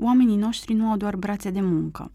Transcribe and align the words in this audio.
oamenii 0.00 0.36
noștri 0.36 0.74
nu 0.74 0.90
au 0.90 0.96
doar 0.96 1.16
brațe 1.16 1.50
de 1.50 1.60
muncă. 1.60 2.12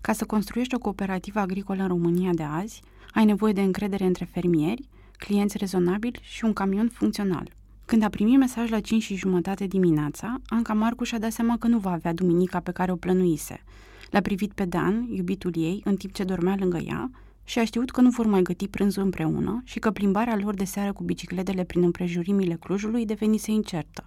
Ca 0.00 0.12
să 0.12 0.24
construiești 0.24 0.74
o 0.74 0.78
cooperativă 0.78 1.38
agricolă 1.38 1.82
în 1.82 1.88
România 1.88 2.30
de 2.32 2.42
azi, 2.42 2.82
ai 3.12 3.24
nevoie 3.24 3.52
de 3.52 3.60
încredere 3.62 4.04
între 4.04 4.24
fermieri, 4.24 4.88
clienți 5.16 5.56
rezonabili 5.56 6.20
și 6.22 6.44
un 6.44 6.52
camion 6.52 6.88
funcțional. 6.88 7.50
Când 7.84 8.02
a 8.02 8.08
primit 8.08 8.38
mesaj 8.38 8.70
la 8.70 8.80
5 8.80 9.02
și 9.02 9.16
jumătate 9.16 9.66
dimineața, 9.66 10.40
Anca 10.46 10.72
Marcu 10.72 11.04
și-a 11.04 11.18
dat 11.18 11.32
seama 11.32 11.56
că 11.58 11.66
nu 11.66 11.78
va 11.78 11.90
avea 11.90 12.12
duminica 12.12 12.60
pe 12.60 12.70
care 12.70 12.92
o 12.92 12.96
plănuise. 12.96 13.62
L-a 14.10 14.20
privit 14.20 14.52
pe 14.52 14.64
Dan, 14.64 15.08
iubitul 15.10 15.52
ei, 15.56 15.80
în 15.84 15.96
timp 15.96 16.12
ce 16.12 16.24
dormea 16.24 16.56
lângă 16.58 16.78
ea 16.78 17.10
și 17.44 17.58
a 17.58 17.64
știut 17.64 17.90
că 17.90 18.00
nu 18.00 18.10
vor 18.10 18.26
mai 18.26 18.42
găti 18.42 18.68
prânzul 18.68 19.02
împreună 19.02 19.62
și 19.64 19.78
că 19.78 19.90
plimbarea 19.90 20.36
lor 20.36 20.54
de 20.54 20.64
seară 20.64 20.92
cu 20.92 21.02
bicicletele 21.02 21.64
prin 21.64 21.82
împrejurimile 21.82 22.54
Clujului 22.54 23.06
devenise 23.06 23.50
incertă. 23.50 24.04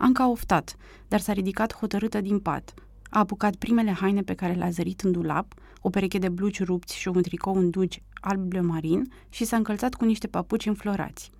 Anca 0.00 0.22
a 0.22 0.28
oftat, 0.28 0.76
dar 1.08 1.20
s-a 1.20 1.32
ridicat 1.32 1.74
hotărâtă 1.74 2.20
din 2.20 2.38
pat. 2.38 2.74
A 3.10 3.18
apucat 3.18 3.54
primele 3.54 3.90
haine 3.90 4.22
pe 4.22 4.34
care 4.34 4.52
le-a 4.52 4.70
zărit 4.70 5.00
în 5.00 5.12
dulap, 5.12 5.54
o 5.80 5.90
pereche 5.90 6.18
de 6.18 6.28
blugi 6.28 6.64
rupți 6.64 6.96
și 6.96 7.08
un 7.08 7.22
tricou 7.22 7.56
în 7.56 7.70
dugi 7.70 8.02
alb 8.20 8.54
marin 8.54 9.12
și 9.28 9.44
s-a 9.44 9.56
încălțat 9.56 9.94
cu 9.94 10.04
niște 10.04 10.26
papuci 10.26 10.66
înflorați. 10.66 11.30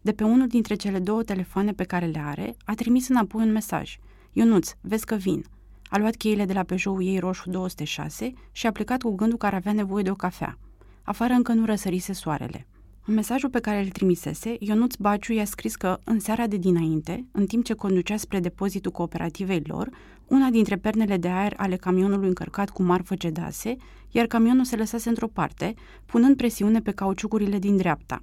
De 0.00 0.12
pe 0.12 0.24
unul 0.24 0.46
dintre 0.46 0.74
cele 0.74 0.98
două 0.98 1.22
telefoane 1.22 1.72
pe 1.72 1.84
care 1.84 2.06
le 2.06 2.18
are, 2.18 2.56
a 2.64 2.74
trimis 2.74 3.08
înapoi 3.08 3.42
un 3.42 3.52
mesaj. 3.52 3.98
Ionuț, 4.32 4.72
vezi 4.80 5.04
că 5.04 5.14
vin. 5.14 5.44
A 5.90 5.98
luat 5.98 6.16
cheile 6.16 6.44
de 6.44 6.52
la 6.52 6.62
Peugeot 6.62 7.00
ei 7.00 7.18
roșu 7.18 7.50
206 7.50 8.32
și 8.52 8.66
a 8.66 8.72
plecat 8.72 9.02
cu 9.02 9.14
gândul 9.14 9.38
că 9.38 9.46
ar 9.46 9.54
avea 9.54 9.72
nevoie 9.72 10.02
de 10.02 10.10
o 10.10 10.14
cafea. 10.14 10.58
Afară 11.02 11.32
încă 11.32 11.52
nu 11.52 11.64
răsărise 11.64 12.12
soarele. 12.12 12.66
În 13.08 13.14
mesajul 13.14 13.50
pe 13.50 13.60
care 13.60 13.78
îl 13.78 13.88
trimisese, 13.88 14.56
Ionuț 14.58 14.94
Baciu 14.94 15.32
i-a 15.32 15.44
scris 15.44 15.76
că, 15.76 15.98
în 16.04 16.20
seara 16.20 16.46
de 16.46 16.56
dinainte, 16.56 17.26
în 17.32 17.46
timp 17.46 17.64
ce 17.64 17.74
conducea 17.74 18.16
spre 18.16 18.40
depozitul 18.40 18.90
cooperativei 18.90 19.62
lor, 19.66 19.88
una 20.26 20.50
dintre 20.50 20.76
pernele 20.76 21.16
de 21.16 21.28
aer 21.28 21.54
ale 21.56 21.76
camionului 21.76 22.28
încărcat 22.28 22.70
cu 22.70 22.82
marfă 22.82 23.14
cedase, 23.14 23.76
iar 24.10 24.26
camionul 24.26 24.64
se 24.64 24.76
lăsase 24.76 25.08
într-o 25.08 25.26
parte, 25.26 25.74
punând 26.06 26.36
presiune 26.36 26.80
pe 26.80 26.90
cauciucurile 26.90 27.58
din 27.58 27.76
dreapta. 27.76 28.22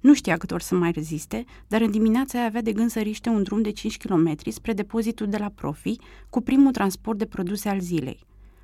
Nu 0.00 0.14
știa 0.14 0.36
cât 0.36 0.50
or 0.50 0.60
să 0.60 0.74
mai 0.74 0.90
reziste, 0.90 1.44
dar 1.68 1.80
în 1.80 1.90
dimineața 1.90 2.38
aia 2.38 2.46
avea 2.46 2.62
de 2.62 2.72
gând 2.72 2.90
să 2.90 3.00
riște 3.00 3.28
un 3.28 3.42
drum 3.42 3.62
de 3.62 3.70
5 3.70 3.96
km 3.96 4.36
spre 4.50 4.72
depozitul 4.72 5.28
de 5.28 5.36
la 5.36 5.48
Profi, 5.54 5.96
cu 6.30 6.40
primul 6.40 6.72
transport 6.72 7.18
de 7.18 7.26
produse 7.26 7.68
al 7.68 7.80
zilei. 7.80 8.18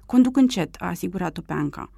Conduc 0.06 0.36
încet, 0.36 0.76
a 0.78 0.86
asigurat-o 0.86 1.40
pe 1.40 1.52
Anca. 1.52 1.90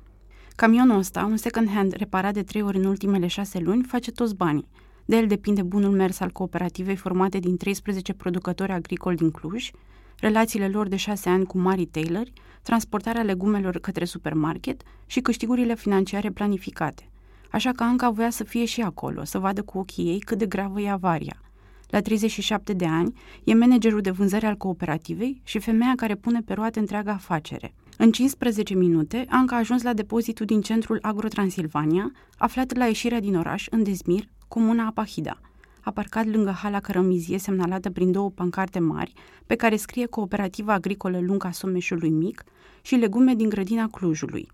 Camionul 0.61 0.98
ăsta, 0.98 1.25
un 1.25 1.36
second-hand 1.36 1.92
reparat 1.92 2.34
de 2.34 2.42
trei 2.42 2.62
ori 2.62 2.77
în 2.77 2.84
ultimele 2.84 3.27
șase 3.27 3.58
luni, 3.58 3.83
face 3.83 4.11
toți 4.11 4.34
banii. 4.34 4.69
De 5.05 5.16
el 5.16 5.27
depinde 5.27 5.62
bunul 5.62 5.91
mers 5.91 6.20
al 6.20 6.30
cooperativei 6.30 6.97
formate 6.97 7.39
din 7.39 7.56
13 7.56 8.12
producători 8.12 8.72
agricoli 8.72 9.16
din 9.16 9.31
Cluj, 9.31 9.70
relațiile 10.19 10.69
lor 10.69 10.88
de 10.88 10.97
șase 10.97 11.28
ani 11.28 11.47
cu 11.47 11.58
mari 11.58 11.84
Taylor, 11.84 12.27
transportarea 12.62 13.22
legumelor 13.22 13.78
către 13.78 14.05
supermarket 14.05 14.83
și 15.06 15.20
câștigurile 15.20 15.75
financiare 15.75 16.31
planificate. 16.31 17.08
Așa 17.50 17.72
că 17.72 17.83
Anca 17.83 18.11
voia 18.11 18.31
să 18.31 18.44
fie 18.44 18.64
și 18.64 18.81
acolo, 18.81 19.25
să 19.25 19.38
vadă 19.38 19.62
cu 19.62 19.78
ochii 19.78 20.08
ei 20.08 20.19
cât 20.19 20.38
de 20.38 20.47
gravă 20.47 20.81
e 20.81 20.91
avaria. 20.91 21.41
La 21.88 22.00
37 22.00 22.72
de 22.72 22.86
ani, 22.86 23.12
e 23.44 23.55
managerul 23.55 24.00
de 24.00 24.11
vânzări 24.11 24.47
al 24.47 24.56
cooperativei 24.56 25.41
și 25.44 25.58
femeia 25.58 25.92
care 25.97 26.14
pune 26.14 26.41
pe 26.41 26.53
roate 26.53 26.78
întreaga 26.78 27.12
afacere. 27.12 27.75
În 28.02 28.12
15 28.12 28.74
minute, 28.74 29.26
Anca 29.28 29.54
a 29.56 29.58
ajuns 29.58 29.82
la 29.82 29.92
depozitul 29.92 30.46
din 30.46 30.60
centrul 30.60 30.98
Agro-Transilvania, 31.02 32.12
aflat 32.38 32.76
la 32.76 32.86
ieșirea 32.86 33.20
din 33.20 33.36
oraș, 33.36 33.66
în 33.70 33.82
Dezmir, 33.82 34.24
comuna 34.48 34.86
Apahida. 34.86 35.40
A 35.80 35.90
parcat 35.90 36.26
lângă 36.26 36.50
hala 36.50 36.80
cărămizie 36.80 37.38
semnalată 37.38 37.90
prin 37.90 38.12
două 38.12 38.30
pancarte 38.30 38.78
mari, 38.78 39.12
pe 39.46 39.54
care 39.54 39.76
scrie 39.76 40.06
Cooperativa 40.06 40.72
Agricolă 40.72 41.20
Lunca 41.20 41.50
Someșului 41.50 42.10
Mic 42.10 42.44
și 42.82 42.94
legume 42.94 43.34
din 43.34 43.48
grădina 43.48 43.86
Clujului. 43.86 44.48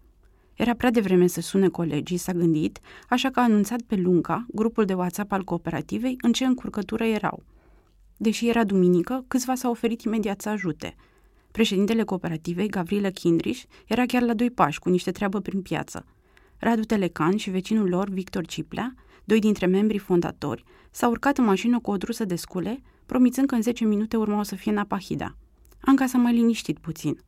Era 0.55 0.75
prea 0.75 0.91
devreme 0.91 1.27
să 1.27 1.41
sune 1.41 1.69
colegii, 1.69 2.16
s-a 2.16 2.33
gândit, 2.33 2.78
așa 3.08 3.31
că 3.31 3.41
a 3.41 3.42
anunțat 3.42 3.81
pe 3.81 3.97
Lunca, 3.97 4.47
grupul 4.48 4.84
de 4.84 4.94
WhatsApp 4.94 5.32
al 5.32 5.44
cooperativei, 5.44 6.16
în 6.21 6.32
ce 6.32 6.44
încurcătură 6.44 7.04
erau. 7.04 7.42
Deși 8.16 8.48
era 8.48 8.65
duminică, 8.65 9.25
câțiva 9.28 9.54
s-au 9.54 9.71
oferit 9.71 10.03
imediat 10.03 10.41
să 10.41 10.48
ajute– 10.48 10.94
Președintele 11.56 12.03
cooperativei, 12.03 12.69
Gavrilă 12.69 13.11
Kindriș, 13.11 13.62
era 13.87 14.06
chiar 14.06 14.22
la 14.22 14.34
doi 14.34 14.50
pași, 14.50 14.78
cu 14.78 14.89
niște 14.89 15.11
treabă 15.11 15.41
prin 15.41 15.62
piață. 15.62 16.06
Radu 16.59 16.83
Telecan 16.83 17.37
și 17.37 17.50
vecinul 17.50 17.89
lor, 17.89 18.09
Victor 18.09 18.47
Ciplea, 18.47 18.94
doi 19.25 19.39
dintre 19.39 19.66
membrii 19.66 19.99
fondatori, 19.99 20.65
s-au 20.91 21.11
urcat 21.11 21.39
în 21.39 21.45
mașină 21.45 21.81
cu 21.81 21.91
o 21.91 21.97
drusă 21.97 22.25
de 22.25 22.37
scule, 22.37 22.83
promițând 23.06 23.47
că 23.47 23.55
în 23.55 23.62
10 23.62 23.84
minute 23.84 24.16
urmau 24.16 24.43
să 24.43 24.55
fie 24.55 24.71
în 24.71 24.78
Apahida. 24.78 25.37
Anca 25.81 26.06
s-a 26.06 26.19
mai 26.19 26.34
liniștit 26.34 26.78
puțin. 26.78 27.19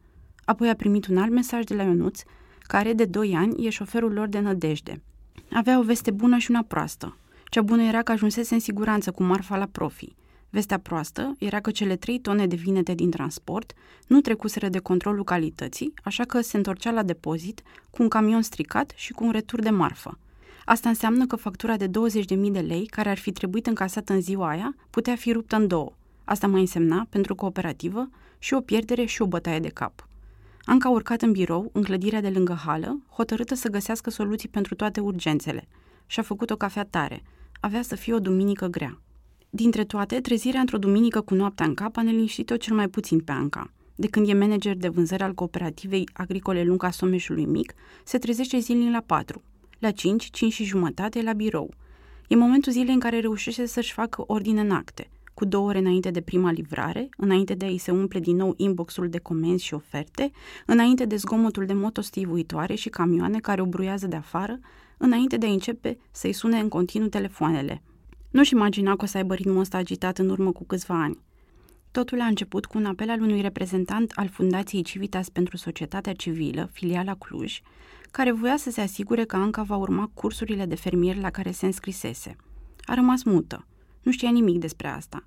Apoi 0.44 0.68
a 0.68 0.74
primit 0.74 1.06
un 1.06 1.18
alt 1.18 1.30
mesaj 1.30 1.64
de 1.64 1.74
la 1.74 1.82
Ionuț, 1.82 2.22
care 2.60 2.92
de 2.92 3.04
2 3.04 3.34
ani 3.34 3.66
e 3.66 3.70
șoferul 3.70 4.12
lor 4.12 4.28
de 4.28 4.38
nădejde. 4.38 5.02
Avea 5.52 5.78
o 5.78 5.82
veste 5.82 6.10
bună 6.10 6.38
și 6.38 6.50
una 6.50 6.62
proastă. 6.62 7.16
Cea 7.44 7.62
bună 7.62 7.82
era 7.82 8.02
că 8.02 8.12
ajunsese 8.12 8.54
în 8.54 8.60
siguranță 8.60 9.10
cu 9.10 9.22
marfa 9.22 9.56
la 9.56 9.66
profi– 9.72 10.14
Vestea 10.50 10.78
proastă 10.78 11.36
era 11.38 11.60
că 11.60 11.70
cele 11.70 11.96
trei 11.96 12.18
tone 12.18 12.46
de 12.46 12.56
vinete 12.56 12.94
din 12.94 13.10
transport 13.10 13.72
nu 14.06 14.20
trecuseră 14.20 14.68
de 14.68 14.78
controlul 14.78 15.24
calității, 15.24 15.92
așa 16.04 16.24
că 16.24 16.40
se 16.40 16.56
întorcea 16.56 16.90
la 16.90 17.02
depozit 17.02 17.62
cu 17.90 18.02
un 18.02 18.08
camion 18.08 18.42
stricat 18.42 18.92
și 18.96 19.12
cu 19.12 19.24
un 19.24 19.30
retur 19.30 19.60
de 19.60 19.70
marfă. 19.70 20.18
Asta 20.64 20.88
înseamnă 20.88 21.26
că 21.26 21.36
factura 21.36 21.76
de 21.76 21.86
20.000 21.86 21.90
de 22.50 22.60
lei, 22.60 22.86
care 22.86 23.08
ar 23.08 23.18
fi 23.18 23.32
trebuit 23.32 23.66
încasată 23.66 24.12
în 24.12 24.20
ziua 24.20 24.48
aia, 24.48 24.74
putea 24.90 25.16
fi 25.16 25.32
ruptă 25.32 25.56
în 25.56 25.66
două. 25.66 25.92
Asta 26.24 26.46
mai 26.46 26.60
însemna, 26.60 27.06
pentru 27.10 27.34
cooperativă, 27.34 28.08
și 28.38 28.54
o 28.54 28.60
pierdere 28.60 29.04
și 29.04 29.22
o 29.22 29.26
bătaie 29.26 29.58
de 29.58 29.68
cap. 29.68 30.08
Anca 30.64 30.88
a 30.88 30.92
urcat 30.92 31.22
în 31.22 31.32
birou, 31.32 31.70
în 31.72 31.82
clădirea 31.82 32.20
de 32.20 32.28
lângă 32.28 32.52
hală, 32.64 33.00
hotărâtă 33.10 33.54
să 33.54 33.68
găsească 33.68 34.10
soluții 34.10 34.48
pentru 34.48 34.74
toate 34.74 35.00
urgențele. 35.00 35.68
Și-a 36.06 36.22
făcut 36.22 36.50
o 36.50 36.56
cafea 36.56 36.84
tare. 36.84 37.22
Avea 37.60 37.82
să 37.82 37.96
fie 37.96 38.14
o 38.14 38.18
duminică 38.18 38.66
grea. 38.66 39.00
Dintre 39.50 39.84
toate, 39.84 40.20
trezirea 40.20 40.60
într-o 40.60 40.78
duminică 40.78 41.20
cu 41.20 41.34
noaptea 41.34 41.66
în 41.66 41.74
cap 41.74 41.96
a 41.96 42.02
neliniștit-o 42.02 42.56
cel 42.56 42.74
mai 42.74 42.88
puțin 42.88 43.20
pe 43.20 43.32
Anca. 43.32 43.72
De 43.94 44.06
când 44.06 44.28
e 44.28 44.32
manager 44.32 44.76
de 44.76 44.88
vânzări 44.88 45.22
al 45.22 45.34
cooperativei 45.34 46.08
agricole 46.12 46.64
Lunca 46.64 46.90
Someșului 46.90 47.44
Mic, 47.44 47.74
se 48.04 48.18
trezește 48.18 48.58
zilnic 48.58 48.92
la 48.92 49.02
4. 49.06 49.42
La 49.78 49.90
5, 49.90 50.28
5 50.30 50.52
și 50.52 50.64
jumătate 50.64 51.22
la 51.22 51.32
birou. 51.32 51.74
E 52.26 52.36
momentul 52.36 52.72
zilei 52.72 52.94
în 52.94 53.00
care 53.00 53.20
reușește 53.20 53.66
să-și 53.66 53.92
facă 53.92 54.24
ordine 54.26 54.60
în 54.60 54.70
acte, 54.70 55.10
cu 55.34 55.44
două 55.44 55.68
ore 55.68 55.78
înainte 55.78 56.10
de 56.10 56.20
prima 56.20 56.52
livrare, 56.52 57.08
înainte 57.16 57.54
de 57.54 57.64
a-i 57.64 57.78
se 57.78 57.90
umple 57.90 58.20
din 58.20 58.36
nou 58.36 58.54
inboxul 58.56 59.08
de 59.08 59.18
comenzi 59.18 59.64
și 59.64 59.74
oferte, 59.74 60.30
înainte 60.66 61.04
de 61.04 61.16
zgomotul 61.16 61.66
de 61.66 61.72
motostivuitoare 61.72 62.74
și 62.74 62.88
camioane 62.88 63.38
care 63.38 63.60
o 63.60 63.66
bruiază 63.66 64.06
de 64.06 64.16
afară, 64.16 64.58
înainte 64.96 65.36
de 65.36 65.46
a 65.46 65.50
începe 65.50 65.98
să-i 66.10 66.32
sune 66.32 66.58
în 66.58 66.68
continuu 66.68 67.08
telefoanele– 67.08 67.82
nu-și 68.30 68.52
imagina 68.52 68.96
că 68.96 69.04
o 69.04 69.06
să 69.06 69.16
aibă 69.16 69.34
ritmul 69.34 69.58
ăsta 69.58 69.76
agitat 69.76 70.18
în 70.18 70.28
urmă 70.28 70.52
cu 70.52 70.64
câțiva 70.64 71.02
ani. 71.02 71.18
Totul 71.90 72.20
a 72.20 72.24
început 72.24 72.66
cu 72.66 72.78
un 72.78 72.84
apel 72.84 73.10
al 73.10 73.20
unui 73.20 73.40
reprezentant 73.40 74.12
al 74.14 74.28
Fundației 74.28 74.82
Civitas 74.82 75.28
pentru 75.28 75.56
Societatea 75.56 76.12
Civilă, 76.12 76.68
filiala 76.72 77.14
Cluj, 77.14 77.60
care 78.10 78.32
voia 78.32 78.56
să 78.56 78.70
se 78.70 78.80
asigure 78.80 79.24
că 79.24 79.36
Anca 79.36 79.62
va 79.62 79.76
urma 79.76 80.10
cursurile 80.14 80.64
de 80.64 80.74
fermier 80.74 81.16
la 81.16 81.30
care 81.30 81.50
se 81.50 81.66
înscrisese. 81.66 82.36
A 82.84 82.94
rămas 82.94 83.22
mută. 83.22 83.66
Nu 84.02 84.12
știa 84.12 84.30
nimic 84.30 84.58
despre 84.58 84.88
asta. 84.88 85.24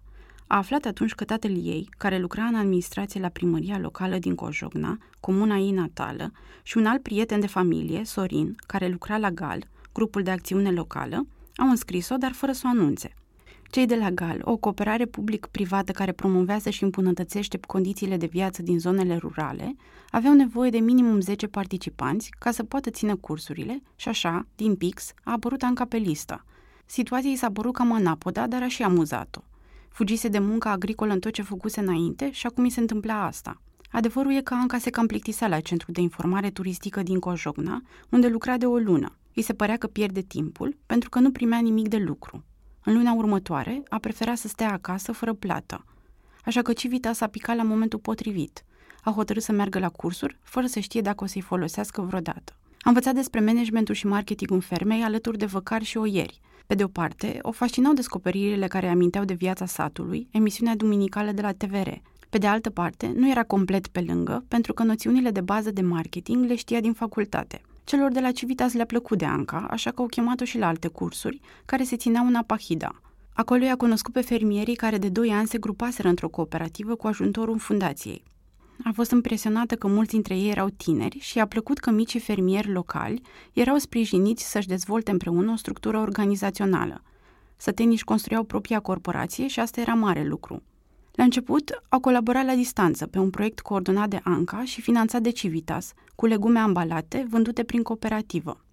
A 0.47 0.57
aflat 0.57 0.85
atunci 0.85 1.13
că 1.13 1.23
tatăl 1.23 1.65
ei, 1.65 1.89
care 1.97 2.17
lucra 2.17 2.43
în 2.43 2.55
administrație 2.55 3.21
la 3.21 3.27
primăria 3.27 3.79
locală 3.79 4.17
din 4.17 4.35
Cojogna, 4.35 4.97
comuna 5.19 5.57
ei 5.57 5.71
natală, 5.71 6.31
și 6.63 6.77
un 6.77 6.85
alt 6.85 7.01
prieten 7.01 7.39
de 7.39 7.47
familie, 7.47 8.03
Sorin, 8.03 8.55
care 8.65 8.87
lucra 8.87 9.17
la 9.17 9.31
GAL, 9.31 9.67
grupul 9.93 10.23
de 10.23 10.31
acțiune 10.31 10.71
locală, 10.71 11.27
au 11.55 11.69
înscris-o, 11.69 12.17
dar 12.17 12.31
fără 12.31 12.51
să 12.51 12.61
o 12.65 12.69
anunțe. 12.69 13.13
Cei 13.71 13.85
de 13.85 13.95
la 13.95 14.11
GAL, 14.11 14.41
o 14.43 14.57
cooperare 14.57 15.05
public-privată 15.05 15.91
care 15.91 16.11
promovează 16.11 16.69
și 16.69 16.83
îmbunătățește 16.83 17.59
condițiile 17.67 18.17
de 18.17 18.25
viață 18.25 18.61
din 18.61 18.79
zonele 18.79 19.15
rurale, 19.15 19.75
aveau 20.09 20.33
nevoie 20.33 20.69
de 20.69 20.77
minimum 20.77 21.19
10 21.19 21.47
participanți 21.47 22.29
ca 22.39 22.51
să 22.51 22.63
poată 22.63 22.89
ține 22.89 23.13
cursurile 23.13 23.81
și 23.95 24.07
așa, 24.07 24.47
din 24.55 24.75
pix, 24.75 25.13
a 25.23 25.31
apărut 25.31 25.61
Anca 25.63 25.85
pe 25.85 25.97
listă. 25.97 26.45
Situația 26.85 27.29
i 27.29 27.35
s-a 27.35 27.51
părut 27.51 27.73
cam 27.73 27.91
anapoda, 27.91 28.47
dar 28.47 28.61
a 28.61 28.67
și 28.67 28.83
amuzat-o. 28.83 29.41
Fugise 29.89 30.27
de 30.27 30.39
muncă 30.39 30.67
agricolă 30.67 31.13
în 31.13 31.19
tot 31.19 31.33
ce 31.33 31.41
făcuse 31.41 31.79
înainte 31.79 32.31
și 32.31 32.47
acum 32.47 32.65
i 32.65 32.69
se 32.69 32.79
întâmpla 32.79 33.25
asta. 33.25 33.61
Adevărul 33.91 34.33
e 34.33 34.41
că 34.41 34.53
Anca 34.53 34.77
se 34.77 34.89
cam 34.89 35.07
plictisea 35.07 35.47
la 35.47 35.59
centru 35.59 35.91
de 35.91 36.01
informare 36.01 36.49
turistică 36.49 37.03
din 37.03 37.19
Cojogna, 37.19 37.81
unde 38.09 38.27
lucra 38.27 38.57
de 38.57 38.65
o 38.65 38.77
lună. 38.77 39.15
Îi 39.35 39.41
se 39.41 39.53
părea 39.53 39.77
că 39.77 39.87
pierde 39.87 40.21
timpul 40.21 40.77
pentru 40.85 41.09
că 41.09 41.19
nu 41.19 41.31
primea 41.31 41.59
nimic 41.59 41.87
de 41.87 41.97
lucru. 41.97 42.43
În 42.83 42.93
luna 42.93 43.13
următoare 43.13 43.83
a 43.89 43.97
preferat 43.97 44.37
să 44.37 44.47
stea 44.47 44.71
acasă 44.71 45.11
fără 45.11 45.33
plată. 45.33 45.85
Așa 46.45 46.61
că 46.61 46.73
Civita 46.73 47.13
s-a 47.13 47.27
picat 47.27 47.55
la 47.55 47.63
momentul 47.63 47.99
potrivit. 47.99 48.63
A 49.03 49.11
hotărât 49.11 49.43
să 49.43 49.51
meargă 49.51 49.79
la 49.79 49.89
cursuri, 49.89 50.37
fără 50.43 50.65
să 50.65 50.79
știe 50.79 51.01
dacă 51.01 51.23
o 51.23 51.27
să-i 51.27 51.41
folosească 51.41 52.01
vreodată. 52.01 52.55
A 52.79 52.89
învățat 52.89 53.13
despre 53.13 53.39
managementul 53.39 53.95
și 53.95 54.07
marketingul 54.07 54.61
fermei 54.61 55.01
alături 55.01 55.37
de 55.37 55.45
văcari 55.45 55.83
și 55.83 55.97
oieri. 55.97 56.41
Pe 56.67 56.75
de 56.75 56.83
o 56.83 56.87
parte, 56.87 57.39
o 57.41 57.51
fascinau 57.51 57.93
descoperirile 57.93 58.67
care 58.67 58.87
aminteau 58.87 59.25
de 59.25 59.33
viața 59.33 59.65
satului, 59.65 60.27
emisiunea 60.31 60.75
duminicală 60.75 61.31
de 61.31 61.41
la 61.41 61.51
TVR. 61.51 61.89
Pe 62.29 62.37
de 62.37 62.47
altă 62.47 62.69
parte, 62.69 63.13
nu 63.15 63.29
era 63.29 63.43
complet 63.43 63.87
pe 63.87 64.01
lângă, 64.01 64.45
pentru 64.47 64.73
că 64.73 64.83
noțiunile 64.83 65.31
de 65.31 65.41
bază 65.41 65.71
de 65.71 65.81
marketing 65.81 66.45
le 66.45 66.55
știa 66.55 66.79
din 66.79 66.93
facultate. 66.93 67.61
Celor 67.91 68.11
de 68.11 68.19
la 68.19 68.31
Civitas 68.31 68.73
le-a 68.73 68.85
plăcut 68.85 69.17
de 69.17 69.25
Anca, 69.25 69.67
așa 69.69 69.91
că 69.91 70.01
au 70.01 70.07
chemat-o 70.07 70.45
și 70.45 70.57
la 70.57 70.67
alte 70.67 70.87
cursuri, 70.87 71.39
care 71.65 71.83
se 71.83 71.95
țineau 71.95 72.25
în 72.25 72.35
Apahida. 72.35 73.01
Acolo 73.33 73.63
i-a 73.63 73.75
cunoscut 73.75 74.13
pe 74.13 74.21
fermierii 74.21 74.75
care 74.75 74.97
de 74.97 75.09
2 75.09 75.29
ani 75.29 75.47
se 75.47 75.57
grupaseră 75.57 76.07
într-o 76.07 76.29
cooperativă 76.29 76.95
cu 76.95 77.07
ajutorul 77.07 77.59
fundației. 77.59 78.23
A 78.83 78.91
fost 78.93 79.11
impresionată 79.11 79.75
că 79.75 79.87
mulți 79.87 80.11
dintre 80.11 80.37
ei 80.37 80.49
erau 80.49 80.69
tineri 80.69 81.19
și 81.19 81.37
i-a 81.37 81.47
plăcut 81.47 81.77
că 81.77 81.91
micii 81.91 82.19
fermieri 82.19 82.71
locali 82.71 83.21
erau 83.53 83.77
sprijiniți 83.77 84.51
să-și 84.51 84.67
dezvolte 84.67 85.11
împreună 85.11 85.51
o 85.51 85.55
structură 85.55 85.97
organizațională. 85.97 87.03
Săteniși 87.55 87.93
își 87.93 88.03
construiau 88.03 88.43
propria 88.43 88.79
corporație 88.79 89.47
și 89.47 89.59
asta 89.59 89.81
era 89.81 89.93
mare 89.93 90.23
lucru. 90.23 90.63
La 91.21 91.27
început, 91.27 91.81
au 91.89 91.99
colaborat 91.99 92.45
la 92.45 92.55
distanță 92.55 93.07
pe 93.07 93.19
un 93.19 93.29
proiect 93.29 93.59
coordonat 93.59 94.09
de 94.09 94.19
ANCA 94.23 94.63
și 94.63 94.81
finanțat 94.81 95.21
de 95.21 95.29
Civitas, 95.29 95.93
cu 96.15 96.25
legume 96.25 96.59
ambalate 96.59 97.25
vândute 97.29 97.63
prin 97.63 97.83
cooperativă. 97.83 98.65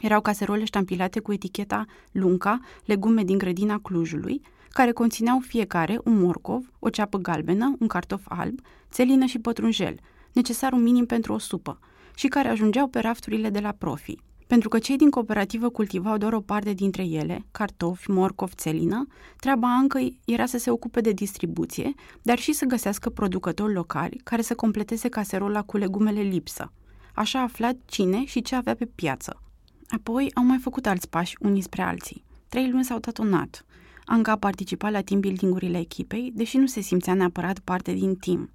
Erau 0.00 0.20
caserole 0.20 0.64
ștampilate 0.64 1.20
cu 1.20 1.32
eticheta 1.32 1.84
Lunca, 2.12 2.60
legume 2.84 3.24
din 3.24 3.38
grădina 3.38 3.78
Clujului, 3.78 4.40
care 4.70 4.92
conțineau 4.92 5.38
fiecare 5.38 6.00
un 6.04 6.20
morcov, 6.20 6.70
o 6.78 6.88
ceapă 6.88 7.18
galbenă, 7.18 7.76
un 7.78 7.86
cartof 7.86 8.24
alb, 8.28 8.58
țelină 8.90 9.24
și 9.24 9.38
pătrunjel, 9.38 9.94
necesarul 10.32 10.80
minim 10.80 11.06
pentru 11.06 11.32
o 11.32 11.38
supă, 11.38 11.78
și 12.14 12.28
care 12.28 12.48
ajungeau 12.48 12.88
pe 12.88 12.98
rafturile 12.98 13.50
de 13.50 13.60
la 13.60 13.72
profi. 13.72 14.16
Pentru 14.50 14.68
că 14.68 14.78
cei 14.78 14.96
din 14.96 15.10
cooperativă 15.10 15.68
cultivau 15.68 16.16
doar 16.16 16.32
o 16.32 16.40
parte 16.40 16.72
dintre 16.72 17.04
ele, 17.04 17.44
cartofi, 17.50 18.10
morcov, 18.10 18.52
țelină, 18.54 19.06
treaba 19.36 19.68
încă 19.68 19.98
era 20.24 20.46
să 20.46 20.58
se 20.58 20.70
ocupe 20.70 21.00
de 21.00 21.12
distribuție, 21.12 21.94
dar 22.22 22.38
și 22.38 22.52
să 22.52 22.64
găsească 22.64 23.10
producători 23.10 23.72
locali 23.72 24.20
care 24.24 24.42
să 24.42 24.54
completeze 24.54 25.08
caserola 25.08 25.62
cu 25.62 25.76
legumele 25.76 26.20
lipsă. 26.20 26.72
Așa 27.14 27.38
a 27.38 27.42
aflat 27.42 27.76
cine 27.84 28.24
și 28.24 28.42
ce 28.42 28.54
avea 28.54 28.74
pe 28.74 28.86
piață. 28.86 29.42
Apoi 29.88 30.30
au 30.34 30.44
mai 30.44 30.58
făcut 30.58 30.86
alți 30.86 31.08
pași 31.08 31.36
unii 31.40 31.62
spre 31.62 31.82
alții. 31.82 32.24
Trei 32.48 32.70
luni 32.70 32.84
s-au 32.84 32.98
tatonat. 32.98 33.64
Anca 34.04 34.32
a 34.32 34.36
participat 34.36 34.92
la 34.92 35.00
team 35.00 35.20
building-urile 35.20 35.78
echipei, 35.78 36.32
deși 36.34 36.56
nu 36.56 36.66
se 36.66 36.80
simțea 36.80 37.14
neapărat 37.14 37.58
parte 37.58 37.92
din 37.92 38.14
team. 38.14 38.50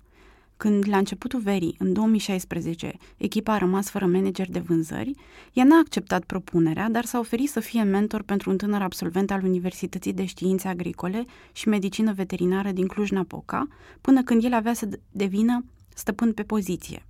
Când, 0.57 0.87
la 0.87 0.97
începutul 0.97 1.39
verii, 1.39 1.75
în 1.79 1.93
2016, 1.93 2.93
echipa 3.17 3.53
a 3.53 3.57
rămas 3.57 3.89
fără 3.89 4.05
manager 4.05 4.49
de 4.49 4.59
vânzări, 4.59 5.15
ea 5.53 5.63
n-a 5.63 5.77
acceptat 5.79 6.23
propunerea, 6.23 6.89
dar 6.89 7.05
s-a 7.05 7.19
oferit 7.19 7.49
să 7.49 7.59
fie 7.59 7.83
mentor 7.83 8.21
pentru 8.21 8.49
un 8.49 8.57
tânăr 8.57 8.81
absolvent 8.81 9.31
al 9.31 9.43
Universității 9.43 10.13
de 10.13 10.25
Științe 10.25 10.67
Agricole 10.67 11.25
și 11.51 11.67
Medicină 11.67 12.13
Veterinară 12.13 12.71
din 12.71 12.87
Cluj-Napoca, 12.87 13.67
până 14.01 14.23
când 14.23 14.43
el 14.43 14.53
avea 14.53 14.73
să 14.73 14.89
devină 15.11 15.65
stăpân 15.93 16.33
pe 16.33 16.43
poziție. 16.43 17.05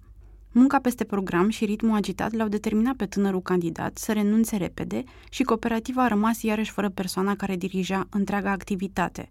Munca 0.52 0.80
peste 0.80 1.04
program 1.04 1.50
și 1.50 1.66
ritmul 1.66 1.96
agitat 1.96 2.34
l-au 2.34 2.48
determinat 2.48 2.96
pe 2.96 3.06
tânărul 3.06 3.42
candidat 3.42 3.98
să 3.98 4.14
renunțe 4.14 4.58
repede 4.58 5.04
și 5.30 5.44
cooperativa 5.44 6.04
a 6.04 6.08
rămas 6.08 6.42
iarăși 6.42 6.72
fără 6.72 6.90
persoana 6.90 7.36
care 7.36 7.56
dirija 7.56 8.08
întreaga 8.10 8.52
activitate. 8.52 9.30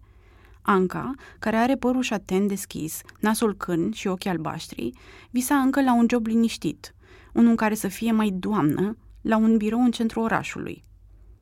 Anca, 0.67 1.13
care 1.39 1.55
are 1.55 1.75
părul 1.75 2.01
șaten 2.01 2.47
deschis, 2.47 3.01
nasul 3.19 3.55
cârn 3.55 3.91
și 3.91 4.07
ochii 4.07 4.29
albaștri, 4.29 4.91
visa 5.29 5.55
încă 5.55 5.81
la 5.81 5.93
un 5.93 6.05
job 6.09 6.25
liniștit, 6.25 6.95
unul 7.33 7.49
în 7.49 7.55
care 7.55 7.73
să 7.73 7.87
fie 7.87 8.11
mai 8.11 8.29
doamnă, 8.29 8.97
la 9.21 9.37
un 9.37 9.57
birou 9.57 9.83
în 9.83 9.91
centrul 9.91 10.23
orașului. 10.23 10.83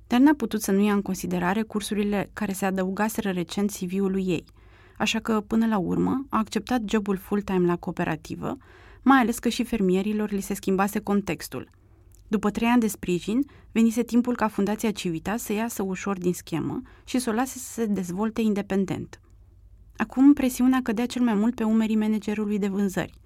Dar 0.07 0.19
n-a 0.19 0.33
putut 0.33 0.61
să 0.61 0.71
nu 0.71 0.79
ia 0.83 0.93
în 0.93 1.01
considerare 1.01 1.61
cursurile 1.61 2.29
care 2.33 2.51
se 2.51 2.65
adăugaseră 2.65 3.29
recent 3.29 3.71
CV-ului 3.71 4.27
ei, 4.27 4.45
așa 4.97 5.19
că, 5.19 5.41
până 5.41 5.65
la 5.65 5.77
urmă, 5.77 6.25
a 6.29 6.37
acceptat 6.37 6.81
jobul 6.85 7.17
full-time 7.17 7.65
la 7.65 7.75
cooperativă, 7.75 8.57
mai 9.01 9.19
ales 9.19 9.39
că 9.39 9.49
și 9.49 9.63
fermierilor 9.63 10.31
li 10.31 10.41
se 10.41 10.53
schimbase 10.53 10.99
contextul. 10.99 11.69
După 12.27 12.49
trei 12.49 12.67
ani 12.67 12.79
de 12.79 12.87
sprijin, 12.87 13.45
venise 13.71 14.03
timpul 14.03 14.35
ca 14.35 14.47
Fundația 14.47 14.91
Civitas 14.91 15.43
să 15.43 15.53
iasă 15.53 15.83
ușor 15.83 16.17
din 16.17 16.33
schemă 16.33 16.81
și 17.03 17.19
să 17.19 17.29
o 17.29 17.33
lase 17.33 17.57
să 17.57 17.71
se 17.71 17.85
dezvolte 17.85 18.41
independent. 18.41 19.19
Acum 19.97 20.33
presiunea 20.33 20.79
cădea 20.83 21.05
cel 21.05 21.21
mai 21.21 21.33
mult 21.33 21.55
pe 21.55 21.63
umerii 21.63 21.95
managerului 21.95 22.59
de 22.59 22.67
vânzări. 22.67 23.19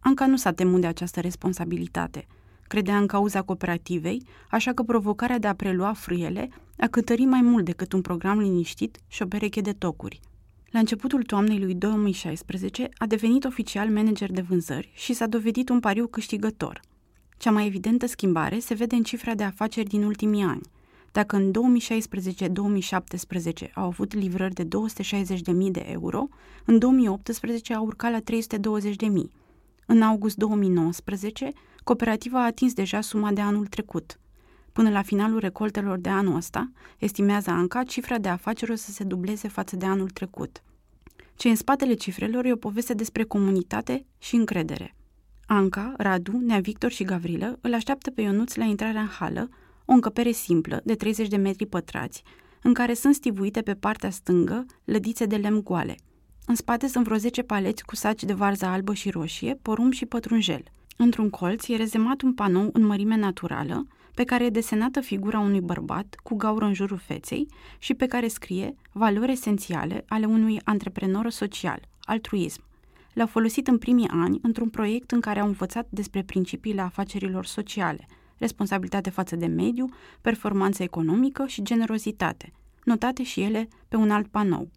Anca 0.00 0.26
nu 0.26 0.36
s-a 0.36 0.52
temut 0.52 0.80
de 0.80 0.86
această 0.86 1.20
responsabilitate. 1.20 2.26
Credea 2.62 2.98
în 2.98 3.06
cauza 3.06 3.42
cooperativei, 3.42 4.26
așa 4.50 4.72
că 4.72 4.82
provocarea 4.82 5.38
de 5.38 5.46
a 5.46 5.54
prelua 5.54 5.92
frâiele 5.92 6.48
a 6.78 6.86
cântărit 6.86 7.26
mai 7.26 7.40
mult 7.40 7.64
decât 7.64 7.92
un 7.92 8.00
program 8.00 8.38
liniștit 8.38 8.98
și 9.08 9.22
o 9.22 9.26
pereche 9.26 9.60
de 9.60 9.72
tocuri– 9.72 10.20
la 10.72 10.78
începutul 10.78 11.22
toamnei 11.22 11.58
lui 11.58 11.74
2016 11.74 12.88
a 12.96 13.06
devenit 13.06 13.44
oficial 13.44 13.88
manager 13.88 14.30
de 14.30 14.40
vânzări 14.40 14.90
și 14.94 15.12
s-a 15.12 15.26
dovedit 15.26 15.68
un 15.68 15.80
pariu 15.80 16.06
câștigător. 16.06 16.80
Cea 17.42 17.50
mai 17.50 17.66
evidentă 17.66 18.06
schimbare 18.06 18.58
se 18.58 18.74
vede 18.74 18.94
în 18.94 19.02
cifra 19.02 19.34
de 19.34 19.42
afaceri 19.42 19.88
din 19.88 20.02
ultimii 20.04 20.42
ani. 20.42 20.60
Dacă 21.12 21.36
în 21.36 21.50
2016-2017 23.68 23.72
au 23.74 23.84
avut 23.84 24.14
livrări 24.14 24.54
de 24.54 24.64
260.000 24.64 25.70
de 25.70 25.84
euro, 25.86 26.28
în 26.64 26.78
2018 26.78 27.74
au 27.74 27.84
urcat 27.84 28.10
la 28.10 28.20
320.000. 28.20 29.30
În 29.86 30.02
august 30.02 30.36
2019, 30.36 31.52
cooperativa 31.84 32.42
a 32.42 32.46
atins 32.46 32.72
deja 32.72 33.00
suma 33.00 33.32
de 33.32 33.40
anul 33.40 33.66
trecut. 33.66 34.18
Până 34.72 34.90
la 34.90 35.02
finalul 35.02 35.38
recoltelor 35.38 35.98
de 35.98 36.08
anul 36.08 36.36
ăsta, 36.36 36.70
estimează 36.98 37.50
Anca, 37.50 37.82
cifra 37.82 38.18
de 38.18 38.28
afaceri 38.28 38.70
o 38.70 38.74
să 38.74 38.90
se 38.90 39.04
dubleze 39.04 39.48
față 39.48 39.76
de 39.76 39.86
anul 39.86 40.10
trecut. 40.10 40.62
Ce 41.34 41.48
în 41.48 41.56
spatele 41.56 41.94
cifrelor 41.94 42.44
e 42.44 42.52
o 42.52 42.56
poveste 42.56 42.94
despre 42.94 43.24
comunitate 43.24 44.06
și 44.18 44.34
încredere. 44.34 44.94
Anca, 45.46 45.94
Radu, 45.96 46.38
Nea 46.38 46.58
Victor 46.58 46.90
și 46.90 47.04
Gavrilă 47.04 47.58
îl 47.60 47.74
așteaptă 47.74 48.10
pe 48.10 48.22
Ionuț 48.22 48.54
la 48.54 48.64
intrarea 48.64 49.00
în 49.00 49.06
hală, 49.06 49.48
o 49.84 49.92
încăpere 49.92 50.30
simplă, 50.30 50.80
de 50.84 50.94
30 50.94 51.28
de 51.28 51.36
metri 51.36 51.66
pătrați, 51.66 52.22
în 52.62 52.74
care 52.74 52.94
sunt 52.94 53.14
stivuite 53.14 53.62
pe 53.62 53.74
partea 53.74 54.10
stângă 54.10 54.66
lădițe 54.84 55.24
de 55.26 55.36
lemn 55.36 55.62
goale. 55.62 55.96
În 56.46 56.54
spate 56.54 56.86
sunt 56.86 57.04
vreo 57.04 57.16
10 57.16 57.42
paleți 57.42 57.84
cu 57.84 57.96
saci 57.96 58.24
de 58.24 58.32
varză 58.32 58.66
albă 58.66 58.94
și 58.94 59.10
roșie, 59.10 59.58
porumb 59.62 59.92
și 59.92 60.06
pătrunjel. 60.06 60.62
Într-un 60.96 61.30
colț 61.30 61.68
e 61.68 61.76
rezemat 61.76 62.20
un 62.20 62.32
panou 62.34 62.70
în 62.72 62.84
mărime 62.84 63.16
naturală, 63.16 63.86
pe 64.14 64.24
care 64.24 64.44
e 64.44 64.50
desenată 64.50 65.00
figura 65.00 65.38
unui 65.38 65.60
bărbat 65.60 66.16
cu 66.22 66.34
gaură 66.34 66.64
în 66.64 66.74
jurul 66.74 66.98
feței 66.98 67.46
și 67.78 67.94
pe 67.94 68.06
care 68.06 68.28
scrie 68.28 68.74
valori 68.92 69.32
esențiale 69.32 70.04
ale 70.08 70.26
unui 70.26 70.60
antreprenor 70.64 71.30
social, 71.30 71.80
altruism. 72.00 72.62
L-au 73.12 73.26
folosit 73.26 73.68
în 73.68 73.78
primii 73.78 74.08
ani 74.08 74.38
într-un 74.42 74.68
proiect 74.68 75.10
în 75.10 75.20
care 75.20 75.40
au 75.40 75.46
învățat 75.46 75.86
despre 75.90 76.22
principiile 76.22 76.80
afacerilor 76.80 77.46
sociale, 77.46 78.06
responsabilitate 78.36 79.10
față 79.10 79.36
de 79.36 79.46
mediu, 79.46 79.88
performanță 80.20 80.82
economică 80.82 81.46
și 81.46 81.62
generozitate, 81.62 82.52
notate 82.84 83.22
și 83.22 83.40
ele 83.40 83.68
pe 83.88 83.96
un 83.96 84.10
alt 84.10 84.26
panou. 84.26 84.70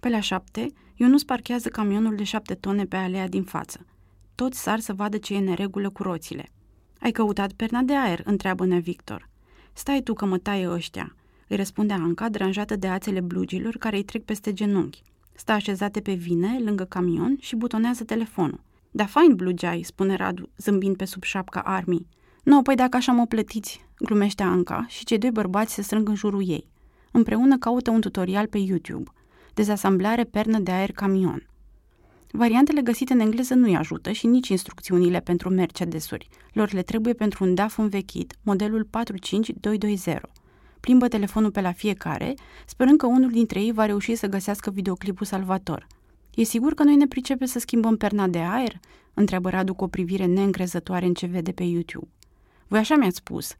Pe 0.00 0.08
la 0.08 0.20
șapte, 0.20 0.66
Ionus 0.94 1.24
parchează 1.24 1.68
camionul 1.68 2.14
de 2.14 2.24
șapte 2.24 2.54
tone 2.54 2.84
pe 2.84 2.96
alea 2.96 3.28
din 3.28 3.42
față. 3.42 3.86
Toți 4.34 4.62
sar 4.62 4.78
să 4.78 4.92
vadă 4.92 5.18
ce 5.18 5.34
e 5.34 5.38
neregulă 5.38 5.90
cu 5.90 6.02
roțile– 6.02 6.48
ai 7.02 7.10
căutat 7.10 7.52
perna 7.52 7.80
de 7.80 7.96
aer?" 7.96 8.20
întreabă 8.24 8.66
Nea 8.66 8.78
Victor. 8.78 9.28
Stai 9.72 10.00
tu 10.00 10.14
că 10.14 10.24
mă 10.24 10.38
taie 10.38 10.70
ăștia," 10.70 11.16
îi 11.48 11.56
răspunde 11.56 11.92
Anca, 11.92 12.28
dranjată 12.28 12.76
de 12.76 12.88
ațele 12.88 13.20
blugilor 13.20 13.76
care 13.76 13.96
îi 13.96 14.02
trec 14.02 14.24
peste 14.24 14.52
genunchi. 14.52 15.02
Stă 15.32 15.52
așezate 15.52 16.00
pe 16.00 16.12
vine, 16.12 16.58
lângă 16.64 16.84
camion 16.84 17.36
și 17.40 17.56
butonează 17.56 18.04
telefonul. 18.04 18.60
Da, 18.90 19.06
fain 19.06 19.34
blugeai, 19.34 19.82
spune 19.82 20.16
Radu, 20.16 20.48
zâmbind 20.56 20.96
pe 20.96 21.04
sub 21.04 21.22
șapca 21.22 21.60
armii. 21.60 22.06
Nu, 22.42 22.62
păi 22.62 22.74
dacă 22.74 22.96
așa 22.96 23.12
mă 23.12 23.26
plătiți, 23.26 23.84
glumește 23.98 24.42
Anca 24.42 24.86
și 24.88 25.04
cei 25.04 25.18
doi 25.18 25.30
bărbați 25.30 25.74
se 25.74 25.82
strâng 25.82 26.08
în 26.08 26.14
jurul 26.14 26.48
ei. 26.48 26.70
Împreună 27.10 27.58
caută 27.58 27.90
un 27.90 28.00
tutorial 28.00 28.46
pe 28.46 28.58
YouTube. 28.58 29.10
Dezasamblare 29.54 30.24
pernă 30.24 30.58
de 30.58 30.70
aer 30.70 30.92
camion. 30.92 31.46
Variantele 32.30 32.80
găsite 32.80 33.12
în 33.12 33.20
engleză 33.20 33.54
nu-i 33.54 33.76
ajută 33.76 34.12
și 34.12 34.26
nici 34.26 34.48
instrucțiunile 34.48 35.20
pentru 35.20 35.48
Mercedesuri. 35.48 36.28
Lor 36.52 36.72
le 36.72 36.82
trebuie 36.82 37.12
pentru 37.12 37.44
un 37.44 37.54
DAF 37.54 37.78
învechit, 37.78 38.34
modelul 38.42 38.84
45220. 38.84 40.20
Plimbă 40.82 41.08
telefonul 41.08 41.50
pe 41.50 41.60
la 41.60 41.72
fiecare, 41.72 42.34
sperând 42.66 42.98
că 42.98 43.06
unul 43.06 43.30
dintre 43.30 43.60
ei 43.60 43.72
va 43.72 43.86
reuși 43.86 44.14
să 44.14 44.26
găsească 44.26 44.70
videoclipul 44.70 45.26
salvator. 45.26 45.86
E 46.34 46.42
sigur 46.42 46.74
că 46.74 46.82
noi 46.82 46.96
ne 46.96 47.06
pricepe 47.06 47.46
să 47.46 47.58
schimbăm 47.58 47.96
perna 47.96 48.26
de 48.26 48.38
aer?" 48.38 48.80
întreabă 49.14 49.50
Radu 49.50 49.74
cu 49.74 49.84
o 49.84 49.86
privire 49.86 50.24
neîncrezătoare 50.24 51.06
în 51.06 51.14
ce 51.14 51.26
vede 51.26 51.52
pe 51.52 51.62
YouTube. 51.62 52.10
Voi 52.68 52.78
așa 52.78 52.96
mi-ați 52.96 53.16
spus, 53.16 53.54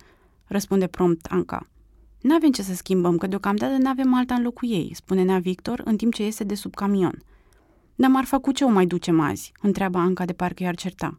răspunde 0.47 0.87
prompt 0.87 1.27
Anca. 1.27 1.69
N-avem 2.21 2.51
ce 2.51 2.63
să 2.63 2.75
schimbăm, 2.75 3.17
că 3.17 3.27
deocamdată 3.27 3.77
n-avem 3.77 4.15
alta 4.15 4.35
în 4.35 4.43
locul 4.43 4.71
ei, 4.71 4.91
spune 4.95 5.23
Nea 5.23 5.39
Victor 5.39 5.83
în 5.85 5.97
timp 5.97 6.15
ce 6.15 6.23
iese 6.25 6.45
de 6.45 6.55
sub 6.55 6.75
camion– 6.75 7.23
dar 7.95 8.11
marfa 8.11 8.39
cu 8.39 8.53
ce 8.53 8.65
o 8.65 8.69
mai 8.69 8.87
ducem 8.87 9.21
azi?" 9.21 9.53
întreabă 9.61 9.99
Anca 9.99 10.25
de 10.25 10.33
parcă 10.33 10.63
i-ar 10.63 10.75
certa. 10.75 11.19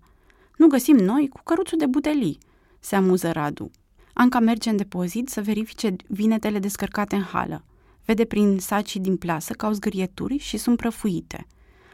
Nu 0.58 0.68
găsim 0.68 0.96
noi 0.96 1.28
cu 1.28 1.42
căruțul 1.44 1.78
de 1.78 1.86
butelii," 1.86 2.38
se 2.80 2.96
amuză 2.96 3.32
Radu. 3.32 3.72
Anca 4.14 4.40
merge 4.40 4.70
în 4.70 4.76
depozit 4.76 5.30
să 5.30 5.42
verifice 5.42 5.96
vinetele 6.08 6.60
descărcate 6.60 7.16
în 7.16 7.22
hală. 7.22 7.66
Vede 8.06 8.26
prin 8.26 8.60
sacii 8.60 9.00
din 9.00 9.18
plasă 9.18 9.54
că 9.54 9.66
au 9.66 9.72
zgârieturi 9.72 10.38
și 10.38 10.58
sunt 10.58 10.78
prăfuite. 10.78 11.48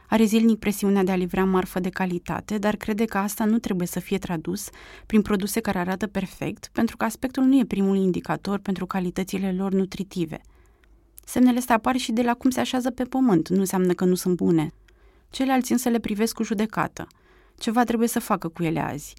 Are 0.09 0.23
zilnic 0.23 0.59
presiunea 0.59 1.03
de 1.03 1.11
a 1.11 1.15
livra 1.15 1.45
marfă 1.45 1.79
de 1.79 1.89
calitate, 1.89 2.57
dar 2.57 2.75
crede 2.75 3.05
că 3.05 3.17
asta 3.17 3.45
nu 3.45 3.59
trebuie 3.59 3.87
să 3.87 3.99
fie 3.99 4.17
tradus 4.17 4.69
prin 5.05 5.21
produse 5.21 5.59
care 5.59 5.77
arată 5.77 6.07
perfect, 6.07 6.69
pentru 6.73 6.97
că 6.97 7.05
aspectul 7.05 7.43
nu 7.43 7.59
e 7.59 7.65
primul 7.65 7.95
indicator 7.95 8.59
pentru 8.59 8.85
calitățile 8.85 9.53
lor 9.53 9.71
nutritive. 9.71 10.41
Semnele 11.25 11.57
astea 11.57 11.75
apar 11.75 11.95
și 11.95 12.11
de 12.11 12.21
la 12.21 12.33
cum 12.33 12.49
se 12.49 12.59
așează 12.59 12.91
pe 12.91 13.03
pământ, 13.03 13.49
nu 13.49 13.59
înseamnă 13.59 13.93
că 13.93 14.05
nu 14.05 14.15
sunt 14.15 14.35
bune. 14.35 14.71
Ceilalți 15.29 15.71
însă 15.71 15.89
le 15.89 15.99
privesc 15.99 16.35
cu 16.35 16.43
judecată. 16.43 17.07
Ceva 17.57 17.83
trebuie 17.83 18.07
să 18.07 18.19
facă 18.19 18.47
cu 18.47 18.63
ele 18.63 18.79
azi. 18.79 19.13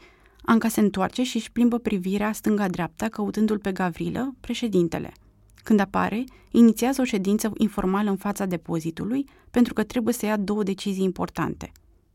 Anca 0.50 0.68
se 0.68 0.80
întoarce 0.80 1.22
și 1.22 1.36
își 1.36 1.52
plimbă 1.52 1.78
privirea 1.78 2.32
stânga-dreapta, 2.32 3.08
căutându-l 3.08 3.58
pe 3.58 3.72
Gavrilă, 3.72 4.34
președintele. 4.40 5.12
Când 5.62 5.80
apare, 5.80 6.24
inițiază 6.50 7.00
o 7.00 7.04
ședință 7.04 7.52
informală 7.56 8.10
în 8.10 8.16
fața 8.16 8.46
depozitului, 8.46 9.24
pentru 9.50 9.72
că 9.72 9.82
trebuie 9.82 10.14
să 10.14 10.26
ia 10.26 10.36
două 10.36 10.62
decizii 10.62 11.04
importante. 11.04 11.72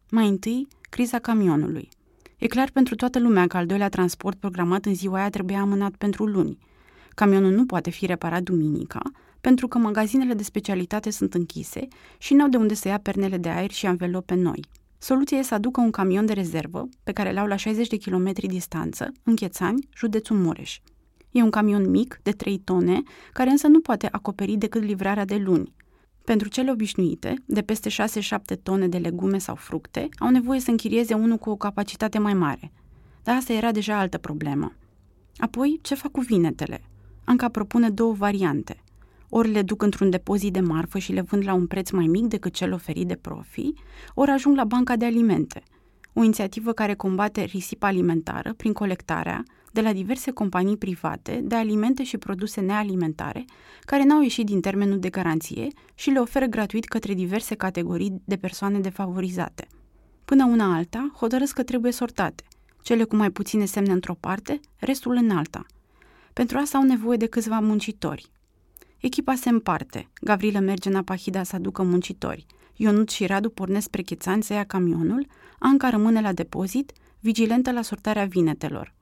Mai 0.09 0.27
întâi, 0.27 0.67
criza 0.89 1.19
camionului. 1.19 1.89
E 2.37 2.47
clar 2.47 2.69
pentru 2.73 2.95
toată 2.95 3.19
lumea 3.19 3.47
că 3.47 3.57
al 3.57 3.65
doilea 3.65 3.89
transport 3.89 4.39
programat 4.39 4.85
în 4.85 4.95
ziua 4.95 5.17
aia 5.17 5.29
trebuia 5.29 5.59
amânat 5.59 5.95
pentru 5.95 6.25
luni. 6.25 6.57
Camionul 7.09 7.51
nu 7.51 7.65
poate 7.65 7.89
fi 7.89 8.05
reparat 8.05 8.41
duminica, 8.41 9.01
pentru 9.41 9.67
că 9.67 9.77
magazinele 9.77 10.33
de 10.33 10.43
specialitate 10.43 11.09
sunt 11.09 11.33
închise 11.33 11.87
și 12.17 12.33
n-au 12.33 12.47
de 12.47 12.57
unde 12.57 12.73
să 12.73 12.87
ia 12.87 12.99
pernele 12.99 13.37
de 13.37 13.49
aer 13.49 13.71
și 13.71 13.85
anvelope 13.85 14.33
noi. 14.33 14.59
Soluția 14.97 15.37
e 15.37 15.41
să 15.41 15.53
aducă 15.53 15.81
un 15.81 15.91
camion 15.91 16.25
de 16.25 16.33
rezervă, 16.33 16.89
pe 17.03 17.11
care 17.11 17.33
l-au 17.33 17.45
la 17.45 17.55
60 17.55 17.87
de 17.87 17.95
kilometri 17.95 18.47
distanță, 18.47 19.11
în 19.23 19.35
Chețani, 19.35 19.87
județul 19.95 20.37
Mureș. 20.37 20.79
E 21.31 21.41
un 21.41 21.49
camion 21.49 21.89
mic, 21.89 22.19
de 22.23 22.31
3 22.31 22.57
tone, 22.57 23.03
care 23.33 23.49
însă 23.49 23.67
nu 23.67 23.79
poate 23.79 24.07
acoperi 24.11 24.55
decât 24.55 24.83
livrarea 24.83 25.25
de 25.25 25.35
luni. 25.35 25.73
Pentru 26.23 26.47
cele 26.47 26.71
obișnuite, 26.71 27.33
de 27.45 27.61
peste 27.61 27.89
6-7 27.89 27.93
tone 28.63 28.87
de 28.87 28.97
legume 28.97 29.37
sau 29.37 29.55
fructe, 29.55 30.09
au 30.17 30.29
nevoie 30.29 30.59
să 30.59 30.71
închirieze 30.71 31.13
unul 31.13 31.37
cu 31.37 31.49
o 31.49 31.55
capacitate 31.55 32.19
mai 32.19 32.33
mare. 32.33 32.71
Dar 33.23 33.35
asta 33.35 33.53
era 33.53 33.71
deja 33.71 33.99
altă 33.99 34.17
problemă. 34.17 34.73
Apoi, 35.37 35.79
ce 35.81 35.95
fac 35.95 36.11
cu 36.11 36.19
vinetele? 36.19 36.81
Anca 37.23 37.49
propune 37.49 37.89
două 37.89 38.13
variante. 38.13 38.83
Ori 39.37 39.51
le 39.51 39.61
duc 39.61 39.81
într-un 39.81 40.09
depozit 40.09 40.53
de 40.53 40.59
marfă 40.59 40.97
și 40.97 41.11
le 41.11 41.21
vând 41.21 41.43
la 41.45 41.53
un 41.53 41.67
preț 41.67 41.89
mai 41.89 42.05
mic 42.05 42.25
decât 42.25 42.53
cel 42.53 42.73
oferit 42.73 43.07
de 43.07 43.15
profi, 43.15 43.73
ori 44.13 44.31
ajung 44.31 44.55
la 44.55 44.63
banca 44.63 44.95
de 44.95 45.05
alimente. 45.05 45.63
O 46.13 46.23
inițiativă 46.23 46.71
care 46.71 46.93
combate 46.93 47.43
risipa 47.43 47.87
alimentară 47.87 48.53
prin 48.53 48.73
colectarea, 48.73 49.43
de 49.71 49.81
la 49.81 49.93
diverse 49.93 50.31
companii 50.31 50.77
private 50.77 51.41
de 51.43 51.55
alimente 51.55 52.03
și 52.03 52.17
produse 52.17 52.61
nealimentare 52.61 53.45
care 53.81 54.03
n-au 54.03 54.21
ieșit 54.21 54.45
din 54.45 54.61
termenul 54.61 54.99
de 54.99 55.09
garanție 55.09 55.67
și 55.95 56.09
le 56.09 56.19
oferă 56.19 56.45
gratuit 56.45 56.85
către 56.85 57.13
diverse 57.13 57.55
categorii 57.55 58.21
de 58.25 58.35
persoane 58.35 58.79
defavorizate. 58.79 59.67
Până 60.25 60.45
una 60.45 60.75
alta, 60.75 61.11
hotărăsc 61.17 61.53
că 61.53 61.63
trebuie 61.63 61.91
sortate, 61.91 62.43
cele 62.81 63.03
cu 63.03 63.15
mai 63.15 63.29
puține 63.29 63.65
semne 63.65 63.93
într-o 63.93 64.15
parte, 64.19 64.59
restul 64.77 65.15
în 65.15 65.29
alta. 65.29 65.65
Pentru 66.33 66.57
asta 66.57 66.77
au 66.77 66.83
nevoie 66.83 67.17
de 67.17 67.25
câțiva 67.25 67.59
muncitori. 67.59 68.33
Echipa 69.05 69.35
se 69.35 69.49
împarte. 69.49 70.09
Gavrilă 70.21 70.59
merge 70.59 70.89
în 70.89 70.95
Apahida 70.95 71.43
să 71.43 71.55
aducă 71.55 71.83
muncitori. 71.83 72.45
Ionut 72.75 73.09
și 73.09 73.25
Radu 73.25 73.49
pornesc 73.49 73.85
spre 73.85 74.01
Chețani 74.01 74.43
să 74.43 74.53
ia 74.53 74.63
camionul, 74.63 75.27
Anca 75.59 75.89
rămâne 75.89 76.21
la 76.21 76.33
depozit, 76.33 76.91
vigilentă 77.19 77.71
la 77.71 77.81
sortarea 77.81 78.25
vinetelor. 78.25 78.93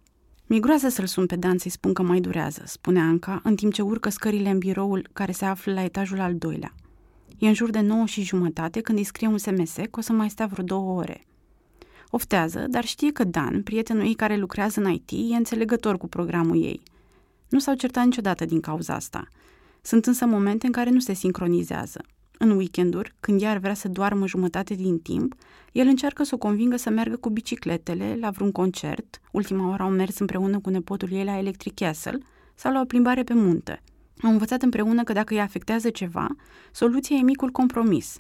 Mi-e 0.46 0.60
groază 0.60 0.90
să-l 0.90 1.06
sun 1.06 1.26
pe 1.26 1.36
Dan 1.36 1.58
să-i 1.58 1.72
spun 1.72 1.94
că 1.94 2.02
mai 2.02 2.20
durează, 2.20 2.62
spune 2.66 3.00
Anca, 3.00 3.42
în 3.44 3.56
timp 3.56 3.74
ce 3.74 3.82
urcă 3.82 4.10
scările 4.10 4.50
în 4.50 4.58
biroul 4.58 5.10
care 5.14 5.32
se 5.32 5.46
află 5.46 5.74
la 5.74 5.84
etajul 5.84 6.20
al 6.20 6.36
doilea. 6.36 6.74
E 7.38 7.48
în 7.48 7.54
jur 7.54 7.70
de 7.70 7.80
9 7.80 8.06
și 8.06 8.24
jumătate 8.24 8.82
când 8.82 8.98
îi 8.98 9.04
scrie 9.04 9.28
un 9.28 9.38
SMS 9.38 9.76
că 9.76 9.98
o 9.98 10.02
să 10.02 10.14
mai 10.14 10.30
stea 10.30 10.46
vreo 10.46 10.64
două 10.64 11.00
ore. 11.00 11.28
Oftează, 12.10 12.66
dar 12.70 12.86
știe 12.86 13.12
că 13.12 13.24
Dan, 13.24 13.62
prietenul 13.62 14.06
ei 14.06 14.14
care 14.14 14.36
lucrează 14.36 14.80
în 14.80 14.92
IT, 14.92 15.12
e 15.12 15.36
înțelegător 15.36 15.98
cu 15.98 16.08
programul 16.08 16.64
ei. 16.64 16.82
Nu 17.50 17.60
s-au 17.60 17.76
certat 17.76 18.06
niciodată 18.06 18.46
din 18.46 18.60
cauza 18.60 18.94
asta. 18.94 19.28
Sunt 19.86 20.06
însă 20.06 20.26
momente 20.26 20.66
în 20.66 20.72
care 20.72 20.90
nu 20.90 21.00
se 21.00 21.14
sincronizează. 21.14 22.02
În 22.38 22.50
weekenduri, 22.50 23.14
când 23.20 23.42
ea 23.42 23.50
ar 23.50 23.58
vrea 23.58 23.74
să 23.74 23.88
doarmă 23.88 24.28
jumătate 24.28 24.74
din 24.74 25.00
timp, 25.00 25.36
el 25.72 25.88
încearcă 25.88 26.24
să 26.24 26.36
o 26.36 26.38
convingă 26.38 26.76
să 26.76 26.90
meargă 26.90 27.16
cu 27.16 27.30
bicicletele 27.30 28.18
la 28.20 28.30
vreun 28.30 28.52
concert, 28.52 29.22
ultima 29.32 29.70
oară 29.70 29.84
au 29.84 29.90
mers 29.90 30.20
împreună 30.20 30.60
cu 30.60 30.70
nepotul 30.70 31.12
ei 31.12 31.24
la 31.24 31.38
Electric 31.38 31.74
Castle, 31.74 32.18
sau 32.56 32.74
la 32.74 32.80
o 32.80 32.86
plimbare 32.86 33.24
pe 33.24 33.34
munte. 33.34 33.82
Au 34.22 34.32
învățat 34.32 34.62
împreună 34.62 35.04
că 35.04 35.14
dacă 35.14 35.34
îi 35.34 35.40
afectează 35.40 35.90
ceva, 35.90 36.28
soluția 36.72 37.16
e 37.16 37.22
micul 37.22 37.50
compromis, 37.50 38.20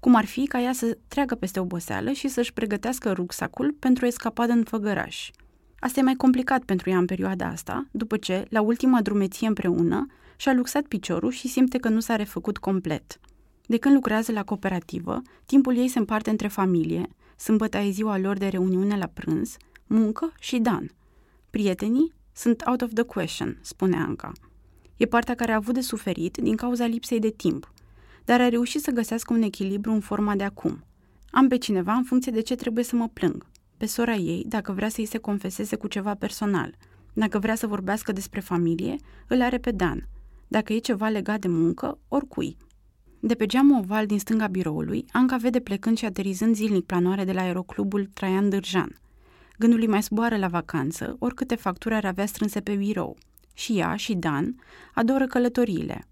cum 0.00 0.14
ar 0.14 0.24
fi 0.24 0.46
ca 0.46 0.60
ea 0.60 0.72
să 0.72 0.98
treacă 1.08 1.34
peste 1.34 1.60
oboseală 1.60 2.12
și 2.12 2.28
să-și 2.28 2.52
pregătească 2.52 3.12
rucsacul 3.12 3.76
pentru 3.78 4.04
o 4.04 4.08
escapadă 4.08 4.52
în 4.52 4.62
făgăraș. 4.62 5.30
Asta 5.78 6.00
e 6.00 6.02
mai 6.02 6.14
complicat 6.14 6.62
pentru 6.62 6.90
ea 6.90 6.98
în 6.98 7.06
perioada 7.06 7.46
asta, 7.46 7.86
după 7.90 8.16
ce, 8.16 8.46
la 8.48 8.60
ultima 8.60 9.02
drumeție 9.02 9.46
împreună, 9.46 10.06
și-a 10.40 10.52
luxat 10.52 10.82
piciorul 10.82 11.30
și 11.30 11.48
simte 11.48 11.78
că 11.78 11.88
nu 11.88 12.00
s-a 12.00 12.16
refăcut 12.16 12.58
complet. 12.58 13.20
De 13.66 13.76
când 13.78 13.94
lucrează 13.94 14.32
la 14.32 14.44
cooperativă, 14.44 15.22
timpul 15.46 15.76
ei 15.76 15.88
se 15.88 15.98
împarte 15.98 16.30
între 16.30 16.48
familie, 16.48 17.08
sâmbătă 17.36 17.78
e 17.78 17.90
ziua 17.90 18.18
lor 18.18 18.38
de 18.38 18.48
reuniune 18.48 18.96
la 18.96 19.06
prânz, 19.06 19.56
muncă 19.86 20.32
și 20.38 20.58
Dan. 20.58 20.90
Prietenii 21.50 22.12
sunt 22.32 22.62
out 22.66 22.80
of 22.80 22.92
the 22.92 23.02
question, 23.02 23.58
spune 23.60 23.96
Anca. 23.96 24.32
E 24.96 25.06
partea 25.06 25.34
care 25.34 25.52
a 25.52 25.56
avut 25.56 25.74
de 25.74 25.80
suferit 25.80 26.36
din 26.36 26.56
cauza 26.56 26.86
lipsei 26.86 27.18
de 27.18 27.30
timp, 27.30 27.72
dar 28.24 28.40
a 28.40 28.48
reușit 28.48 28.82
să 28.82 28.90
găsească 28.90 29.32
un 29.32 29.42
echilibru 29.42 29.92
în 29.92 30.00
forma 30.00 30.36
de 30.36 30.44
acum. 30.44 30.84
Am 31.30 31.48
pe 31.48 31.56
cineva 31.56 31.92
în 31.92 32.04
funcție 32.04 32.32
de 32.32 32.40
ce 32.40 32.54
trebuie 32.54 32.84
să 32.84 32.96
mă 32.96 33.08
plâng. 33.12 33.46
Pe 33.76 33.86
sora 33.86 34.14
ei, 34.14 34.44
dacă 34.48 34.72
vrea 34.72 34.88
să-i 34.88 35.04
se 35.04 35.18
confeseze 35.18 35.76
cu 35.76 35.86
ceva 35.86 36.14
personal. 36.14 36.74
Dacă 37.12 37.38
vrea 37.38 37.54
să 37.54 37.66
vorbească 37.66 38.12
despre 38.12 38.40
familie, 38.40 38.96
îl 39.26 39.42
are 39.42 39.58
pe 39.58 39.70
Dan. 39.70 40.08
Dacă 40.52 40.72
e 40.72 40.78
ceva 40.78 41.08
legat 41.08 41.40
de 41.40 41.48
muncă, 41.48 41.98
oricui. 42.08 42.56
De 43.20 43.34
pe 43.34 43.46
geamul 43.46 43.78
oval 43.78 44.06
din 44.06 44.18
stânga 44.18 44.46
biroului, 44.46 45.04
Anca 45.12 45.36
vede 45.36 45.60
plecând 45.60 45.98
și 45.98 46.04
aterizând 46.04 46.54
zilnic 46.54 46.84
planoare 46.84 47.24
de 47.24 47.32
la 47.32 47.40
aeroclubul 47.40 48.06
Traian 48.14 48.48
Dârjan. 48.48 49.00
Gândul 49.58 49.80
îi 49.80 49.86
mai 49.86 50.02
zboară 50.02 50.36
la 50.36 50.48
vacanță, 50.48 51.16
oricâte 51.18 51.54
facturi 51.54 51.94
ar 51.94 52.04
avea 52.04 52.26
strânse 52.26 52.60
pe 52.60 52.74
birou. 52.74 53.16
Și 53.54 53.78
ea 53.78 53.96
și 53.96 54.14
Dan 54.14 54.54
adoră 54.94 55.26
călătoriile. 55.26 56.06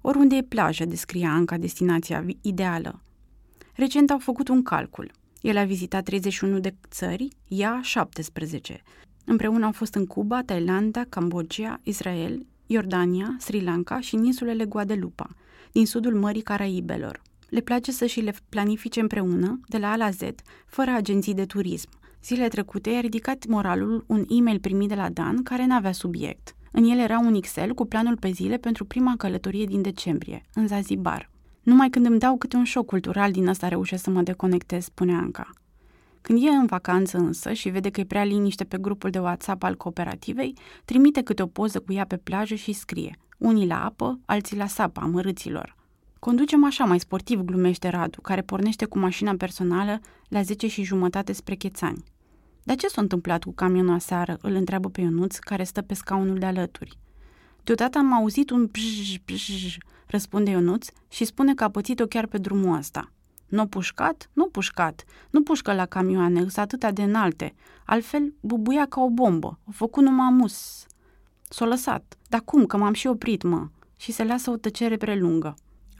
Oriunde 0.00 0.36
e 0.36 0.42
plajă, 0.42 0.84
descrie 0.84 1.26
Anca 1.26 1.56
destinația 1.56 2.24
ideală. 2.40 3.02
Recent 3.74 4.10
au 4.10 4.18
făcut 4.18 4.48
un 4.48 4.62
calcul. 4.62 5.10
El 5.40 5.56
a 5.56 5.64
vizitat 5.64 6.04
31 6.04 6.58
de 6.58 6.74
țări, 6.88 7.28
ea 7.48 7.80
17. 7.82 8.82
Împreună 9.24 9.64
au 9.64 9.72
fost 9.72 9.94
în 9.94 10.06
Cuba, 10.06 10.42
Thailanda, 10.42 11.04
Cambodgia, 11.08 11.80
Israel, 11.82 12.46
Iordania, 12.72 13.36
Sri 13.38 13.62
Lanka 13.62 14.00
și 14.00 14.14
în 14.14 14.24
insulele 14.24 14.64
Guadeloupe– 14.64 15.24
din 15.72 15.86
sudul 15.86 16.14
Mării 16.14 16.42
Caraibelor. 16.42 17.22
Le 17.48 17.60
place 17.60 17.92
să 17.92 18.06
și 18.06 18.20
le 18.20 18.34
planifice 18.48 19.00
împreună, 19.00 19.60
de 19.68 19.78
la 19.78 19.90
A 19.90 19.96
la 19.96 20.10
Z, 20.10 20.20
fără 20.66 20.90
agenții 20.90 21.34
de 21.34 21.44
turism. 21.44 21.88
Zile 22.24 22.48
trecute 22.48 22.90
i-a 22.90 23.00
ridicat 23.00 23.46
moralul 23.46 24.04
un 24.06 24.24
e-mail 24.28 24.58
primit 24.58 24.88
de 24.88 24.94
la 24.94 25.08
Dan 25.08 25.42
care 25.42 25.66
n-avea 25.66 25.92
subiect. 25.92 26.54
În 26.72 26.84
el 26.84 26.98
era 26.98 27.18
un 27.18 27.34
Excel 27.34 27.74
cu 27.74 27.84
planul 27.84 28.16
pe 28.16 28.30
zile 28.30 28.56
pentru 28.56 28.84
prima 28.84 29.14
călătorie 29.16 29.64
din 29.64 29.82
decembrie, 29.82 30.42
în 30.54 30.66
Zanzibar. 30.66 31.30
Numai 31.62 31.88
când 31.90 32.06
îmi 32.06 32.18
dau 32.18 32.36
câte 32.36 32.56
un 32.56 32.64
șoc 32.64 32.86
cultural 32.86 33.32
din 33.32 33.46
ăsta 33.46 33.68
reușesc 33.68 34.02
să 34.02 34.10
mă 34.10 34.22
deconectez, 34.22 34.84
spune 34.84 35.14
Anca. 35.14 35.50
Când 36.20 36.44
e 36.44 36.48
în 36.48 36.66
vacanță 36.66 37.18
însă 37.18 37.52
și 37.52 37.68
vede 37.68 37.90
că 37.90 38.00
e 38.00 38.04
prea 38.04 38.24
liniște 38.24 38.64
pe 38.64 38.78
grupul 38.78 39.10
de 39.10 39.18
WhatsApp 39.18 39.62
al 39.62 39.76
cooperativei, 39.76 40.54
trimite 40.84 41.22
câte 41.22 41.42
o 41.42 41.46
poză 41.46 41.80
cu 41.80 41.92
ea 41.92 42.04
pe 42.04 42.16
plajă 42.16 42.54
și 42.54 42.72
scrie– 42.72 43.16
unii 43.40 43.66
la 43.66 43.84
apă, 43.84 44.18
alții 44.24 44.56
la 44.56 44.66
sapă, 44.66 45.00
amărâților. 45.00 45.76
Conducem 46.18 46.64
așa 46.64 46.84
mai 46.84 47.00
sportiv, 47.00 47.40
glumește 47.40 47.88
Radu, 47.88 48.20
care 48.20 48.40
pornește 48.40 48.84
cu 48.84 48.98
mașina 48.98 49.34
personală 49.34 50.00
la 50.28 50.42
10 50.42 50.66
și 50.66 50.82
jumătate 50.82 51.32
spre 51.32 51.54
Chețani. 51.54 52.04
Dar 52.62 52.76
ce 52.76 52.86
s-a 52.86 53.00
întâmplat 53.00 53.42
cu 53.44 53.52
camionul 53.52 53.94
aseară? 53.94 54.38
Îl 54.40 54.54
întreabă 54.54 54.88
pe 54.88 55.00
Ionuț, 55.00 55.36
care 55.36 55.64
stă 55.64 55.82
pe 55.82 55.94
scaunul 55.94 56.38
de 56.38 56.46
alături. 56.46 56.98
Deodată 57.64 57.98
am 57.98 58.12
auzit 58.12 58.50
un 58.50 58.66
pș, 58.66 59.18
pș, 59.24 59.76
răspunde 60.06 60.50
Ionuț 60.50 60.88
și 61.08 61.24
spune 61.24 61.54
că 61.54 61.64
a 61.64 61.70
pățit-o 61.70 62.06
chiar 62.06 62.26
pe 62.26 62.38
drumul 62.38 62.76
ăsta. 62.76 63.12
Nu 63.50 63.66
pușcat? 63.66 64.30
Nu 64.32 64.46
pușcat. 64.46 65.04
Nu 65.30 65.42
pușcă 65.42 65.74
la 65.74 65.86
camioane, 65.86 66.38
sunt 66.38 66.58
atâtea 66.58 66.92
de 66.92 67.02
înalte. 67.02 67.54
Altfel, 67.84 68.34
bubuia 68.40 68.86
ca 68.86 69.00
o 69.00 69.10
bombă. 69.10 69.58
O 69.68 69.70
făcut 69.70 70.02
numai 70.02 70.30
mus. 70.30 70.86
S-o 71.48 71.64
lăsat. 71.64 72.18
Dar 72.28 72.40
cum, 72.44 72.66
că 72.66 72.76
m-am 72.76 72.92
și 72.92 73.06
oprit, 73.06 73.42
mă? 73.42 73.68
Și 73.96 74.12
se 74.12 74.24
lasă 74.24 74.50
o 74.50 74.56
tăcere 74.56 74.96
prelungă. 74.96 75.54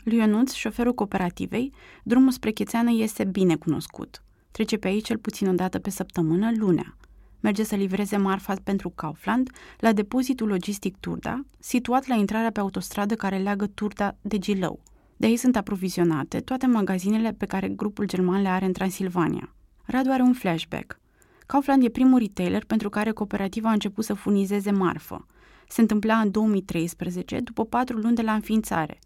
Lui 0.04 0.16
Ionuț, 0.16 0.52
șoferul 0.52 0.95
cooperativei, 0.95 1.73
drumul 2.02 2.30
spre 2.30 2.50
Chețeană 2.50 2.90
este 2.92 3.25
bine 3.25 3.57
cunoscut. 3.57 4.23
Trece 4.50 4.76
pe 4.76 4.88
aici 4.88 5.04
cel 5.04 5.19
puțin 5.19 5.49
o 5.49 5.52
dată 5.52 5.78
pe 5.78 5.90
săptămână, 5.90 6.50
lunea. 6.57 6.97
Merge 7.40 7.62
să 7.62 7.75
livreze 7.75 8.16
marfa 8.16 8.54
pentru 8.64 8.90
Kaufland 8.90 9.50
la 9.78 9.92
depozitul 9.92 10.49
logistic 10.49 10.97
Turda, 10.97 11.45
situat 11.59 12.07
la 12.07 12.14
intrarea 12.14 12.50
pe 12.50 12.61
autostradă 12.61 13.14
care 13.14 13.38
leagă 13.38 13.66
Turda 13.66 14.16
de 14.21 14.38
Gilău. 14.38 14.80
De 15.21 15.27
aici 15.27 15.39
sunt 15.39 15.57
aprovizionate 15.57 16.41
toate 16.41 16.67
magazinele 16.67 17.33
pe 17.33 17.47
care 17.47 17.69
grupul 17.69 18.07
german 18.07 18.43
le 18.43 18.49
are 18.49 18.65
în 18.65 18.73
Transilvania. 18.73 19.55
Radu 19.85 20.11
are 20.11 20.23
un 20.23 20.33
flashback. 20.33 21.00
Kaufland 21.47 21.85
e 21.85 21.89
primul 21.89 22.19
retailer 22.19 22.65
pentru 22.65 22.89
care 22.89 23.11
cooperativa 23.11 23.69
a 23.69 23.73
început 23.73 24.05
să 24.05 24.15
furnizeze 24.15 24.71
marfă. 24.71 25.27
Se 25.69 25.81
întâmpla 25.81 26.17
în 26.17 26.31
2013, 26.31 27.41
după 27.41 27.65
patru 27.65 27.97
luni 27.97 28.15
de 28.15 28.23
la 28.23 28.33
înființare. 28.33 28.99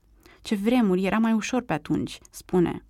Ce 0.42 0.54
vremuri, 0.54 1.04
era 1.04 1.18
mai 1.18 1.32
ușor 1.32 1.62
pe 1.62 1.72
atunci, 1.72 2.18
spune. 2.30 2.84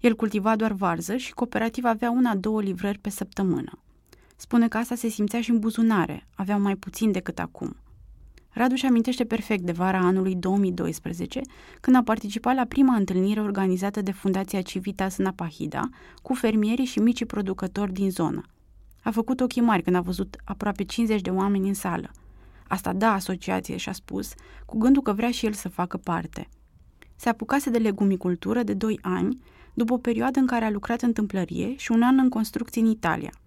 El 0.00 0.16
cultiva 0.16 0.56
doar 0.56 0.72
varză 0.72 1.16
și 1.16 1.34
cooperativa 1.34 1.88
avea 1.88 2.10
una-două 2.10 2.62
livrări 2.62 2.98
pe 2.98 3.10
săptămână. 3.10 3.78
Spune 4.36 4.68
că 4.68 4.76
asta 4.76 4.94
se 4.94 5.08
simțea 5.08 5.40
și 5.40 5.50
în 5.50 5.58
buzunare, 5.58 6.26
aveau 6.34 6.60
mai 6.60 6.76
puțin 6.76 7.12
decât 7.12 7.38
acum. 7.38 7.76
Radu 8.56 8.72
își 8.72 8.86
amintește 8.86 9.24
perfect 9.24 9.62
de 9.62 9.72
vara 9.72 9.98
anului 9.98 10.34
2012, 10.34 11.40
când 11.80 11.96
a 11.96 12.02
participat 12.02 12.54
la 12.54 12.64
prima 12.64 12.94
întâlnire 12.94 13.40
organizată 13.40 14.02
de 14.02 14.12
Fundația 14.12 14.62
Civitas 14.62 15.16
în 15.16 15.26
Apahida, 15.26 15.88
cu 16.22 16.34
fermierii 16.34 16.84
și 16.84 16.98
micii 16.98 17.26
producători 17.26 17.92
din 17.92 18.10
zonă. 18.10 18.42
A 19.02 19.10
făcut 19.10 19.40
ochii 19.40 19.62
mari 19.62 19.82
când 19.82 19.96
a 19.96 20.00
văzut 20.00 20.36
aproape 20.44 20.84
50 20.84 21.20
de 21.20 21.30
oameni 21.30 21.68
în 21.68 21.74
sală. 21.74 22.10
Asta 22.68 22.92
da 22.92 23.12
asociație, 23.12 23.76
și-a 23.76 23.92
spus, 23.92 24.32
cu 24.66 24.78
gândul 24.78 25.02
că 25.02 25.12
vrea 25.12 25.30
și 25.30 25.46
el 25.46 25.52
să 25.52 25.68
facă 25.68 25.96
parte. 25.96 26.48
Se 27.16 27.28
apucase 27.28 27.70
de 27.70 27.78
legumicultură 27.78 28.62
de 28.62 28.74
2 28.74 28.98
ani, 29.02 29.42
după 29.74 29.92
o 29.92 29.98
perioadă 29.98 30.38
în 30.38 30.46
care 30.46 30.64
a 30.64 30.70
lucrat 30.70 31.02
în 31.02 31.12
tâmplărie 31.12 31.76
și 31.76 31.92
un 31.92 32.02
an 32.02 32.18
în 32.18 32.28
construcții 32.28 32.82
în 32.82 32.88
Italia– 32.88 33.32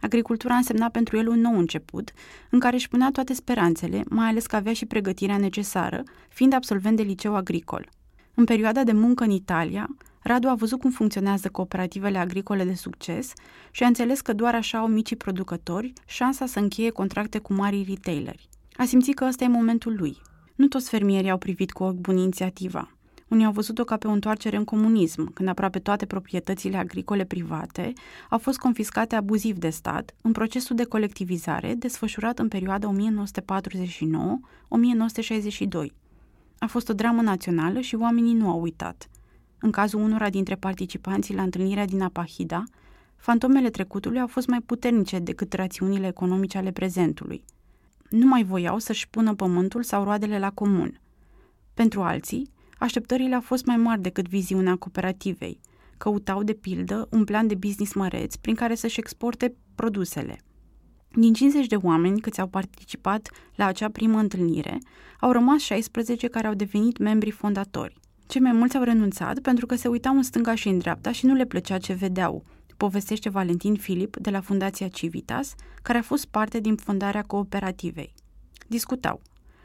Agricultura 0.00 0.54
însemna 0.54 0.88
pentru 0.88 1.16
el 1.16 1.28
un 1.28 1.40
nou 1.40 1.58
început, 1.58 2.12
în 2.50 2.58
care 2.58 2.76
își 2.76 2.88
punea 2.88 3.10
toate 3.10 3.34
speranțele, 3.34 4.02
mai 4.08 4.28
ales 4.28 4.46
că 4.46 4.56
avea 4.56 4.72
și 4.72 4.86
pregătirea 4.86 5.36
necesară, 5.36 6.02
fiind 6.28 6.52
absolvent 6.52 6.96
de 6.96 7.02
liceu 7.02 7.34
agricol. 7.36 7.88
În 8.34 8.44
perioada 8.44 8.84
de 8.84 8.92
muncă 8.92 9.24
în 9.24 9.30
Italia, 9.30 9.88
Radu 10.22 10.48
a 10.48 10.54
văzut 10.54 10.80
cum 10.80 10.90
funcționează 10.90 11.48
cooperativele 11.48 12.18
agricole 12.18 12.64
de 12.64 12.74
succes 12.74 13.32
și 13.70 13.82
a 13.82 13.86
înțeles 13.86 14.20
că 14.20 14.32
doar 14.32 14.54
așa 14.54 14.78
au 14.78 14.86
micii 14.86 15.16
producători 15.16 15.92
șansa 16.06 16.46
să 16.46 16.58
încheie 16.58 16.90
contracte 16.90 17.38
cu 17.38 17.52
mari 17.52 17.84
retaileri. 17.88 18.48
A 18.76 18.84
simțit 18.84 19.14
că 19.14 19.24
ăsta 19.24 19.44
e 19.44 19.48
momentul 19.48 19.94
lui. 19.96 20.16
Nu 20.54 20.66
toți 20.66 20.88
fermierii 20.88 21.30
au 21.30 21.38
privit 21.38 21.72
cu 21.72 21.82
ochi 21.82 22.00
buni 22.00 22.22
inițiativa. 22.22 22.97
Unii 23.28 23.44
au 23.44 23.52
văzut-o 23.52 23.84
ca 23.84 23.96
pe 23.96 24.06
o 24.06 24.10
întoarcere 24.10 24.56
în 24.56 24.64
comunism, 24.64 25.32
când 25.32 25.48
aproape 25.48 25.78
toate 25.78 26.06
proprietățile 26.06 26.76
agricole 26.76 27.24
private 27.24 27.92
au 28.30 28.38
fost 28.38 28.58
confiscate 28.58 29.14
abuziv 29.14 29.56
de 29.56 29.68
stat 29.68 30.14
în 30.22 30.32
procesul 30.32 30.76
de 30.76 30.84
colectivizare 30.84 31.74
desfășurat 31.74 32.38
în 32.38 32.48
perioada 32.48 32.90
1949-1962. 32.94 32.94
A 36.58 36.66
fost 36.66 36.88
o 36.88 36.92
dramă 36.92 37.22
națională 37.22 37.80
și 37.80 37.94
oamenii 37.94 38.34
nu 38.34 38.50
au 38.50 38.60
uitat. 38.60 39.08
În 39.60 39.70
cazul 39.70 40.00
unora 40.00 40.30
dintre 40.30 40.54
participanții 40.54 41.34
la 41.34 41.42
întâlnirea 41.42 41.84
din 41.84 42.02
Apahida, 42.02 42.64
fantomele 43.16 43.70
trecutului 43.70 44.20
au 44.20 44.26
fost 44.26 44.46
mai 44.46 44.60
puternice 44.60 45.18
decât 45.18 45.52
rațiunile 45.52 46.06
economice 46.06 46.58
ale 46.58 46.70
prezentului. 46.70 47.44
Nu 48.10 48.26
mai 48.26 48.44
voiau 48.44 48.78
să-și 48.78 49.08
pună 49.08 49.34
pământul 49.34 49.82
sau 49.82 50.04
roadele 50.04 50.38
la 50.38 50.50
comun. 50.50 51.00
Pentru 51.74 52.02
alții, 52.02 52.50
Așteptările 52.78 53.34
au 53.34 53.40
fost 53.40 53.64
mai 53.64 53.76
mari 53.76 54.00
decât 54.00 54.28
viziunea 54.28 54.76
cooperativei. 54.76 55.60
Căutau, 55.96 56.42
de 56.42 56.52
pildă, 56.52 57.08
un 57.10 57.24
plan 57.24 57.46
de 57.46 57.54
business 57.54 57.92
măreț 57.92 58.36
prin 58.36 58.54
care 58.54 58.74
să-și 58.74 58.98
exporte 58.98 59.54
produsele. 59.74 60.38
Din 61.12 61.32
50 61.32 61.66
de 61.66 61.76
oameni 61.76 62.20
câți 62.20 62.40
au 62.40 62.46
participat 62.46 63.30
la 63.54 63.66
acea 63.66 63.88
primă 63.88 64.18
întâlnire, 64.18 64.78
au 65.20 65.32
rămas 65.32 65.60
16 65.60 66.26
care 66.26 66.46
au 66.46 66.54
devenit 66.54 66.98
membri 66.98 67.30
fondatori. 67.30 68.00
Cei 68.26 68.40
mai 68.40 68.52
mulți 68.52 68.76
au 68.76 68.82
renunțat 68.82 69.38
pentru 69.38 69.66
că 69.66 69.74
se 69.74 69.88
uitau 69.88 70.16
în 70.16 70.22
stânga 70.22 70.54
și 70.54 70.68
în 70.68 70.78
dreapta 70.78 71.12
și 71.12 71.26
nu 71.26 71.34
le 71.34 71.44
plăcea 71.44 71.78
ce 71.78 71.92
vedeau, 71.92 72.44
povestește 72.76 73.28
Valentin 73.28 73.74
Filip 73.74 74.16
de 74.16 74.30
la 74.30 74.40
Fundația 74.40 74.88
Civitas, 74.88 75.54
care 75.82 75.98
a 75.98 76.02
fost 76.02 76.26
parte 76.26 76.60
din 76.60 76.74
fondarea 76.76 77.22
cooperativei. 77.22 78.14
Discutau. 78.66 79.22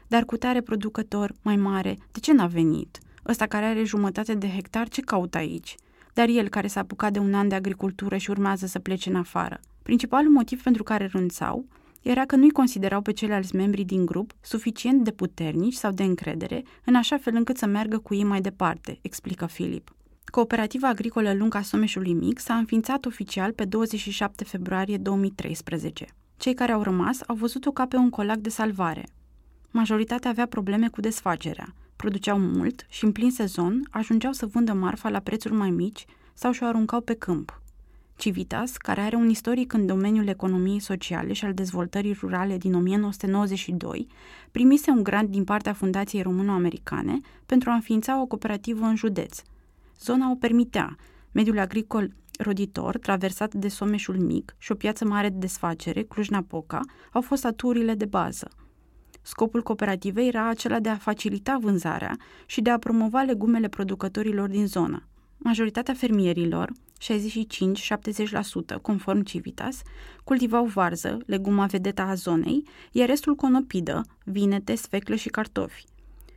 Dar 0.08 0.24
cu 0.24 0.36
tare 0.36 0.60
producător 0.60 1.34
mai 1.42 1.56
mare, 1.56 1.96
de 2.12 2.20
ce 2.20 2.32
n-a 2.32 2.46
venit? 2.46 2.98
Ăsta 3.26 3.46
care 3.46 3.64
are 3.64 3.84
jumătate 3.84 4.34
de 4.34 4.48
hectar, 4.48 4.88
ce 4.88 5.00
caută 5.00 5.38
aici? 5.38 5.74
Dar 6.12 6.28
el 6.28 6.48
care 6.48 6.66
s-a 6.66 6.80
apucat 6.80 7.12
de 7.12 7.18
un 7.18 7.34
an 7.34 7.48
de 7.48 7.54
agricultură 7.54 8.16
și 8.16 8.30
urmează 8.30 8.66
să 8.66 8.78
plece 8.78 9.08
în 9.08 9.16
afară. 9.16 9.60
Principalul 9.82 10.30
motiv 10.30 10.62
pentru 10.62 10.82
care 10.82 11.08
rânțau 11.12 11.66
era 12.02 12.24
că 12.24 12.36
nu-i 12.36 12.50
considerau 12.50 13.00
pe 13.00 13.12
ceilalți 13.12 13.56
membri 13.56 13.82
din 13.82 14.06
grup 14.06 14.32
suficient 14.40 15.04
de 15.04 15.10
puternici 15.10 15.74
sau 15.74 15.90
de 15.90 16.02
încredere, 16.02 16.62
în 16.84 16.94
așa 16.94 17.16
fel 17.16 17.34
încât 17.36 17.56
să 17.56 17.66
meargă 17.66 17.98
cu 17.98 18.14
ei 18.14 18.24
mai 18.24 18.40
departe, 18.40 18.98
explică 19.02 19.46
Filip. 19.46 19.94
Cooperativa 20.24 20.88
agricolă 20.88 21.34
Lunga 21.34 21.62
Someșului 21.62 22.12
Mic 22.12 22.38
s-a 22.38 22.54
înființat 22.54 23.04
oficial 23.04 23.52
pe 23.52 23.64
27 23.64 24.44
februarie 24.44 24.96
2013. 24.96 26.06
Cei 26.36 26.54
care 26.54 26.72
au 26.72 26.82
rămas 26.82 27.20
au 27.26 27.34
văzut-o 27.34 27.70
ca 27.70 27.86
pe 27.86 27.96
un 27.96 28.10
colac 28.10 28.36
de 28.36 28.48
salvare. 28.48 29.04
Majoritatea 29.70 30.30
avea 30.30 30.46
probleme 30.46 30.88
cu 30.88 31.00
desfacerea, 31.00 31.74
produceau 31.96 32.38
mult 32.38 32.86
și 32.88 33.04
în 33.04 33.12
plin 33.12 33.30
sezon 33.30 33.88
ajungeau 33.90 34.32
să 34.32 34.46
vândă 34.46 34.72
marfa 34.72 35.08
la 35.08 35.18
prețuri 35.18 35.54
mai 35.54 35.70
mici 35.70 36.04
sau 36.34 36.52
și-o 36.52 36.66
aruncau 36.66 37.00
pe 37.00 37.14
câmp. 37.14 37.62
Civitas, 38.16 38.76
care 38.76 39.00
are 39.00 39.16
un 39.16 39.28
istoric 39.28 39.72
în 39.72 39.86
domeniul 39.86 40.26
economiei 40.26 40.78
sociale 40.78 41.32
și 41.32 41.44
al 41.44 41.54
dezvoltării 41.54 42.16
rurale 42.20 42.56
din 42.56 42.74
1992, 42.74 44.06
primise 44.50 44.90
un 44.90 45.02
grant 45.02 45.28
din 45.28 45.44
partea 45.44 45.72
Fundației 45.72 46.22
Româno-Americane 46.22 47.20
pentru 47.46 47.70
a 47.70 47.74
înființa 47.74 48.20
o 48.20 48.26
cooperativă 48.26 48.84
în 48.84 48.96
județ. 48.96 49.42
Zona 50.00 50.30
o 50.30 50.34
permitea, 50.34 50.96
mediul 51.32 51.58
agricol 51.58 52.12
roditor, 52.38 52.98
traversat 52.98 53.54
de 53.54 53.68
Someșul 53.68 54.18
Mic 54.18 54.54
și 54.58 54.72
o 54.72 54.74
piață 54.74 55.04
mare 55.04 55.28
de 55.28 55.38
desfacere, 55.38 56.02
Cluj-Napoca, 56.02 56.80
au 57.12 57.20
fost 57.20 57.44
aturile 57.44 57.94
de 57.94 58.04
bază– 58.04 58.48
Scopul 59.26 59.62
cooperativei 59.62 60.28
era 60.28 60.48
acela 60.48 60.80
de 60.80 60.88
a 60.88 60.96
facilita 60.96 61.58
vânzarea 61.60 62.16
și 62.46 62.60
de 62.60 62.70
a 62.70 62.78
promova 62.78 63.22
legumele 63.22 63.68
producătorilor 63.68 64.48
din 64.48 64.66
zonă. 64.66 65.02
Majoritatea 65.36 65.94
fermierilor, 65.94 66.72
65-70% 68.76 68.80
conform 68.82 69.20
Civitas, 69.22 69.82
cultivau 70.24 70.64
varză, 70.64 71.18
leguma 71.26 71.66
vedeta 71.66 72.02
a 72.02 72.14
zonei, 72.14 72.64
iar 72.92 73.08
restul 73.08 73.34
conopidă, 73.34 74.04
vinete, 74.24 74.74
sfeclă 74.74 75.14
și 75.14 75.28
cartofi. 75.28 75.84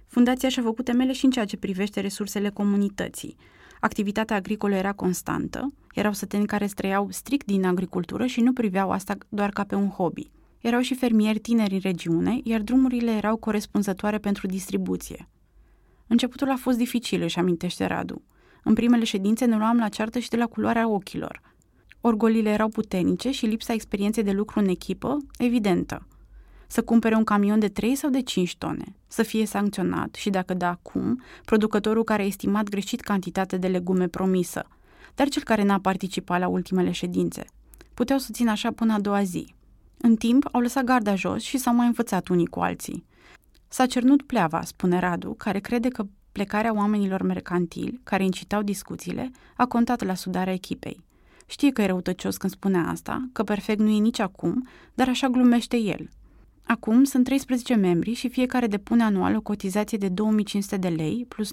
Fundația 0.08 0.50
și-a 0.50 0.64
făcut 0.64 0.86
temele 0.86 1.14
și 1.14 1.26
în 1.26 1.32
ceea 1.32 1.46
ce 1.46 1.58
privește 1.58 2.00
resursele 2.00 2.50
comunității. 2.50 3.36
Activitatea 3.80 4.36
agricolă 4.36 4.76
era 4.76 4.94
constantă, 4.94 5.74
erau 5.94 6.14
săteni 6.14 6.46
care 6.46 6.66
străiau 6.66 7.08
strict 7.12 7.46
din 7.46 7.66
agricultură 7.66 8.26
și 8.26 8.42
nu 8.42 8.54
priveau 8.54 8.92
asta 8.92 9.16
doar 9.30 9.50
ca 9.50 9.64
pe 9.64 9.76
un 9.76 9.90
hobby. 9.90 10.30
Erau 10.62 10.82
și 10.82 10.96
fermieri 10.96 11.40
tineri 11.40 11.74
în 11.74 11.80
regiune, 11.84 12.40
iar 12.44 12.62
drumurile 12.62 13.12
erau 13.12 13.36
corespunzătoare 13.36 14.18
pentru 14.18 14.48
distribuție. 14.48 15.28
Începutul 16.08 16.50
a 16.50 16.56
fost 16.56 16.78
dificil, 16.78 17.22
își 17.22 17.40
amintește 17.40 17.86
Radu. 17.86 18.22
În 18.64 18.74
primele 18.74 19.04
ședințe 19.04 19.46
ne 19.46 19.58
luam 19.58 19.78
la 19.78 19.90
ceartă 19.90 20.20
și 20.20 20.30
de 20.30 20.38
la 20.38 20.46
culoarea 20.46 20.88
ochilor. 20.88 21.42
Orgolile 22.02 22.50
erau 22.50 22.68
puternice 22.68 23.32
și 23.32 23.46
lipsa 23.46 23.74
experienței 23.74 24.24
de 24.24 24.32
lucru 24.32 24.60
în 24.60 24.68
echipă, 24.68 25.18
evidentă. 25.38 26.08
Să 26.68 26.84
cumpere 26.84 27.16
un 27.16 27.24
camion 27.24 27.60
de 27.60 27.68
3 27.68 27.96
sau 27.96 28.10
de 28.10 28.22
5 28.22 28.58
tone, 28.58 28.96
să 29.08 29.24
fie 29.24 29.46
sancționat 29.46 30.16
și, 30.16 30.30
dacă 30.30 30.54
da 30.54 30.70
acum, 30.70 31.22
producătorul 31.46 32.04
care 32.04 32.22
a 32.22 32.26
estimat 32.26 32.70
greșit 32.70 33.02
cantitatea 33.02 33.58
de 33.58 33.68
legume 33.68 34.08
promisă, 34.08 34.68
dar 35.16 35.28
cel 35.30 35.44
care 35.44 35.64
n-a 35.64 35.80
participat 35.80 36.40
la 36.40 36.48
ultimele 36.48 36.92
ședințe. 36.92 37.46
Puteau 37.94 38.20
să 38.20 38.30
țină 38.32 38.52
așa 38.52 38.72
până 38.72 38.94
a 38.94 39.00
doua 39.00 39.24
zi. 39.24 39.56
În 39.98 40.16
timp, 40.16 40.48
au 40.52 40.62
lăsat 40.62 40.84
garda 40.84 41.16
jos 41.16 41.42
și 41.42 41.58
s-au 41.58 41.76
mai 41.76 41.86
învățat 41.86 42.28
unii 42.28 42.46
cu 42.46 42.60
alții. 42.60 43.06
S-a 43.68 43.86
cernut 43.86 44.22
pleava, 44.22 44.62
spune 44.62 45.00
Radu, 45.00 45.34
care 45.34 45.60
crede 45.60 45.88
că 45.88 46.06
plecarea 46.32 46.74
oamenilor 46.74 47.22
mercantili, 47.22 48.00
care 48.04 48.24
incitau 48.24 48.62
discuțiile, 48.62 49.32
a 49.56 49.66
contat 49.66 50.04
la 50.04 50.14
sudarea 50.14 50.54
echipei. 50.54 51.06
Știe 51.46 51.72
că 51.72 51.82
e 51.82 51.86
răutăcios 51.86 52.38
când 52.38 52.52
spune 52.52 52.78
asta, 52.78 53.30
că 53.32 53.44
perfect 53.44 53.80
nu 53.80 53.90
e 53.90 54.00
nici 54.00 54.20
acum, 54.20 54.68
dar 54.94 55.10
așa 55.10 55.28
glumește 55.28 55.78
el. 55.78 56.10
Acum 56.64 57.04
sunt 57.04 57.24
13 57.24 57.76
membri 57.76 58.14
și 58.14 58.30
fiecare 58.30 58.68
depune 58.68 59.04
anual 59.04 59.36
o 59.36 59.42
cotizație 59.42 59.98
de 59.98 60.10
2500 60.10 60.78
de 60.78 60.88
lei 60.88 61.26
plus 61.28 61.52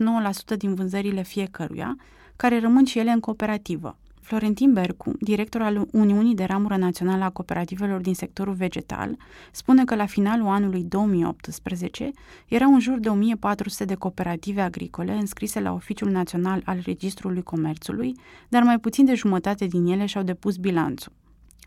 9% 0.54 0.57
din 0.57 0.74
vânzările 0.74 1.22
fiecăruia, 1.22 1.96
care 2.37 2.61
rămân 2.61 2.85
și 2.85 2.98
ele 2.98 3.11
în 3.11 3.20
cooperativă. 3.20 3.98
Florentin 4.25 4.73
Bercu, 4.73 5.13
director 5.21 5.63
al 5.63 5.87
Uniunii 5.93 6.35
de 6.35 6.45
Ramură 6.45 6.77
Națională 6.77 7.25
a 7.25 7.31
Cooperativelor 7.31 8.01
din 8.01 8.15
sectorul 8.15 8.55
vegetal, 8.55 9.17
spune 9.53 9.85
că 9.85 9.95
la 9.95 10.07
finalul 10.07 10.47
anului 10.47 10.83
2018 10.83 12.11
erau 12.49 12.73
în 12.73 12.81
jur 12.81 12.99
de 12.99 13.09
1400 13.09 13.85
de 13.85 13.95
cooperative 13.95 14.61
agricole 14.61 15.13
înscrise 15.13 15.61
la 15.61 15.73
Oficiul 15.73 16.11
Național 16.11 16.63
al 16.65 16.81
Registrului 16.85 17.43
Comerțului, 17.43 18.15
dar 18.49 18.63
mai 18.63 18.79
puțin 18.79 19.05
de 19.05 19.15
jumătate 19.15 19.67
din 19.67 19.87
ele 19.87 20.07
și-au 20.07 20.23
depus 20.23 20.57
bilanțul. 20.57 21.13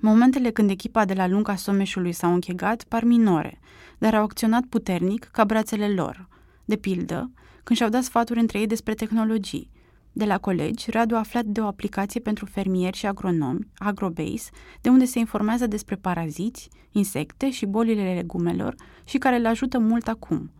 Momentele 0.01 0.49
când 0.49 0.69
echipa 0.69 1.05
de 1.05 1.13
la 1.13 1.27
lunga 1.27 1.55
Someșului 1.55 2.11
s-au 2.11 2.33
închegat 2.33 2.83
par 2.83 3.03
minore, 3.03 3.59
dar 3.97 4.15
au 4.15 4.23
acționat 4.23 4.63
puternic 4.63 5.29
ca 5.31 5.45
brațele 5.45 5.89
lor. 5.89 6.27
De 6.65 6.75
pildă, 6.75 7.31
când 7.63 7.77
și-au 7.77 7.89
dat 7.89 8.03
sfaturi 8.03 8.39
între 8.39 8.59
ei 8.59 8.67
despre 8.67 8.93
tehnologii. 8.93 9.69
De 10.17 10.25
la 10.25 10.37
colegi, 10.37 10.91
Radu 10.91 11.15
a 11.15 11.17
aflat 11.17 11.45
de 11.45 11.59
o 11.59 11.65
aplicație 11.65 12.19
pentru 12.19 12.45
fermieri 12.45 12.97
și 12.97 13.05
agronomi, 13.05 13.67
AgroBase, 13.75 14.49
de 14.81 14.89
unde 14.89 15.05
se 15.05 15.19
informează 15.19 15.67
despre 15.67 15.95
paraziți, 15.95 16.69
insecte 16.91 17.51
și 17.51 17.65
bolile 17.65 18.13
legumelor 18.13 18.75
și 19.03 19.17
care 19.17 19.37
le 19.37 19.47
ajută 19.47 19.79
mult 19.79 20.07
acum. 20.07 20.51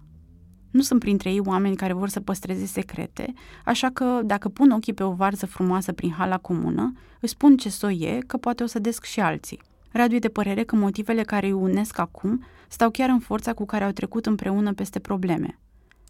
Nu 0.72 0.82
sunt 0.82 1.00
printre 1.00 1.30
ei 1.32 1.40
oameni 1.46 1.76
care 1.76 1.94
vor 1.94 2.10
să 2.10 2.20
păstreze 2.20 2.66
secrete, 2.66 3.34
așa 3.66 3.90
că 3.90 4.22
dacă 4.26 4.50
pun 4.50 4.70
ochii 4.70 4.94
pe 4.94 5.04
o 5.04 5.12
varză 5.12 5.46
frumoasă 5.46 5.92
prin 5.92 6.12
hala 6.12 6.38
comună, 6.38 6.94
își 7.20 7.32
spun 7.32 7.58
ce 7.58 7.70
so 7.70 7.92
e, 7.92 8.20
că 8.28 8.38
poate 8.38 8.64
o 8.64 8.66
să 8.66 8.80
desc 8.80 9.04
și 9.04 9.20
alții. 9.20 9.62
Radu 9.92 10.16
e 10.16 10.20
de 10.20 10.30
părere 10.30 10.64
că 10.64 10.76
motivele 10.76 11.24
care 11.24 11.46
îi 11.46 11.52
unesc 11.52 11.98
acum 12.00 12.44
stau 12.68 12.90
chiar 12.90 13.10
în 13.10 13.20
forța 13.20 13.54
cu 13.54 13.66
care 13.66 13.84
au 13.84 13.92
trecut 13.92 14.26
împreună 14.26 14.74
peste 14.74 15.00
probleme. 15.00 15.60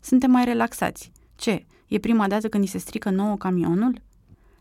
Suntem 0.02 0.32
mai 0.32 0.46
relaxați. 0.46 1.12
Ce? 1.36 1.66
E 1.88 2.00
prima 2.00 2.28
dată 2.28 2.48
când 2.48 2.64
îi 2.64 2.70
se 2.70 2.78
strică 2.78 3.10
nouă 3.10 3.38
camionul? 3.38 4.02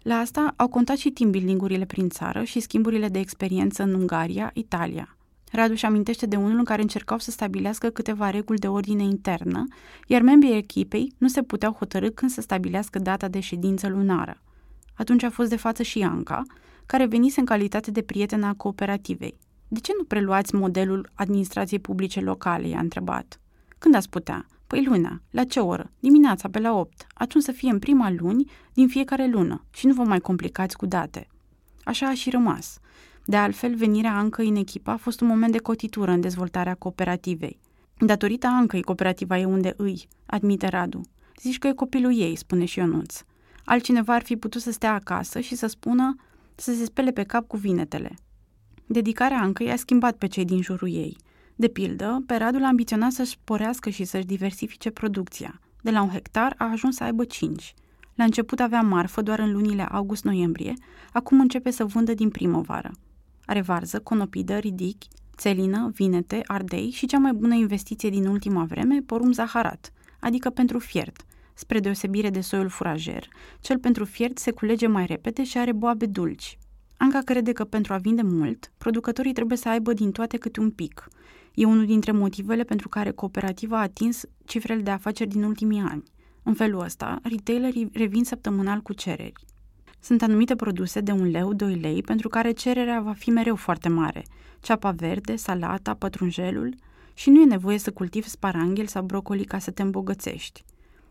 La 0.02 0.14
asta 0.14 0.54
au 0.56 0.68
contat 0.68 0.96
și 0.96 1.10
team 1.10 1.30
building-urile 1.30 1.84
prin 1.84 2.08
țară 2.08 2.42
și 2.42 2.60
schimburile 2.60 3.08
de 3.08 3.18
experiență 3.18 3.82
în 3.82 3.94
Ungaria, 3.94 4.50
Italia. 4.54 5.16
Radu 5.52 5.74
și 5.74 5.84
amintește 5.84 6.26
de 6.26 6.36
unul 6.36 6.58
în 6.58 6.64
care 6.64 6.82
încercau 6.82 7.18
să 7.18 7.30
stabilească 7.30 7.88
câteva 7.88 8.30
reguli 8.30 8.58
de 8.58 8.68
ordine 8.68 9.02
internă, 9.02 9.64
iar 10.06 10.22
membrii 10.22 10.56
echipei 10.56 11.12
nu 11.18 11.28
se 11.28 11.42
puteau 11.42 11.72
hotărâ 11.72 12.10
când 12.10 12.30
să 12.30 12.40
stabilească 12.40 12.98
data 12.98 13.28
de 13.28 13.40
ședință 13.40 13.88
lunară. 13.88 14.42
Atunci 14.94 15.22
a 15.22 15.30
fost 15.30 15.48
de 15.48 15.56
față 15.56 15.82
și 15.82 16.02
Anca, 16.02 16.42
care 16.86 17.06
venise 17.06 17.40
în 17.40 17.46
calitate 17.46 17.90
de 17.90 18.02
prietena 18.02 18.48
a 18.48 18.54
cooperativei. 18.54 19.38
De 19.68 19.80
ce 19.80 19.92
nu 19.98 20.04
preluați 20.04 20.54
modelul 20.54 21.10
administrației 21.14 21.80
publice 21.80 22.20
locale?" 22.20 22.68
i-a 22.68 22.78
întrebat. 22.78 23.40
Când 23.78 23.94
ați 23.94 24.08
putea?" 24.08 24.46
Păi 24.66 24.84
luna. 24.84 25.20
La 25.30 25.44
ce 25.44 25.60
oră? 25.60 25.90
Dimineața, 26.00 26.48
pe 26.48 26.58
la 26.58 26.72
8. 26.72 27.06
Atunci 27.14 27.44
să 27.44 27.52
fie 27.52 27.70
în 27.70 27.78
prima 27.78 28.10
luni 28.10 28.50
din 28.72 28.88
fiecare 28.88 29.26
lună 29.26 29.64
și 29.70 29.86
nu 29.86 29.94
vă 29.94 30.02
mai 30.02 30.20
complicați 30.20 30.76
cu 30.76 30.86
date. 30.86 31.28
Așa 31.84 32.06
a 32.06 32.14
și 32.14 32.30
rămas. 32.30 32.78
De 33.24 33.36
altfel, 33.36 33.74
venirea 33.74 34.16
Ancăi 34.16 34.48
în 34.48 34.56
echipă 34.56 34.90
a 34.90 34.96
fost 34.96 35.20
un 35.20 35.26
moment 35.26 35.52
de 35.52 35.58
cotitură 35.58 36.10
în 36.10 36.20
dezvoltarea 36.20 36.74
cooperativei. 36.74 37.60
Datorită 37.98 38.46
Ancăi, 38.46 38.82
cooperativa 38.82 39.38
e 39.38 39.44
unde 39.44 39.74
îi, 39.76 40.08
admite 40.26 40.68
Radu. 40.68 41.00
Zici 41.40 41.58
că 41.58 41.66
e 41.66 41.72
copilul 41.72 42.18
ei, 42.18 42.36
spune 42.36 42.64
și 42.64 42.78
Ionuț. 42.78 43.22
Altcineva 43.64 44.14
ar 44.14 44.22
fi 44.22 44.36
putut 44.36 44.60
să 44.60 44.70
stea 44.70 44.94
acasă 44.94 45.40
și 45.40 45.54
să 45.54 45.66
spună 45.66 46.16
să 46.54 46.74
se 46.74 46.84
spele 46.84 47.10
pe 47.10 47.22
cap 47.22 47.46
cu 47.46 47.56
vinetele. 47.56 48.14
Dedicarea 48.86 49.40
Ancăi 49.40 49.70
a 49.70 49.76
schimbat 49.76 50.16
pe 50.16 50.26
cei 50.26 50.44
din 50.44 50.62
jurul 50.62 50.88
ei. 50.88 51.16
De 51.58 51.68
pildă, 51.68 52.22
pe 52.26 52.36
Radu 52.36 52.58
l-a 52.58 52.66
ambiționat 52.66 53.12
să-și 53.12 53.30
sporească 53.30 53.90
și 53.90 54.04
să-și 54.04 54.26
diversifice 54.26 54.90
producția. 54.90 55.60
De 55.82 55.90
la 55.90 56.02
un 56.02 56.08
hectar 56.08 56.54
a 56.58 56.70
ajuns 56.70 56.96
să 56.96 57.04
aibă 57.04 57.24
cinci. 57.24 57.74
La 58.14 58.24
început 58.24 58.60
avea 58.60 58.80
marfă 58.80 59.22
doar 59.22 59.38
în 59.38 59.52
lunile 59.52 59.82
august-noiembrie, 59.82 60.74
acum 61.12 61.40
începe 61.40 61.70
să 61.70 61.84
vândă 61.84 62.14
din 62.14 62.28
primăvară. 62.28 62.90
Are 63.46 63.60
varză, 63.60 64.00
conopidă, 64.00 64.58
ridic, 64.58 64.96
țelină, 65.36 65.90
vinete, 65.94 66.42
ardei 66.46 66.90
și 66.90 67.06
cea 67.06 67.18
mai 67.18 67.32
bună 67.32 67.54
investiție 67.54 68.10
din 68.10 68.26
ultima 68.26 68.64
vreme, 68.64 69.02
porum 69.06 69.32
zaharat, 69.32 69.92
adică 70.20 70.50
pentru 70.50 70.78
fiert. 70.78 71.24
Spre 71.54 71.80
deosebire 71.80 72.30
de 72.30 72.40
soiul 72.40 72.68
furajer, 72.68 73.28
cel 73.60 73.78
pentru 73.78 74.04
fiert 74.04 74.38
se 74.38 74.50
culege 74.50 74.86
mai 74.86 75.06
repede 75.06 75.44
și 75.44 75.58
are 75.58 75.72
boabe 75.72 76.06
dulci. 76.06 76.58
Anca 76.96 77.18
crede 77.18 77.52
că 77.52 77.64
pentru 77.64 77.92
a 77.92 77.96
vinde 77.96 78.22
mult, 78.22 78.72
producătorii 78.78 79.32
trebuie 79.32 79.58
să 79.58 79.68
aibă 79.68 79.92
din 79.92 80.12
toate 80.12 80.36
câte 80.36 80.60
un 80.60 80.70
pic. 80.70 81.08
E 81.56 81.64
unul 81.64 81.86
dintre 81.86 82.12
motivele 82.12 82.62
pentru 82.62 82.88
care 82.88 83.10
cooperativa 83.10 83.78
a 83.78 83.82
atins 83.82 84.24
cifrele 84.44 84.80
de 84.80 84.90
afaceri 84.90 85.28
din 85.28 85.42
ultimii 85.42 85.80
ani. 85.80 86.02
În 86.42 86.54
felul 86.54 86.80
ăsta, 86.80 87.18
retailerii 87.22 87.90
revin 87.92 88.24
săptămânal 88.24 88.80
cu 88.80 88.92
cereri. 88.92 89.44
Sunt 90.00 90.22
anumite 90.22 90.56
produse 90.56 91.00
de 91.00 91.12
un 91.12 91.30
leu, 91.30 91.52
2 91.52 91.74
lei, 91.74 92.02
pentru 92.02 92.28
care 92.28 92.50
cererea 92.50 93.00
va 93.00 93.12
fi 93.12 93.30
mereu 93.30 93.56
foarte 93.56 93.88
mare. 93.88 94.24
Ceapa 94.60 94.90
verde, 94.90 95.36
salata, 95.36 95.94
pătrunjelul 95.94 96.74
și 97.14 97.30
nu 97.30 97.40
e 97.40 97.44
nevoie 97.44 97.78
să 97.78 97.90
cultivi 97.92 98.28
sparanghel 98.28 98.86
sau 98.86 99.02
brocoli 99.02 99.44
ca 99.44 99.58
să 99.58 99.70
te 99.70 99.82
îmbogățești. 99.82 100.64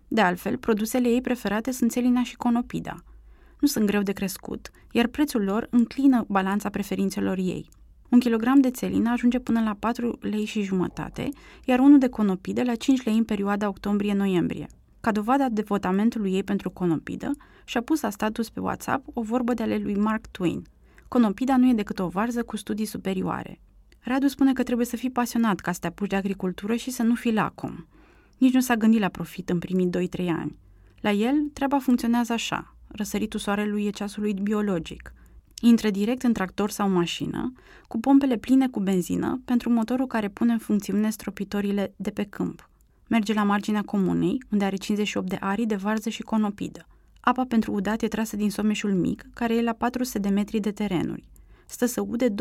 De 0.07 0.21
altfel, 0.21 0.57
produsele 0.57 1.07
ei 1.07 1.21
preferate 1.21 1.71
sunt 1.71 1.91
țelina 1.91 2.23
și 2.23 2.35
conopida. 2.35 2.95
Nu 3.59 3.67
sunt 3.67 3.85
greu 3.85 4.01
de 4.01 4.11
crescut, 4.11 4.71
iar 4.91 5.07
prețul 5.07 5.43
lor 5.43 5.67
înclină 5.69 6.25
balanța 6.27 6.69
preferințelor 6.69 7.37
ei. 7.37 7.69
Un 8.15 8.21
kilogram 8.21 8.59
de 8.59 8.69
țelină 8.69 9.09
ajunge 9.09 9.39
până 9.39 9.61
la 9.61 9.75
4 9.79 10.17
lei 10.21 10.45
și 10.45 10.61
jumătate, 10.61 11.29
iar 11.65 11.79
unul 11.79 11.97
de 11.97 12.07
conopidă 12.07 12.63
la 12.63 12.75
5 12.75 13.03
lei 13.03 13.17
în 13.17 13.23
perioada 13.23 13.67
octombrie-noiembrie. 13.67 14.67
Ca 15.01 15.11
dovada 15.11 15.49
devotamentului 15.49 16.33
ei 16.33 16.43
pentru 16.43 16.69
conopidă, 16.69 17.31
și-a 17.65 17.81
pus 17.81 18.01
la 18.01 18.09
status 18.09 18.49
pe 18.49 18.59
WhatsApp 18.59 19.07
o 19.13 19.21
vorbă 19.21 19.53
de 19.53 19.63
ale 19.63 19.77
lui 19.77 19.95
Mark 19.95 20.27
Twain. 20.27 20.63
Conopida 21.07 21.57
nu 21.57 21.69
e 21.69 21.73
decât 21.73 21.99
o 21.99 22.07
varză 22.07 22.43
cu 22.43 22.57
studii 22.57 22.85
superioare. 22.85 23.59
Radu 23.99 24.27
spune 24.27 24.53
că 24.53 24.63
trebuie 24.63 24.85
să 24.85 24.95
fii 24.95 25.11
pasionat 25.11 25.59
ca 25.59 25.71
să 25.71 25.79
te 25.79 25.87
apuci 25.87 26.09
de 26.09 26.15
agricultură 26.15 26.75
și 26.75 26.91
să 26.91 27.03
nu 27.03 27.15
fii 27.15 27.33
lacom. 27.33 27.85
Nici 28.37 28.53
nu 28.53 28.59
s-a 28.59 28.75
gândit 28.75 28.99
la 28.99 29.09
profit 29.09 29.49
în 29.49 29.59
primii 29.59 29.89
2-3 29.89 30.27
ani. 30.27 30.55
La 31.01 31.11
el, 31.11 31.35
treaba 31.53 31.79
funcționează 31.79 32.33
așa. 32.33 32.75
Răsăritul 32.87 33.39
soarelui 33.39 33.85
e 33.85 33.89
ceasul 33.89 34.21
lui 34.21 34.33
biologic. 34.33 35.13
Intră 35.61 35.89
direct 35.89 36.23
în 36.23 36.33
tractor 36.33 36.69
sau 36.69 36.89
mașină, 36.89 37.53
cu 37.87 37.99
pompele 37.99 38.37
pline 38.37 38.67
cu 38.67 38.79
benzină, 38.79 39.41
pentru 39.45 39.69
motorul 39.69 40.07
care 40.07 40.29
pune 40.29 40.51
în 40.51 40.57
funcțiune 40.57 41.09
stropitorile 41.09 41.93
de 41.95 42.09
pe 42.09 42.23
câmp. 42.23 42.69
Merge 43.07 43.33
la 43.33 43.43
marginea 43.43 43.81
comunei, 43.81 44.43
unde 44.51 44.65
are 44.65 44.75
58 44.75 45.29
de 45.29 45.37
arii 45.39 45.65
de 45.65 45.75
varză 45.75 46.09
și 46.09 46.21
conopidă. 46.21 46.87
Apa 47.19 47.45
pentru 47.47 47.71
udat 47.71 48.01
e 48.01 48.07
trasă 48.07 48.35
din 48.35 48.49
someșul 48.49 48.93
mic, 48.93 49.25
care 49.33 49.55
e 49.55 49.61
la 49.61 49.73
400 49.73 50.19
de 50.19 50.29
metri 50.29 50.59
de 50.59 50.71
terenuri. 50.71 51.29
Stă 51.65 51.85
să 51.85 52.01
ude 52.01 52.29
2-4 52.29 52.33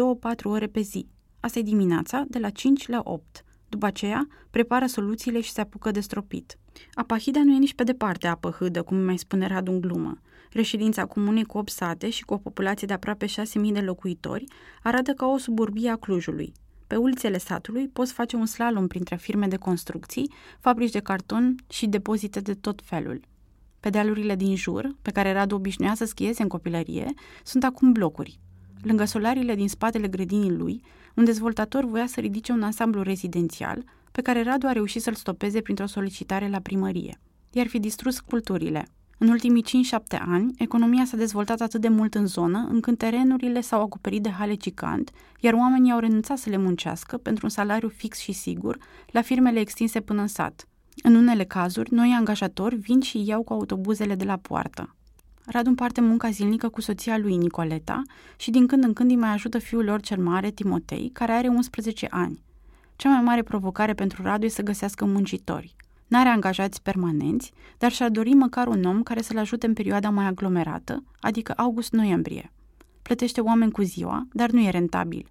ore 0.42 0.66
pe 0.66 0.80
zi. 0.80 1.06
Asta 1.40 1.58
e 1.58 1.62
dimineața, 1.62 2.24
de 2.28 2.38
la 2.38 2.50
5 2.50 2.88
la 2.88 3.00
8. 3.04 3.44
După 3.68 3.86
aceea, 3.86 4.26
prepară 4.50 4.86
soluțiile 4.86 5.40
și 5.40 5.50
se 5.50 5.60
apucă 5.60 5.90
de 5.90 6.00
stropit. 6.00 6.58
Apahida 6.94 7.44
nu 7.44 7.54
e 7.54 7.58
nici 7.58 7.74
pe 7.74 7.82
departe 7.82 8.26
apă 8.26 8.50
hâdă, 8.50 8.82
cum 8.82 8.96
mai 8.96 9.18
spune 9.18 9.46
Radu 9.46 9.72
în 9.72 9.80
glumă. 9.80 10.18
Reședința 10.54 11.06
comunei 11.06 11.44
cu 11.44 11.58
8 11.58 11.70
sate 11.70 12.10
și 12.10 12.24
cu 12.24 12.34
o 12.34 12.38
populație 12.38 12.86
de 12.86 12.92
aproape 12.92 13.26
6.000 13.26 13.32
de 13.72 13.80
locuitori 13.80 14.44
arată 14.82 15.12
ca 15.12 15.26
o 15.26 15.38
suburbie 15.38 15.90
a 15.90 15.96
Clujului. 15.96 16.52
Pe 16.86 16.96
ulițele 16.96 17.38
satului 17.38 17.88
poți 17.88 18.12
face 18.12 18.36
un 18.36 18.46
slalom 18.46 18.86
printre 18.86 19.16
firme 19.16 19.46
de 19.46 19.56
construcții, 19.56 20.32
fabrici 20.60 20.90
de 20.90 20.98
carton 21.00 21.54
și 21.68 21.86
depozite 21.86 22.40
de 22.40 22.54
tot 22.54 22.80
felul. 22.84 23.20
Pe 23.80 23.90
dealurile 23.90 24.34
din 24.36 24.56
jur, 24.56 24.94
pe 25.02 25.10
care 25.10 25.32
Radu 25.32 25.54
obișnuia 25.54 25.94
să 25.94 26.04
schieze 26.04 26.42
în 26.42 26.48
copilărie, 26.48 27.12
sunt 27.44 27.64
acum 27.64 27.92
blocuri. 27.92 28.38
Lângă 28.82 29.04
solarile 29.04 29.54
din 29.54 29.68
spatele 29.68 30.08
grădinii 30.08 30.52
lui, 30.52 30.82
un 31.14 31.24
dezvoltator 31.24 31.84
voia 31.84 32.06
să 32.06 32.20
ridice 32.20 32.52
un 32.52 32.62
ansamblu 32.62 33.02
rezidențial, 33.02 33.84
pe 34.12 34.22
care 34.22 34.42
Radu 34.42 34.66
a 34.66 34.72
reușit 34.72 35.02
să-l 35.02 35.14
stopeze 35.14 35.60
printr-o 35.60 35.86
solicitare 35.86 36.48
la 36.48 36.58
primărie. 36.58 37.20
I-ar 37.52 37.66
fi 37.66 37.78
distrus 37.78 38.20
culturile. 38.20 38.84
În 39.18 39.28
ultimii 39.28 39.64
5-7 39.64 40.18
ani, 40.18 40.54
economia 40.58 41.04
s-a 41.04 41.16
dezvoltat 41.16 41.60
atât 41.60 41.80
de 41.80 41.88
mult 41.88 42.14
în 42.14 42.26
zonă, 42.26 42.66
încât 42.70 42.98
terenurile 42.98 43.60
s-au 43.60 43.82
acoperit 43.82 44.22
de 44.22 44.30
hale 44.30 44.54
gigant, 44.54 45.10
iar 45.40 45.54
oamenii 45.54 45.92
au 45.92 45.98
renunțat 45.98 46.38
să 46.38 46.50
le 46.50 46.56
muncească 46.56 47.16
pentru 47.16 47.44
un 47.44 47.50
salariu 47.50 47.88
fix 47.88 48.18
și 48.18 48.32
sigur 48.32 48.78
la 49.10 49.22
firmele 49.22 49.60
extinse 49.60 50.00
până 50.00 50.20
în 50.20 50.28
sat– 50.28 50.66
în 51.02 51.14
unele 51.14 51.44
cazuri, 51.44 51.94
noi 51.94 52.14
angajatori 52.18 52.76
vin 52.76 53.00
și 53.00 53.22
iau 53.26 53.42
cu 53.42 53.52
autobuzele 53.52 54.14
de 54.14 54.24
la 54.24 54.36
poartă. 54.36 54.94
Radu 55.46 55.68
împarte 55.68 56.00
munca 56.00 56.30
zilnică 56.30 56.68
cu 56.68 56.80
soția 56.80 57.18
lui 57.18 57.36
Nicoleta 57.36 58.02
și 58.36 58.50
din 58.50 58.66
când 58.66 58.84
în 58.84 58.92
când 58.92 59.10
îi 59.10 59.16
mai 59.16 59.28
ajută 59.30 59.58
fiul 59.58 59.84
lor 59.84 60.00
cel 60.00 60.22
mare, 60.22 60.50
Timotei, 60.50 61.10
care 61.12 61.32
are 61.32 61.48
11 61.48 62.06
ani. 62.10 62.42
Cea 62.96 63.08
mai 63.08 63.20
mare 63.22 63.42
provocare 63.42 63.94
pentru 63.94 64.22
Radu 64.22 64.44
e 64.44 64.48
să 64.48 64.62
găsească 64.62 65.04
muncitori. 65.04 65.76
N-are 66.14 66.28
angajați 66.28 66.82
permanenți, 66.82 67.52
dar 67.78 67.92
și-ar 67.92 68.10
dori 68.10 68.30
măcar 68.30 68.66
un 68.66 68.84
om 68.84 69.02
care 69.02 69.22
să-l 69.22 69.38
ajute 69.38 69.66
în 69.66 69.72
perioada 69.72 70.10
mai 70.10 70.26
aglomerată, 70.26 71.04
adică 71.20 71.52
august-noiembrie. 71.56 72.52
Plătește 73.02 73.40
oameni 73.40 73.72
cu 73.72 73.82
ziua, 73.82 74.26
dar 74.32 74.50
nu 74.50 74.60
e 74.60 74.70
rentabil. 74.70 75.26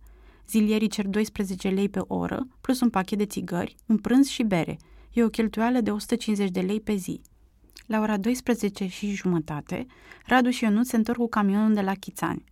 Zilierii 0.49 0.87
cer 0.87 1.07
12 1.07 1.69
lei 1.69 1.89
pe 1.89 1.99
oră, 2.07 2.47
plus 2.61 2.79
un 2.81 2.89
pachet 2.89 3.17
de 3.17 3.25
țigări, 3.25 3.75
un 3.85 3.97
prânz 3.97 4.27
și 4.27 4.43
bere– 4.43 4.77
E 5.13 5.23
o 5.23 5.29
cheltuială 5.29 5.81
de 5.81 5.91
150 5.91 6.49
de 6.49 6.61
lei 6.61 6.81
pe 6.81 6.95
zi. 6.95 7.21
La 7.85 7.99
ora 7.99 8.17
12 8.17 8.87
și 8.87 9.11
jumătate, 9.11 9.85
Radu 10.25 10.49
și 10.49 10.63
Ionut 10.63 10.85
se 10.85 10.95
întorc 10.95 11.17
cu 11.17 11.27
camionul 11.27 11.73
de 11.73 11.81
la 11.81 11.93
Chițani. 11.93 12.43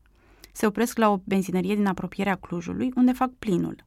Se 0.51 0.65
opresc 0.65 0.97
la 0.97 1.09
o 1.09 1.19
benzinărie 1.23 1.75
din 1.75 1.85
apropierea 1.85 2.35
Clujului, 2.35 2.91
unde 2.95 3.11
fac 3.11 3.31
plinul. 3.39 3.85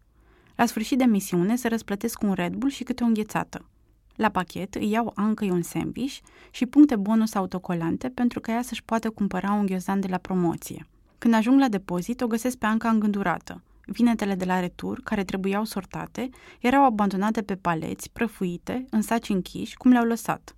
La 0.56 0.66
sfârșit 0.66 0.98
de 0.98 1.04
misiune 1.04 1.56
se 1.56 1.68
răsplătesc 1.68 2.18
cu 2.18 2.26
un 2.26 2.32
Red 2.32 2.54
Bull 2.54 2.70
și 2.70 2.84
câte 2.84 3.02
o 3.02 3.06
înghețată. 3.06 3.68
La 4.16 4.28
pachet 4.28 4.74
îi 4.74 4.90
iau 4.90 5.12
încă 5.16 5.44
un 5.44 5.62
sandwich 5.62 6.16
și 6.50 6.66
puncte 6.66 6.96
bonus 6.96 7.34
autocolante 7.34 8.08
pentru 8.08 8.40
că 8.40 8.50
ea 8.50 8.62
să-și 8.62 8.84
poată 8.84 9.10
cumpăra 9.10 9.52
un 9.52 9.66
ghiozdan 9.66 10.00
de 10.00 10.08
la 10.08 10.18
promoție. 10.18 10.86
Când 11.18 11.34
ajung 11.34 11.60
la 11.60 11.68
depozit, 11.68 12.20
o 12.20 12.26
găsesc 12.26 12.56
pe 12.56 12.66
Anca 12.66 12.88
îngândurată– 12.88 13.62
Vinetele 13.86 14.34
de 14.34 14.44
la 14.44 14.60
retur, 14.60 15.00
care 15.00 15.24
trebuiau 15.24 15.64
sortate, 15.64 16.28
erau 16.60 16.84
abandonate 16.84 17.42
pe 17.42 17.54
paleți, 17.54 18.10
prăfuite, 18.10 18.84
în 18.90 19.02
saci 19.02 19.28
închiși, 19.28 19.76
cum 19.76 19.90
le-au 19.90 20.04
lăsat. 20.04 20.56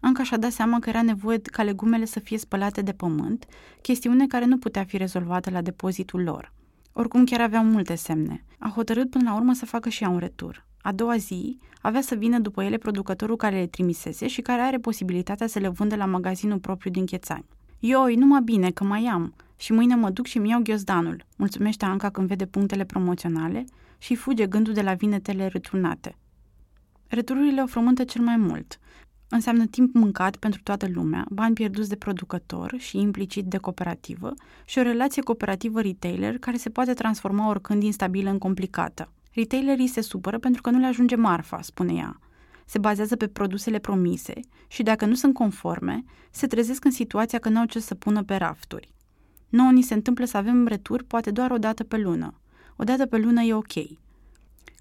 Anca 0.00 0.22
și-a 0.22 0.36
dat 0.36 0.52
seama 0.52 0.78
că 0.78 0.88
era 0.88 1.02
nevoie 1.02 1.38
ca 1.38 1.62
legumele 1.62 2.04
să 2.04 2.20
fie 2.20 2.38
spălate 2.38 2.82
de 2.82 2.92
pământ, 2.92 3.46
chestiune 3.82 4.26
care 4.26 4.44
nu 4.44 4.58
putea 4.58 4.84
fi 4.84 4.96
rezolvată 4.96 5.50
la 5.50 5.62
depozitul 5.62 6.22
lor. 6.22 6.52
Oricum 6.92 7.24
chiar 7.24 7.40
aveau 7.40 7.64
multe 7.64 7.94
semne. 7.94 8.44
A 8.58 8.68
hotărât 8.68 9.10
până 9.10 9.30
la 9.30 9.36
urmă 9.36 9.52
să 9.52 9.66
facă 9.66 9.88
și 9.88 10.02
ea 10.02 10.08
un 10.08 10.18
retur. 10.18 10.66
A 10.82 10.92
doua 10.92 11.16
zi 11.16 11.58
avea 11.80 12.00
să 12.00 12.14
vină 12.14 12.38
după 12.38 12.62
ele 12.62 12.76
producătorul 12.76 13.36
care 13.36 13.58
le 13.58 13.66
trimisese 13.66 14.26
și 14.26 14.40
care 14.40 14.60
are 14.60 14.78
posibilitatea 14.78 15.46
să 15.46 15.58
le 15.58 15.68
vândă 15.68 15.96
la 15.96 16.06
magazinul 16.06 16.58
propriu 16.58 16.90
din 16.90 17.06
Chețani. 17.06 17.44
Ioi, 17.78 18.14
numai 18.14 18.40
bine 18.42 18.70
că 18.70 18.84
mai 18.84 19.04
am 19.04 19.34
și 19.56 19.72
mâine 19.72 19.94
mă 19.94 20.10
duc 20.10 20.26
și 20.26 20.38
mi 20.38 20.48
iau 20.48 20.60
ghiozdanul, 20.62 21.24
mulțumește 21.36 21.84
Anca 21.84 22.10
când 22.10 22.28
vede 22.28 22.46
punctele 22.46 22.84
promoționale 22.84 23.64
și 23.98 24.14
fuge 24.14 24.46
gândul 24.46 24.72
de 24.72 24.82
la 24.82 24.94
vinetele 24.94 25.46
returnate. 25.46 26.16
Retururile 27.06 27.62
o 27.62 27.66
frământă 27.66 28.04
cel 28.04 28.22
mai 28.22 28.36
mult. 28.36 28.78
Înseamnă 29.28 29.66
timp 29.66 29.94
mâncat 29.94 30.36
pentru 30.36 30.60
toată 30.62 30.88
lumea, 30.92 31.26
bani 31.30 31.54
pierduți 31.54 31.88
de 31.88 31.96
producător 31.96 32.74
și 32.78 32.98
implicit 32.98 33.44
de 33.44 33.56
cooperativă 33.56 34.34
și 34.64 34.78
o 34.78 34.82
relație 34.82 35.22
cooperativă-retailer 35.22 36.38
care 36.38 36.56
se 36.56 36.70
poate 36.70 36.92
transforma 36.92 37.48
oricând 37.48 37.82
instabilă 37.82 38.30
în 38.30 38.38
complicată. 38.38 39.08
Retailerii 39.30 39.86
se 39.86 40.00
supără 40.00 40.38
pentru 40.38 40.62
că 40.62 40.70
nu 40.70 40.78
le 40.78 40.86
ajunge 40.86 41.16
marfa, 41.16 41.62
spune 41.62 41.94
ea. 41.94 42.18
Se 42.64 42.78
bazează 42.78 43.16
pe 43.16 43.26
produsele 43.26 43.78
promise 43.78 44.32
și 44.68 44.82
dacă 44.82 45.06
nu 45.06 45.14
sunt 45.14 45.34
conforme, 45.34 46.04
se 46.30 46.46
trezesc 46.46 46.84
în 46.84 46.90
situația 46.90 47.38
că 47.38 47.48
n-au 47.48 47.64
ce 47.64 47.78
să 47.78 47.94
pună 47.94 48.22
pe 48.22 48.36
rafturi. 48.36 48.94
Nouă 49.48 49.70
ni 49.70 49.82
se 49.82 49.94
întâmplă 49.94 50.24
să 50.24 50.36
avem 50.36 50.66
returi 50.66 51.04
poate 51.04 51.30
doar 51.30 51.50
o 51.50 51.58
dată 51.58 51.84
pe 51.84 51.96
lună. 51.96 52.40
O 52.76 52.84
dată 52.84 53.06
pe 53.06 53.16
lună 53.16 53.42
e 53.42 53.54
ok. 53.54 53.72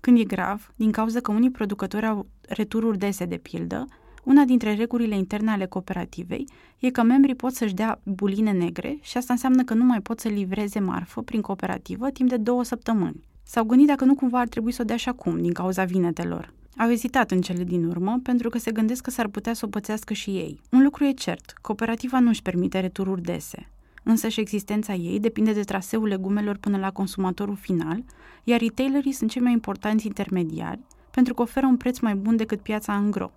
Când 0.02 0.20
e 0.20 0.24
grav, 0.24 0.74
din 0.76 0.92
cauza 0.92 1.20
că 1.20 1.32
unii 1.32 1.52
producători 1.52 2.06
au 2.06 2.28
retururi 2.42 2.98
dese 2.98 3.26
de 3.26 3.38
pildă, 3.38 3.86
una 4.24 4.44
dintre 4.44 4.74
regulile 4.74 5.16
interne 5.16 5.52
ale 5.52 5.66
cooperativei 5.66 6.48
e 6.80 6.90
că 6.90 7.04
membrii 7.04 7.36
pot 7.36 7.54
să-și 7.54 7.74
dea 7.74 8.02
buline 8.04 8.52
negre 8.52 8.98
și 9.02 9.18
asta 9.18 9.34
înseamnă 9.34 9.64
că 9.64 9.74
nu 9.74 9.84
mai 9.84 10.02
pot 10.02 10.20
să 10.20 10.28
livreze 10.28 10.80
marfă 10.80 11.22
prin 11.22 11.42
cooperativă 11.42 12.10
timp 12.10 12.30
de 12.30 12.38
două 12.38 12.64
săptămâni. 12.64 13.28
S-au 13.52 13.64
gândit 13.64 13.88
dacă 13.88 14.06
nu 14.06 14.16
cumva 14.16 14.40
ar 14.40 14.48
trebui 14.48 14.72
să 14.72 14.82
o 14.82 14.86
dea 14.86 14.96
și 14.96 15.10
acum, 15.10 15.42
din 15.42 15.54
cauza 15.54 15.84
vinetelor. 15.84 16.54
Au 16.78 16.90
ezitat 16.90 17.32
în 17.32 17.42
cele 17.42 17.64
din 17.64 17.86
urmă, 17.86 18.20
pentru 18.24 18.50
că 18.50 18.58
se 18.58 18.72
gândesc 18.72 19.04
că 19.04 19.10
s-ar 19.10 19.28
putea 19.28 19.54
să 19.54 19.66
o 19.66 19.70
pățească 19.70 20.14
și 20.14 20.30
ei. 20.30 20.60
Un 20.72 20.84
lucru 20.84 21.04
e 21.04 21.12
cert, 21.12 21.54
cooperativa 21.62 22.20
nu 22.20 22.28
își 22.28 22.42
permite 22.42 22.80
retururi 22.80 23.22
dese. 23.22 23.70
Însă 24.04 24.28
și 24.28 24.40
existența 24.40 24.94
ei 24.94 25.20
depinde 25.20 25.54
de 25.54 25.62
traseul 25.62 26.08
legumelor 26.08 26.58
până 26.58 26.78
la 26.78 26.92
consumatorul 26.92 27.56
final, 27.56 28.04
iar 28.44 28.60
retailerii 28.60 29.12
sunt 29.12 29.30
cei 29.30 29.42
mai 29.42 29.52
importanți 29.52 30.06
intermediari, 30.06 30.80
pentru 31.12 31.34
că 31.34 31.42
oferă 31.42 31.66
un 31.66 31.78
preț 31.78 32.00
mai 32.00 32.16
bun 32.16 32.36
decât 32.36 32.60
piața 32.62 32.96
în 32.96 33.12
gro. 33.12 33.32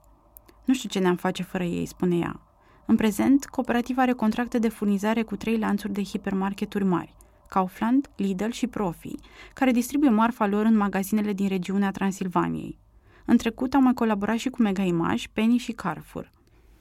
Nu 0.65 0.75
știu 0.75 0.89
ce 0.89 0.99
ne-am 0.99 1.17
face 1.17 1.43
fără 1.43 1.65
ei, 1.65 1.87
spune 1.87 2.17
ea. 2.17 2.41
În 2.87 2.97
prezent, 2.97 3.45
cooperativa 3.45 4.03
are 4.03 4.13
contracte 4.13 4.59
de 4.59 4.69
furnizare 4.69 5.23
cu 5.23 5.37
trei 5.37 5.59
lanțuri 5.59 5.93
de 5.93 6.03
hipermarketuri 6.03 6.85
mari, 6.85 7.15
Kaufland, 7.53 8.11
Lidl 8.17 8.51
și 8.51 8.67
Profi, 8.67 9.15
care 9.55 9.71
distribuie 9.71 10.11
marfa 10.11 10.47
lor 10.47 10.65
în 10.65 10.77
magazinele 10.77 11.33
din 11.33 11.49
regiunea 11.49 11.91
Transilvaniei. 11.91 12.79
În 13.25 13.37
trecut 13.37 13.75
au 13.75 13.81
mai 13.81 13.95
colaborat 13.95 14.37
și 14.37 14.49
cu 14.49 14.63
Mega 14.63 14.83
Image, 14.83 15.27
Penny 15.33 15.59
și 15.59 15.73
Carrefour. 15.73 16.31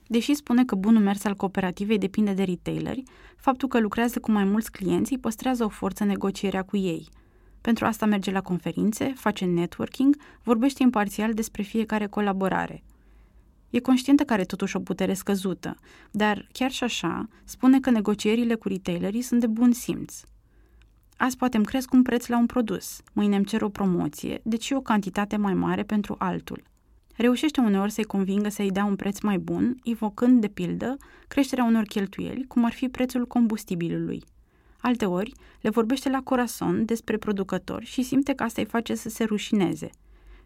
Deși 0.08 0.34
spune 0.34 0.66
că 0.66 0.76
bunul 0.76 1.02
mers 1.02 1.26
al 1.26 1.36
cooperativei 1.36 1.98
depinde 1.98 2.34
de 2.34 2.44
retaileri, 2.44 3.04
faptul 3.36 3.68
că 3.68 3.80
lucrează 3.80 4.20
cu 4.20 4.32
mai 4.32 4.44
mulți 4.44 4.72
clienți 4.72 5.12
îi 5.12 5.20
păstrează 5.20 5.64
o 5.64 5.70
forță 5.70 6.04
negocierea 6.04 6.64
cu 6.64 6.78
ei. 6.78 7.10
Pentru 7.62 7.86
asta 7.86 8.06
merge 8.06 8.32
la 8.32 8.42
conferințe, 8.42 9.14
face 9.16 9.46
networking, 9.46 10.16
vorbește 10.44 10.84
imparțial 10.84 11.34
despre 11.34 11.62
fiecare 11.62 12.08
colaborare. 12.08 12.84
E 13.70 13.80
conștientă 13.80 14.24
că 14.24 14.34
are 14.34 14.44
totuși 14.44 14.76
o 14.76 14.80
putere 14.80 15.14
scăzută, 15.14 15.76
dar 16.12 16.48
chiar 16.52 16.72
și 16.72 16.84
așa 16.84 17.28
spune 17.44 17.80
că 17.80 17.90
negocierile 17.90 18.56
cu 18.56 18.68
retailerii 18.68 19.22
sunt 19.22 19.40
de 19.40 19.48
bun 19.48 19.72
simț. 19.72 20.22
Azi 21.24 21.38
poate 21.38 21.58
îmi 21.58 21.66
cresc 21.66 21.94
un 21.94 22.02
preț 22.02 22.28
la 22.28 22.38
un 22.38 22.46
produs, 22.46 23.02
mâine 23.14 23.36
îmi 23.36 23.46
cer 23.46 23.62
o 23.62 23.70
promoție, 23.70 24.42
deci 24.44 24.72
o 24.72 24.82
cantitate 24.82 25.38
mai 25.38 25.54
mare 25.54 25.84
pentru 25.84 26.16
altul. 26.20 26.64
Reușește 27.16 27.62
uneori 27.62 27.92
să-i 27.92 28.04
convingă 28.04 28.50
să-i 28.50 28.72
dea 28.72 28.86
un 28.86 28.96
preț 28.96 29.20
mai 29.20 29.38
bun, 29.38 29.78
invocând, 29.84 30.42
de 30.42 30.48
pildă, 30.48 30.98
creșterea 31.28 31.64
unor 31.64 31.84
cheltuieli, 31.84 32.46
cum 32.48 32.66
ar 32.66 32.72
fi 32.72 32.88
prețul 32.90 33.28
combustibilului. 33.28 34.24
Alteori, 34.78 35.34
le 35.62 35.70
vorbește 35.70 36.10
la 36.10 36.22
corazon 36.22 36.86
despre 36.86 37.18
producători 37.18 37.86
și 37.86 38.02
simte 38.02 38.34
că 38.34 38.44
asta 38.44 38.62
îi 38.62 38.68
face 38.68 38.96
să 38.96 39.10
se 39.10 39.24
rușineze. 39.24 39.90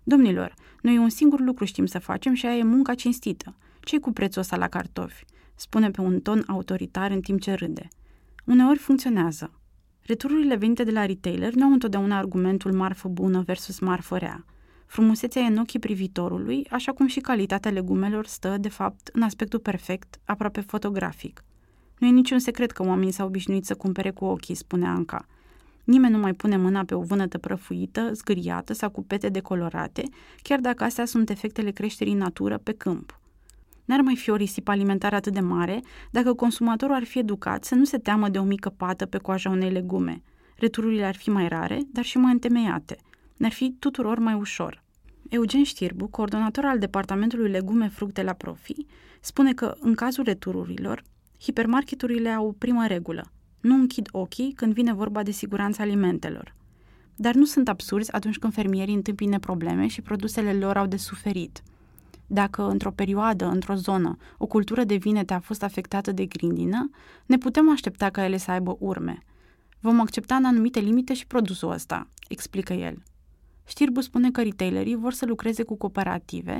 Domnilor, 0.03 0.53
noi 0.81 0.97
un 0.97 1.09
singur 1.09 1.39
lucru 1.39 1.65
știm 1.65 1.85
să 1.85 1.99
facem 1.99 2.33
și 2.33 2.45
aia 2.45 2.57
e 2.57 2.63
munca 2.63 2.93
cinstită. 2.93 3.55
ce 3.79 3.99
cu 3.99 4.11
prețul 4.11 4.41
ăsta 4.41 4.57
la 4.57 4.67
cartofi? 4.67 5.25
Spune 5.55 5.91
pe 5.91 6.01
un 6.01 6.19
ton 6.19 6.43
autoritar 6.47 7.11
în 7.11 7.21
timp 7.21 7.41
ce 7.41 7.53
râde. 7.53 7.87
Uneori 8.45 8.79
funcționează. 8.79 9.51
Retururile 10.05 10.55
venite 10.55 10.83
de 10.83 10.91
la 10.91 11.05
retailer 11.05 11.53
nu 11.53 11.65
au 11.65 11.71
întotdeauna 11.71 12.17
argumentul 12.17 12.73
marfă 12.73 13.07
bună 13.07 13.41
versus 13.41 13.79
marfă 13.79 14.17
rea. 14.17 14.45
Frumusețea 14.85 15.41
e 15.41 15.45
în 15.45 15.57
ochii 15.57 15.79
privitorului, 15.79 16.67
așa 16.69 16.91
cum 16.91 17.07
și 17.07 17.19
calitatea 17.19 17.71
legumelor 17.71 18.25
stă, 18.25 18.57
de 18.59 18.69
fapt, 18.69 19.09
în 19.13 19.21
aspectul 19.21 19.59
perfect, 19.59 20.19
aproape 20.25 20.61
fotografic. 20.61 21.43
Nu 21.97 22.07
e 22.07 22.09
niciun 22.09 22.39
secret 22.39 22.71
că 22.71 22.83
oamenii 22.83 23.11
s-au 23.11 23.27
obișnuit 23.27 23.65
să 23.65 23.75
cumpere 23.75 24.11
cu 24.11 24.25
ochii, 24.25 24.55
spune 24.55 24.87
Anca. 24.87 25.25
Nimeni 25.83 26.13
nu 26.13 26.19
mai 26.19 26.33
pune 26.33 26.57
mâna 26.57 26.83
pe 26.83 26.95
o 26.95 27.01
vânătă 27.01 27.37
prăfuită, 27.37 28.09
zgâriată 28.13 28.73
sau 28.73 28.89
cu 28.89 29.03
pete 29.03 29.29
decolorate, 29.29 30.03
chiar 30.41 30.59
dacă 30.59 30.83
astea 30.83 31.05
sunt 31.05 31.29
efectele 31.29 31.71
creșterii 31.71 32.13
în 32.13 32.19
natură 32.19 32.57
pe 32.57 32.71
câmp. 32.71 33.19
N-ar 33.85 34.01
mai 34.01 34.15
fi 34.15 34.29
o 34.29 34.35
risipă 34.35 34.71
alimentară 34.71 35.15
atât 35.15 35.33
de 35.33 35.39
mare 35.39 35.81
dacă 36.11 36.33
consumatorul 36.33 36.95
ar 36.95 37.03
fi 37.03 37.19
educat 37.19 37.63
să 37.63 37.75
nu 37.75 37.83
se 37.83 37.97
teamă 37.97 38.29
de 38.29 38.37
o 38.37 38.43
mică 38.43 38.69
pată 38.69 39.05
pe 39.05 39.17
coaja 39.17 39.49
unei 39.49 39.71
legume. 39.71 40.21
Retururile 40.57 41.05
ar 41.05 41.15
fi 41.15 41.29
mai 41.29 41.47
rare, 41.47 41.81
dar 41.91 42.03
și 42.03 42.17
mai 42.17 42.31
întemeiate. 42.31 42.97
Ne-ar 43.37 43.51
fi 43.51 43.75
tuturor 43.79 44.19
mai 44.19 44.33
ușor. 44.33 44.83
Eugen 45.29 45.63
Știrbu, 45.63 46.07
coordonator 46.07 46.65
al 46.65 46.79
Departamentului 46.79 47.49
Legume 47.49 47.87
Fructe 47.87 48.23
la 48.23 48.33
Profi, 48.33 48.85
spune 49.19 49.53
că, 49.53 49.75
în 49.79 49.93
cazul 49.93 50.23
retururilor, 50.23 51.03
hipermarketurile 51.41 52.29
au 52.29 52.47
o 52.47 52.51
primă 52.51 52.87
regulă. 52.87 53.31
Nu 53.61 53.75
închid 53.75 54.07
ochii 54.11 54.53
când 54.55 54.73
vine 54.73 54.93
vorba 54.93 55.23
de 55.23 55.31
siguranța 55.31 55.83
alimentelor. 55.83 56.53
Dar 57.15 57.33
nu 57.33 57.45
sunt 57.45 57.69
absurzi 57.69 58.11
atunci 58.11 58.37
când 58.37 58.53
fermierii 58.53 58.93
întâmpină 58.93 59.39
probleme 59.39 59.87
și 59.87 60.01
produsele 60.01 60.53
lor 60.53 60.77
au 60.77 60.85
de 60.85 60.97
suferit– 60.97 61.61
dacă 62.27 62.69
într-o 62.69 62.91
perioadă, 62.91 63.45
într-o 63.45 63.75
zonă, 63.75 64.17
o 64.37 64.45
cultură 64.45 64.83
de 64.83 64.95
vinete 64.95 65.33
a 65.33 65.39
fost 65.39 65.63
afectată 65.63 66.11
de 66.11 66.25
grindină, 66.25 66.89
ne 67.25 67.37
putem 67.37 67.71
aștepta 67.71 68.09
ca 68.09 68.23
ele 68.23 68.37
să 68.37 68.51
aibă 68.51 68.75
urme. 68.79 69.19
Vom 69.79 69.99
accepta 69.99 70.35
în 70.35 70.45
anumite 70.45 70.79
limite 70.79 71.13
și 71.13 71.27
produsul 71.27 71.71
ăsta, 71.71 72.07
explică 72.27 72.73
el. 72.73 73.03
Știrbu 73.67 74.01
spune 74.01 74.31
că 74.31 74.41
retailerii 74.41 74.95
vor 74.95 75.13
să 75.13 75.25
lucreze 75.25 75.63
cu 75.63 75.75
cooperative, 75.75 76.59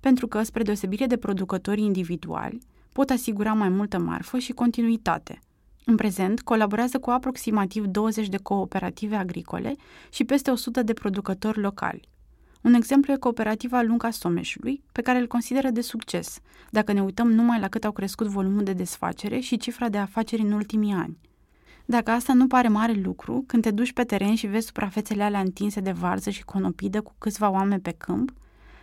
pentru 0.00 0.26
că, 0.26 0.42
spre 0.42 0.62
deosebire 0.62 1.06
de 1.06 1.16
producătorii 1.16 1.84
individuali, 1.84 2.58
pot 2.92 3.10
asigura 3.10 3.52
mai 3.52 3.68
multă 3.68 3.98
marfă 3.98 4.38
și 4.38 4.52
continuitate. 4.52 5.40
În 5.84 5.96
prezent, 5.96 6.40
colaborează 6.42 6.98
cu 6.98 7.10
aproximativ 7.10 7.84
20 7.84 8.28
de 8.28 8.36
cooperative 8.36 9.16
agricole 9.16 9.74
și 10.10 10.24
peste 10.24 10.50
100 10.50 10.82
de 10.82 10.92
producători 10.92 11.60
locali. 11.60 12.08
Un 12.62 12.74
exemplu 12.74 13.12
e 13.12 13.16
cooperativa 13.16 13.82
Lunca 13.82 14.10
Someșului, 14.10 14.82
pe 14.92 15.02
care 15.02 15.18
îl 15.18 15.26
consideră 15.26 15.70
de 15.70 15.80
succes, 15.80 16.40
dacă 16.70 16.92
ne 16.92 17.02
uităm 17.02 17.30
numai 17.30 17.60
la 17.60 17.68
cât 17.68 17.84
au 17.84 17.92
crescut 17.92 18.26
volumul 18.26 18.62
de 18.62 18.72
desfacere 18.72 19.38
și 19.38 19.56
cifra 19.56 19.88
de 19.88 19.98
afaceri 19.98 20.42
în 20.42 20.52
ultimii 20.52 20.92
ani. 20.92 21.18
Dacă 21.84 22.10
asta 22.10 22.32
nu 22.32 22.46
pare 22.46 22.68
mare 22.68 22.92
lucru, 22.92 23.44
când 23.46 23.62
te 23.62 23.70
duci 23.70 23.92
pe 23.92 24.02
teren 24.02 24.34
și 24.34 24.46
vezi 24.46 24.66
suprafețele 24.66 25.22
alea 25.22 25.40
întinse 25.40 25.80
de 25.80 25.90
varză 25.90 26.30
și 26.30 26.44
conopidă 26.44 27.00
cu 27.00 27.14
câțiva 27.18 27.50
oameni 27.50 27.80
pe 27.80 27.94
câmp, 27.98 28.32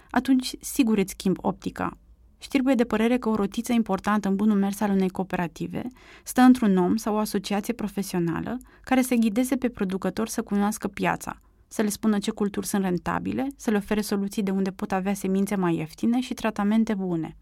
atunci 0.09 0.55
sigur 0.59 0.97
îți 0.97 1.11
schimb 1.11 1.37
optica. 1.41 1.97
Știrbuie 2.37 2.75
de 2.75 2.83
părere 2.83 3.17
că 3.17 3.29
o 3.29 3.35
rotiță 3.35 3.73
importantă 3.73 4.27
în 4.27 4.35
bunul 4.35 4.57
mers 4.57 4.79
al 4.79 4.89
unei 4.89 5.09
cooperative 5.09 5.87
stă 6.23 6.41
într-un 6.41 6.77
om 6.77 6.95
sau 6.95 7.15
o 7.15 7.17
asociație 7.17 7.73
profesională 7.73 8.57
care 8.81 9.01
să 9.01 9.15
ghideze 9.15 9.55
pe 9.55 9.69
producător 9.69 10.27
să 10.27 10.41
cunoască 10.41 10.87
piața– 10.87 11.39
să 11.71 11.81
le 11.81 11.89
spună 11.89 12.17
ce 12.17 12.31
culturi 12.31 12.67
sunt 12.67 12.83
rentabile, 12.83 13.47
să 13.55 13.71
le 13.71 13.77
ofere 13.77 14.01
soluții 14.01 14.43
de 14.43 14.51
unde 14.51 14.71
pot 14.71 14.91
avea 14.91 15.13
semințe 15.13 15.55
mai 15.55 15.75
ieftine 15.75 16.19
și 16.19 16.33
tratamente 16.33 16.93
bune. 16.93 17.37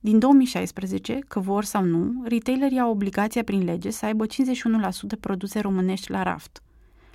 Din 0.00 0.18
2016, 0.18 1.18
că 1.28 1.40
vor 1.40 1.64
sau 1.64 1.84
nu, 1.84 2.22
retailerii 2.24 2.78
au 2.78 2.90
obligația 2.90 3.42
prin 3.42 3.64
lege 3.64 3.90
să 3.90 4.06
aibă 4.06 4.26
51% 4.26 4.28
produse 5.20 5.60
românești 5.60 6.10
la 6.10 6.22
raft. 6.22 6.62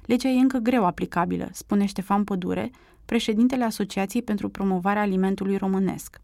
Legea 0.06 0.30
e 0.30 0.40
încă 0.40 0.58
greu 0.58 0.86
aplicabilă, 0.86 1.50
spune 1.52 1.86
Ștefan 1.86 2.24
Pădure, 2.24 2.72
președintele 3.06 3.64
Asociației 3.64 4.24
pentru 4.24 4.50
Promovarea 4.50 5.02
Alimentului 5.02 5.58
Românesc. 5.58 6.22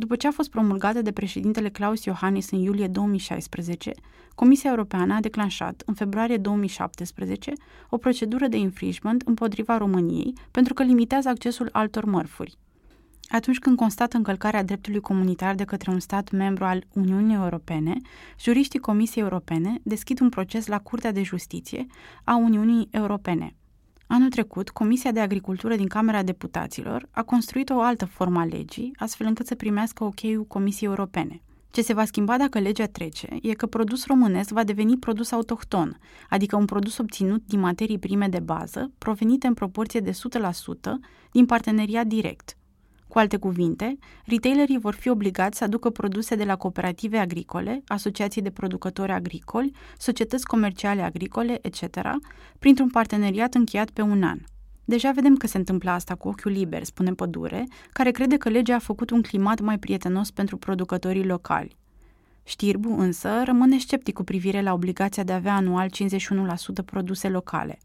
După 0.00 0.16
ce 0.16 0.26
a 0.26 0.30
fost 0.30 0.50
promulgată 0.50 1.02
de 1.02 1.12
președintele 1.12 1.68
Claus 1.68 2.04
Iohannis 2.04 2.50
în 2.50 2.58
iulie 2.58 2.86
2016, 2.86 3.92
Comisia 4.34 4.70
Europeană 4.70 5.14
a 5.14 5.20
declanșat, 5.20 5.82
în 5.86 5.94
februarie 5.94 6.36
2017, 6.36 7.52
o 7.90 7.96
procedură 7.96 8.46
de 8.46 8.56
infringement 8.56 9.22
împotriva 9.26 9.76
României 9.76 10.32
pentru 10.50 10.74
că 10.74 10.82
limitează 10.82 11.28
accesul 11.28 11.68
altor 11.72 12.04
mărfuri. 12.04 12.58
Atunci 13.28 13.58
când 13.58 13.76
constată 13.76 14.16
încălcarea 14.16 14.64
dreptului 14.64 15.00
comunitar 15.00 15.54
de 15.54 15.64
către 15.64 15.90
un 15.90 16.00
stat 16.00 16.30
membru 16.30 16.64
al 16.64 16.84
Uniunii 16.92 17.34
Europene, 17.34 17.96
juriștii 18.40 18.78
Comisiei 18.78 19.24
Europene 19.24 19.80
deschid 19.82 20.20
un 20.20 20.28
proces 20.28 20.66
la 20.66 20.78
Curtea 20.78 21.12
de 21.12 21.22
Justiție 21.22 21.86
a 22.24 22.36
Uniunii 22.36 22.88
Europene. 22.90 23.54
Anul 24.12 24.28
trecut, 24.28 24.70
Comisia 24.70 25.12
de 25.12 25.20
Agricultură 25.20 25.76
din 25.76 25.86
Camera 25.86 26.22
Deputaților 26.22 27.08
a 27.10 27.22
construit 27.22 27.70
o 27.70 27.80
altă 27.80 28.04
formă 28.04 28.40
a 28.40 28.44
legii, 28.44 28.92
astfel 28.96 29.26
încât 29.26 29.46
să 29.46 29.54
primească 29.54 30.04
ok-ul 30.04 30.44
Comisiei 30.48 30.88
Europene. 30.88 31.42
Ce 31.70 31.82
se 31.82 31.92
va 31.92 32.04
schimba 32.04 32.36
dacă 32.36 32.58
legea 32.58 32.86
trece 32.86 33.38
e 33.42 33.52
că 33.52 33.66
produs 33.66 34.06
românesc 34.06 34.50
va 34.50 34.64
deveni 34.64 34.96
produs 34.96 35.32
autohton, 35.32 35.98
adică 36.28 36.56
un 36.56 36.64
produs 36.64 36.98
obținut 36.98 37.42
din 37.46 37.60
materii 37.60 37.98
prime 37.98 38.28
de 38.28 38.40
bază, 38.40 38.92
provenite 38.98 39.46
în 39.46 39.54
proporție 39.54 40.00
de 40.00 40.10
100% 40.10 40.14
din 41.32 41.46
parteneriat 41.46 42.06
direct– 42.06 42.54
cu 43.10 43.18
alte 43.18 43.36
cuvinte, 43.36 43.98
retailerii 44.24 44.78
vor 44.78 44.94
fi 44.94 45.08
obligați 45.08 45.58
să 45.58 45.64
aducă 45.64 45.90
produse 45.90 46.34
de 46.34 46.44
la 46.44 46.56
cooperative 46.56 47.18
agricole, 47.18 47.82
asociații 47.86 48.42
de 48.42 48.50
producători 48.50 49.12
agricoli, 49.12 49.70
societăți 49.98 50.46
comerciale 50.46 51.02
agricole, 51.02 51.58
etc., 51.62 51.84
printr-un 52.58 52.88
parteneriat 52.88 53.54
încheiat 53.54 53.90
pe 53.90 54.02
un 54.02 54.22
an. 54.22 54.38
Deja 54.84 55.10
vedem 55.10 55.36
că 55.36 55.46
se 55.46 55.58
întâmplă 55.58 55.90
asta 55.90 56.14
cu 56.14 56.28
ochiul 56.28 56.52
liber, 56.52 56.84
spune 56.84 57.12
Pădure, 57.12 57.66
care 57.92 58.10
crede 58.10 58.36
că 58.36 58.48
legea 58.48 58.74
a 58.74 58.78
făcut 58.78 59.10
un 59.10 59.22
climat 59.22 59.60
mai 59.60 59.78
prietenos 59.78 60.30
pentru 60.30 60.56
producătorii 60.56 61.24
locali. 61.24 61.76
Știrbu 62.44 62.98
însă 62.98 63.42
rămâne 63.44 63.78
sceptic 63.78 64.14
cu 64.14 64.24
privire 64.24 64.62
la 64.62 64.72
obligația 64.72 65.22
de 65.22 65.32
a 65.32 65.36
avea 65.36 65.54
anual 65.54 65.88
51% 65.88 66.84
produse 66.84 67.28
locale. 67.28 67.78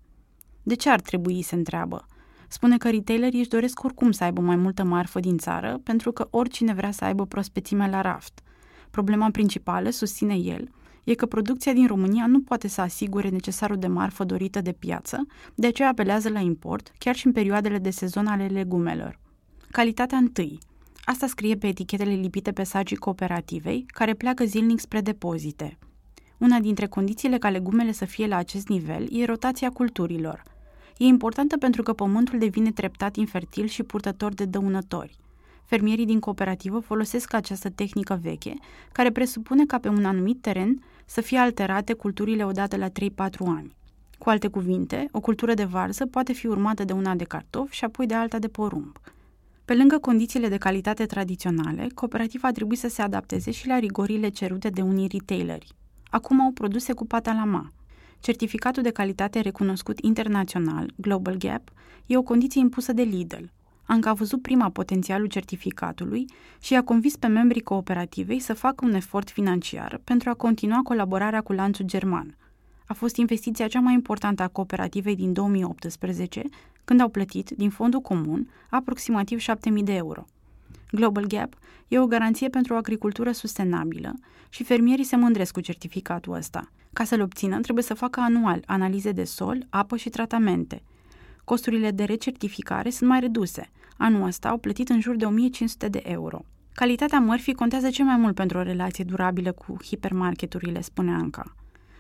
De 0.64 0.76
ce 0.76 0.90
ar 0.90 1.02
trebui, 1.02 1.42
se 1.42 1.56
întreabă? 1.56 2.06
Spune 2.56 2.78
că 2.78 2.89
retailerii 2.89 3.39
își 3.39 3.50
doresc 3.50 3.84
oricum 3.84 4.12
să 4.12 4.24
aibă 4.24 4.41
mai 4.41 4.56
multă 4.56 4.84
marfă 4.84 5.20
din 5.20 5.38
țară, 5.38 5.80
pentru 5.84 6.12
că 6.12 6.28
oricine 6.30 6.74
vrea 6.74 6.91
să 6.91 7.06
aibă 7.06 7.26
prospețime 7.26 7.89
la 7.89 8.02
raft. 8.02 8.39
Problema 8.91 9.30
principală, 9.30 9.89
susține 9.89 10.36
el, 10.36 10.70
e 11.04 11.13
că 11.13 11.26
producția 11.26 11.74
din 11.74 11.88
România 11.88 12.28
nu 12.28 12.41
poate 12.41 12.68
să 12.68 12.82
asigure 12.82 13.30
necesarul 13.30 13.78
de 13.78 13.88
marfă 13.88 14.24
dorită 14.24 14.62
de 14.62 14.72
piață, 14.72 15.26
de 15.56 15.68
aceea 15.68 15.89
apelează 15.89 16.30
la 16.30 16.39
import, 16.39 16.91
chiar 16.98 17.15
și 17.15 17.26
în 17.26 17.32
perioadele 17.32 17.78
de 17.78 17.89
sezon 17.89 18.28
ale 18.28 18.46
legumelor. 18.46 19.20
Calitatea 19.72 20.18
întâi. 20.18 20.58
Asta 21.06 21.28
scrie 21.28 21.56
pe 21.56 21.68
etichetele 21.68 22.13
lipite 22.13 22.52
pe 22.52 22.63
sagii 22.63 22.98
cooperativei, 22.98 23.86
care 23.88 24.13
pleacă 24.13 24.46
zilnic 24.46 24.80
spre 24.80 25.02
depozite. 25.02 25.78
Una 26.38 26.60
dintre 26.60 26.88
condițiile 26.88 27.38
ca 27.38 27.50
legumele 27.50 27.91
să 27.91 28.06
fie 28.06 28.28
la 28.28 28.36
acest 28.36 28.68
nivel 28.68 29.08
e 29.12 29.26
rotația 29.26 29.70
culturilor– 29.70 30.44
E 30.97 31.03
importantă 31.05 31.58
pentru 31.58 31.84
că 31.84 31.93
pământul 31.93 32.39
devine 32.39 32.71
treptat 32.71 33.15
infertil 33.15 33.65
și 33.65 33.84
purtător 33.84 34.34
de 34.34 34.45
dăunători. 34.45 35.17
Fermierii 35.65 36.05
din 36.05 36.19
cooperativă 36.19 36.79
folosesc 36.79 37.34
această 37.34 37.69
tehnică 37.69 38.19
veche, 38.21 38.53
care 38.91 39.12
presupune 39.12 39.65
ca 39.65 39.77
pe 39.79 39.88
un 39.88 40.05
anumit 40.05 40.41
teren 40.41 40.84
să 41.05 41.21
fie 41.21 41.38
alterate 41.38 41.93
culturile 41.93 42.45
odată 42.45 42.77
la 42.77 42.89
3-4 42.89 42.91
ani. 43.45 43.75
Cu 44.17 44.29
alte 44.29 44.47
cuvinte, 44.47 45.08
o 45.12 45.19
cultură 45.19 45.53
de 45.53 45.63
varză 45.63 46.05
poate 46.05 46.34
fi 46.34 46.47
urmată 46.47 46.84
de 46.84 46.93
una 46.93 47.15
de 47.15 47.23
cartofi 47.23 47.75
și 47.75 47.84
apoi 47.84 48.05
de 48.05 48.13
alta 48.13 48.39
de 48.39 48.47
porumb. 48.47 48.97
Pe 49.65 49.75
lângă 49.75 49.97
condițiile 49.97 50.47
de 50.47 50.58
calitate 50.58 51.05
tradiționale, 51.05 51.88
cooperativa 51.93 52.47
a 52.47 52.51
trebuit 52.51 52.79
să 52.79 52.88
se 52.88 53.01
adapteze 53.01 53.51
și 53.51 53.67
la 53.67 53.79
rigorile 53.79 54.29
cerute 54.29 54.69
de 54.69 54.81
unii 54.81 55.08
retaileri. 55.12 55.73
Acum 56.10 56.41
au 56.41 56.51
produse 56.51 56.93
cu 56.93 57.05
pata 57.05 57.34
la 57.34 57.43
ma, 57.43 57.71
Certificatul 58.19 58.84
de 58.84 58.91
calitate 58.91 59.39
recunoscut 59.39 59.99
internațional, 59.99 60.93
Global 60.95 61.36
Gap, 61.36 61.71
e 62.06 62.17
o 62.17 62.21
condiție 62.21 62.62
impusă 62.62 62.93
de 62.93 63.01
Lidl. 63.01 63.43
Anca 63.88 64.10
a 64.10 64.13
văzut 64.13 64.41
prima 64.41 64.69
potențialul 64.69 65.28
certificatului 65.28 66.25
și 66.62 66.75
a 66.75 66.84
convins 66.84 67.15
pe 67.15 67.28
membrii 67.28 67.62
cooperativei 67.62 68.39
să 68.39 68.54
facă 68.54 68.86
un 68.86 68.93
efort 68.93 69.30
financiar 69.30 70.01
pentru 70.04 70.30
a 70.30 70.34
continua 70.34 70.80
colaborarea 70.84 71.41
cu 71.41 71.54
lanțul 71.54 71.86
german. 71.86 72.38
A 72.88 72.93
fost 72.93 73.15
investiția 73.15 73.67
cea 73.67 73.80
mai 73.80 73.93
importantă 73.93 74.43
a 74.43 74.47
cooperativei 74.47 75.15
din 75.15 75.34
2018, 75.34 76.41
când 76.86 77.01
au 77.01 77.10
plătit, 77.10 77.49
din 77.49 77.69
fondul 77.69 77.99
comun, 77.99 78.49
aproximativ 78.69 79.39
7.000 79.39 79.84
de 79.84 79.93
euro. 79.93 80.25
Global 80.91 81.25
Gap 81.25 81.54
e 81.88 81.99
o 81.99 82.06
garanție 82.06 82.49
pentru 82.49 82.73
o 82.73 82.78
agricultură 82.78 83.32
sustenabilă 83.32 84.13
și 84.49 84.63
fermierii 84.63 85.03
se 85.03 85.15
mândresc 85.15 85.53
cu 85.53 85.60
certificatul 85.60 86.34
ăsta. 86.34 86.71
Ca 86.93 87.03
să-l 87.03 87.21
obțină, 87.21 87.60
trebuie 87.60 87.84
să 87.84 87.93
facă 87.93 88.19
anual 88.19 88.63
analize 88.65 89.12
de 89.12 89.23
sol, 89.23 89.65
apă 89.69 89.97
și 89.97 90.10
tratamente. 90.10 90.84
Costurile 91.43 91.91
de 91.91 92.03
recertificare 92.03 92.89
sunt 92.89 93.10
mai 93.10 93.19
reduse. 93.19 93.69
Anul 93.97 94.27
ăsta 94.27 94.49
au 94.49 94.58
plătit 94.58 94.89
în 94.89 94.99
jur 94.99 95.15
de 95.15 95.25
1500 95.25 95.88
de 95.88 96.01
euro. 96.03 96.45
Calitatea 96.73 97.19
mărfii 97.19 97.53
contează 97.53 97.89
cel 97.89 98.05
mai 98.05 98.17
mult 98.17 98.36
pentru 98.36 98.58
o 98.58 98.62
relație 98.62 99.03
durabilă 99.03 99.51
cu 99.51 99.77
hipermarketurile, 99.84 100.81
spune 100.81 101.12
Anca. 101.12 101.55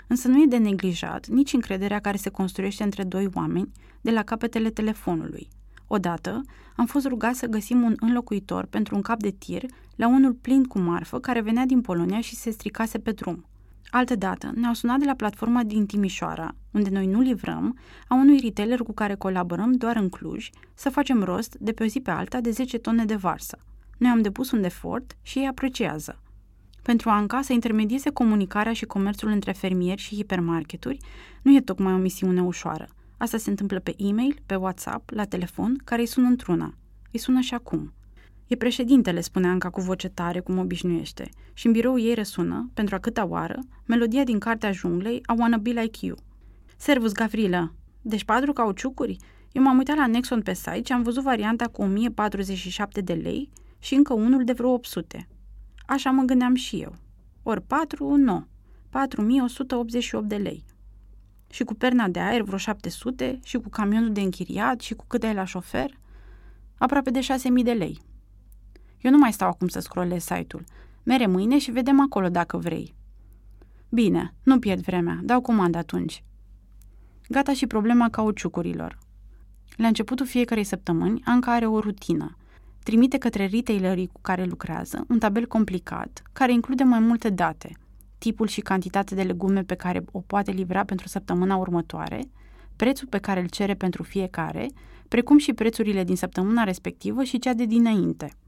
Însă 0.07 0.27
nu 0.27 0.41
e 0.41 0.45
de 0.45 0.57
neglijat 0.57 1.27
nici 1.27 1.53
încrederea 1.53 1.99
care 1.99 2.17
se 2.17 2.29
construiește 2.29 2.83
între 2.83 3.03
doi 3.03 3.29
oameni 3.33 3.71
de 4.01 4.11
la 4.11 4.23
capetele 4.23 4.69
telefonului. 4.69 5.47
Odată 5.87 6.41
am 6.75 6.85
fost 6.85 7.05
rugat 7.05 7.35
să 7.35 7.47
găsim 7.47 7.81
un 7.81 7.95
înlocuitor 7.99 8.65
pentru 8.65 8.95
un 8.95 9.01
cap 9.01 9.19
de 9.19 9.29
tir 9.29 9.65
la 9.95 10.07
unul 10.07 10.33
plin 10.33 10.63
cu 10.63 10.79
marfă 10.79 11.19
care 11.19 11.41
venea 11.41 11.65
din 11.65 11.81
Polonia 11.81 12.21
și 12.21 12.35
se 12.35 12.49
stricase 12.49 12.99
pe 12.99 13.11
drum. 13.11 13.45
Altădată 13.89 14.51
ne-au 14.55 14.73
sunat 14.73 14.99
de 14.99 15.05
la 15.05 15.13
platforma 15.13 15.63
din 15.63 15.85
Timișoara, 15.85 16.55
unde 16.71 16.89
noi 16.89 17.07
nu 17.07 17.19
livrăm, 17.21 17.77
a 18.07 18.15
unui 18.15 18.39
retailer 18.39 18.79
cu 18.79 18.93
care 18.93 19.15
colaborăm 19.15 19.71
doar 19.71 19.95
în 19.95 20.09
Cluj, 20.09 20.49
să 20.73 20.89
facem 20.89 21.23
rost 21.23 21.55
de 21.59 21.71
pe 21.71 21.83
o 21.83 21.87
zi 21.87 21.99
pe 21.99 22.11
alta 22.11 22.41
de 22.41 22.51
10 22.51 22.77
tone 22.77 23.05
de 23.05 23.15
varsă. 23.15 23.57
Noi 23.97 24.11
am 24.11 24.21
depus 24.21 24.51
un 24.51 24.63
efort 24.63 25.17
și 25.21 25.39
ei 25.39 25.47
apreciază. 25.47 26.19
Pentru 26.81 27.09
Anca 27.09 27.41
să 27.41 27.53
intermedieze 27.53 28.09
comunicarea 28.09 28.73
și 28.73 28.85
comerțul 28.85 29.29
între 29.29 29.51
fermieri 29.51 30.01
și 30.01 30.15
hipermarketuri 30.15 30.97
nu 31.41 31.55
e 31.55 31.61
tocmai 31.61 31.93
o 31.93 31.97
misiune 31.97 32.41
ușoară. 32.41 32.87
Asta 33.17 33.37
se 33.37 33.49
întâmplă 33.49 33.79
pe 33.79 33.93
e-mail, 33.97 34.39
pe 34.45 34.55
WhatsApp, 34.55 35.09
la 35.09 35.25
telefon, 35.25 35.81
care 35.83 36.01
îi 36.01 36.07
sună 36.07 36.27
într-una. 36.27 36.73
Îi 37.11 37.19
sună 37.19 37.39
și 37.39 37.53
acum. 37.53 37.93
E 38.47 38.55
președintele, 38.55 39.21
spune 39.21 39.47
Anca 39.47 39.69
cu 39.69 39.81
voce 39.81 40.09
tare, 40.09 40.39
cum 40.39 40.57
obișnuiește, 40.57 41.29
și 41.53 41.65
în 41.65 41.71
birou 41.71 41.99
ei 41.99 42.13
răsună, 42.13 42.69
pentru 42.73 42.95
a 42.95 42.99
câta 42.99 43.25
oară, 43.25 43.59
melodia 43.85 44.23
din 44.23 44.39
cartea 44.39 44.71
junglei 44.71 45.21
a 45.25 45.33
Wanna 45.37 45.57
Be 45.57 45.69
Like 45.69 46.05
You. 46.05 46.17
Servus, 46.77 47.11
Gavrilă! 47.11 47.73
Deci 48.01 48.23
patru 48.23 48.53
cauciucuri? 48.53 49.17
Eu 49.51 49.63
m-am 49.63 49.77
uitat 49.77 49.95
la 49.95 50.07
Nexon 50.07 50.41
pe 50.41 50.53
site 50.53 50.81
și 50.83 50.91
am 50.91 51.01
văzut 51.01 51.23
varianta 51.23 51.67
cu 51.67 51.81
1047 51.81 53.01
de 53.01 53.13
lei 53.13 53.49
și 53.79 53.95
încă 53.95 54.13
unul 54.13 54.43
de 54.43 54.53
vreo 54.53 54.69
800. 54.69 55.27
Așa 55.85 56.11
mă 56.11 56.23
gândeam 56.23 56.55
și 56.55 56.81
eu. 56.81 56.95
Ori 57.43 57.61
4, 57.61 58.15
nu. 58.15 58.47
4188 58.89 60.27
de 60.27 60.35
lei. 60.35 60.64
Și 61.55 61.63
cu 61.63 61.73
perna 61.73 62.07
de 62.07 62.19
aer 62.19 62.41
vreo 62.41 62.57
700 62.57 63.39
și 63.43 63.57
cu 63.57 63.69
camionul 63.69 64.11
de 64.11 64.21
închiriat 64.21 64.81
și 64.81 64.93
cu 64.93 65.05
cât 65.07 65.23
ai 65.23 65.33
la 65.33 65.43
șofer? 65.43 65.99
Aproape 66.77 67.09
de 67.09 67.21
6000 67.21 67.63
de 67.63 67.71
lei. 67.71 68.01
Eu 69.01 69.11
nu 69.11 69.17
mai 69.17 69.33
stau 69.33 69.49
acum 69.49 69.67
să 69.67 69.79
scrollez 69.79 70.23
site-ul. 70.23 70.63
Mere 71.03 71.25
mâine 71.27 71.57
și 71.57 71.71
vedem 71.71 72.01
acolo 72.01 72.29
dacă 72.29 72.57
vrei. 72.57 72.95
Bine, 73.89 74.33
nu 74.43 74.59
pierd 74.59 74.81
vremea, 74.81 75.19
dau 75.23 75.41
comandă 75.41 75.77
atunci. 75.77 76.23
Gata 77.29 77.53
și 77.53 77.67
problema 77.67 78.09
cauciucurilor. 78.09 78.99
La 79.75 79.87
începutul 79.87 80.25
fiecarei 80.25 80.63
săptămâni, 80.63 81.21
Anca 81.25 81.51
are 81.53 81.65
o 81.65 81.79
rutină. 81.79 82.37
Trimite 82.83 83.17
către 83.17 83.45
retailerii 83.45 84.07
cu 84.07 84.21
care 84.21 84.43
lucrează 84.43 85.05
un 85.09 85.19
tabel 85.19 85.45
complicat, 85.45 86.21
care 86.33 86.51
include 86.51 86.83
mai 86.83 86.99
multe 86.99 87.29
date, 87.29 87.77
tipul 88.17 88.47
și 88.47 88.61
cantitatea 88.61 89.17
de 89.17 89.23
legume 89.23 89.63
pe 89.63 89.75
care 89.75 90.03
o 90.11 90.19
poate 90.19 90.51
livra 90.51 90.83
pentru 90.83 91.07
săptămâna 91.07 91.55
următoare, 91.55 92.21
prețul 92.75 93.07
pe 93.07 93.17
care 93.17 93.39
îl 93.39 93.47
cere 93.47 93.73
pentru 93.73 94.03
fiecare, 94.03 94.67
precum 95.07 95.37
și 95.37 95.53
prețurile 95.53 96.03
din 96.03 96.15
săptămâna 96.15 96.63
respectivă 96.63 97.23
și 97.23 97.39
cea 97.39 97.53
de 97.53 97.65
dinainte– 97.65 98.31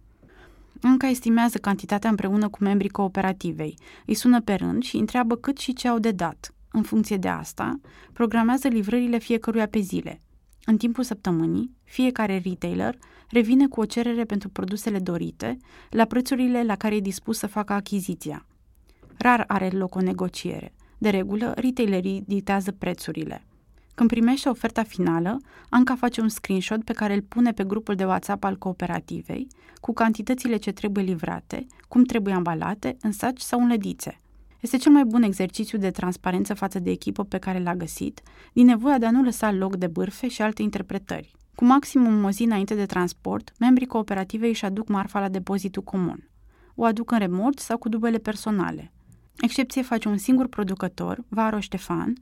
încă 0.82 1.06
estimează 1.06 1.58
cantitatea 1.58 2.10
împreună 2.10 2.50
cu 2.50 2.64
membrii 2.64 2.90
cooperativei, 2.90 3.78
îi 4.06 4.14
sună 4.14 4.42
pe 4.42 4.54
rând 4.54 4.84
și 4.84 4.98
întreabă 4.98 5.36
cât 5.36 5.58
și 5.58 5.74
ce 5.74 5.88
au 5.88 6.00
de 6.00 6.12
dat. 6.12 6.52
În 6.72 6.82
funcție 6.82 7.18
de 7.18 7.28
asta, 7.28 7.80
programează 8.14 8.68
livrările 8.68 9.18
fiecăruia 9.18 9.68
pe 9.68 9.80
zile. 9.80 10.22
În 10.66 10.78
timpul 10.78 11.04
săptămânii, 11.04 11.72
fiecare 11.84 12.42
retailer 12.44 12.98
revine 13.30 13.68
cu 13.68 13.80
o 13.80 13.86
cerere 13.86 14.24
pentru 14.24 14.50
produsele 14.50 15.00
dorite, 15.00 15.58
la 15.90 16.06
prețurile 16.06 16.64
la 16.64 16.76
care 16.76 16.96
e 16.96 17.00
dispus 17.00 17.38
să 17.38 17.48
facă 17.48 17.74
achiziția. 17.74 18.46
Rar 19.18 19.44
are 19.48 19.70
loc 19.70 19.96
o 19.96 20.02
negociere. 20.02 20.74
De 20.98 21.10
regulă, 21.10 21.54
retailerii 21.56 22.24
dictează 22.28 22.72
prețurile. 22.72 23.46
Când 23.96 24.10
primește 24.10 24.50
oferta 24.50 24.84
finală, 24.84 25.38
Anca 25.70 25.96
face 25.96 26.22
un 26.22 26.30
screenshot 26.30 26.84
pe 26.84 26.94
care 26.94 27.14
îl 27.14 27.22
pune 27.22 27.52
pe 27.52 27.64
grupul 27.64 27.96
de 27.96 28.06
WhatsApp 28.06 28.44
al 28.44 28.58
cooperativei, 28.58 29.48
cu 29.82 29.94
cantitățile 29.94 30.58
ce 30.58 30.72
trebuie 30.72 31.04
livrate, 31.04 31.66
cum 31.88 32.04
trebuie 32.04 32.34
ambalate, 32.34 32.98
în 33.02 33.12
saci 33.12 33.42
sau 33.42 33.60
în 33.60 33.68
lădițe. 33.68 34.22
Este 34.60 34.78
cel 34.78 34.92
mai 34.92 35.04
bun 35.04 35.22
exercițiu 35.22 35.78
de 35.78 35.92
transparență 35.92 36.54
față 36.54 36.80
de 36.80 36.90
echipă 36.90 37.24
pe 37.24 37.38
care 37.38 37.60
l-a 37.60 37.76
găsit, 37.76 38.22
din 38.54 38.66
nevoia 38.66 38.98
de 38.98 39.06
a 39.06 39.12
nu 39.12 39.24
lăsa 39.24 39.52
loc 39.52 39.76
de 39.76 39.88
bârfe 39.88 40.28
și 40.28 40.42
alte 40.42 40.62
interpretări. 40.62 41.36
Cu 41.56 41.66
maximum 41.66 42.24
o 42.24 42.30
zi 42.30 42.44
înainte 42.44 42.76
de 42.76 42.86
transport, 42.86 43.52
membrii 43.60 43.88
cooperativei 43.88 44.50
își 44.50 44.66
aduc 44.66 44.88
marfa 44.88 45.20
la 45.20 45.30
depozitul 45.30 45.84
comun. 45.84 46.30
O 46.76 46.84
aduc 46.84 47.12
în 47.12 47.18
remort 47.18 47.60
sau 47.60 47.78
cu 47.78 47.90
dubele 47.90 48.18
personale. 48.18 48.92
Excepție 49.40 49.82
face 49.82 50.08
un 50.08 50.18
singur 50.18 50.48
producător, 50.48 51.24
Varo 51.28 51.60
Ștefan, 51.60 52.14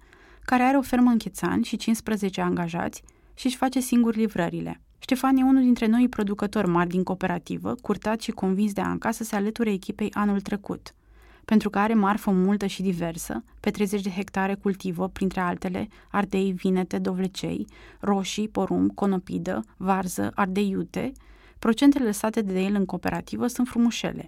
care 0.42 0.64
are 0.64 0.78
o 0.78 0.82
fermă 0.82 1.12
în 1.12 1.18
Chețan 1.18 1.62
și 1.62 1.78
15 1.78 2.42
angajați 2.42 3.04
și 3.34 3.46
își 3.46 3.58
face 3.58 3.80
singur 3.80 4.16
livrările. 4.16 4.82
Ștefan 5.00 5.38
e 5.38 5.44
unul 5.44 5.62
dintre 5.62 5.86
noi 5.86 6.10
producători 6.10 6.68
mari 6.68 6.90
din 6.90 7.04
cooperativă, 7.04 7.76
curtat 7.82 8.22
și 8.22 8.32
convins 8.32 8.74
de 8.74 8.82
Anca 8.82 9.12
să 9.12 9.24
se 9.24 9.36
alăture 9.36 9.72
echipei 9.72 10.12
anul 10.14 10.42
trecut– 10.42 10.94
pentru 11.46 11.70
că 11.70 11.80
are 11.80 11.94
marfă 11.94 12.32
multă 12.32 12.66
și 12.66 12.82
diversă, 12.82 13.44
pe 13.60 13.70
30 13.70 14.02
de 14.02 14.10
hectare 14.10 14.54
cultivă, 14.54 15.08
printre 15.08 15.40
altele, 15.40 15.88
ardei, 16.10 16.52
vinete, 16.52 16.98
dovlecei, 16.98 17.68
roșii, 18.00 18.50
porumb, 18.50 18.94
conopidă, 18.94 19.64
varză, 19.78 20.32
ardei 20.36 20.70
iute, 20.70 21.12
procentele 21.60 22.06
lăsate 22.06 22.42
de 22.42 22.62
el 22.62 22.76
în 22.76 22.86
cooperativă 22.86 23.48
sunt 23.48 23.68
frumușele. 23.68 24.28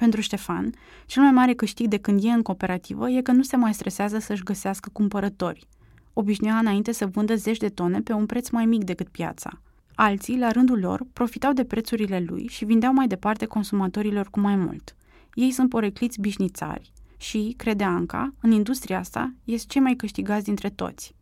Pentru 0.00 0.20
Ștefan, 0.20 0.72
cel 1.06 1.22
mai 1.22 1.32
mare 1.32 1.54
câștig 1.54 1.86
de 1.86 1.96
când 1.96 2.24
e 2.24 2.30
în 2.30 2.42
cooperativă 2.42 3.10
e 3.10 3.22
că 3.22 3.32
nu 3.32 3.42
se 3.42 3.56
mai 3.56 3.74
stresează 3.74 4.18
să-și 4.18 4.42
găsească 4.42 4.90
cumpărători. 4.92 5.66
Obișnuia 6.12 6.56
înainte 6.56 6.92
să 6.92 7.06
vândă 7.06 7.34
zeci 7.34 7.58
de 7.58 7.68
tone 7.68 8.00
pe 8.00 8.12
un 8.12 8.26
preț 8.26 8.48
mai 8.48 8.66
mic 8.66 8.84
decât 8.84 9.08
piața. 9.08 9.60
Alții, 9.94 10.38
la 10.38 10.50
rândul 10.50 10.78
lor, 10.78 11.06
profitau 11.12 11.52
de 11.52 11.64
prețurile 11.64 12.24
lui 12.26 12.46
și 12.46 12.64
vindeau 12.64 12.92
mai 12.92 13.06
departe 13.06 13.46
consumatorilor 13.46 14.30
cu 14.30 14.40
mai 14.40 14.56
mult– 14.56 14.94
ei 15.34 15.50
sunt 15.50 15.68
porecliți 15.68 16.20
bișnițari 16.20 16.92
și, 17.16 17.54
crede 17.56 17.84
Anca, 17.84 18.34
în 18.40 18.50
industria 18.50 18.98
asta, 18.98 19.34
ies 19.44 19.64
cei 19.68 19.80
mai 19.80 19.94
câștigați 19.94 20.44
dintre 20.44 20.70
toți. 20.70 21.14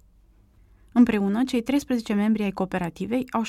Împreună, 0.93 1.45
cei 1.45 1.63
13 1.63 2.13
membri 2.13 2.43
ai 2.43 2.51
cooperativei 2.51 3.25
au 3.31 3.43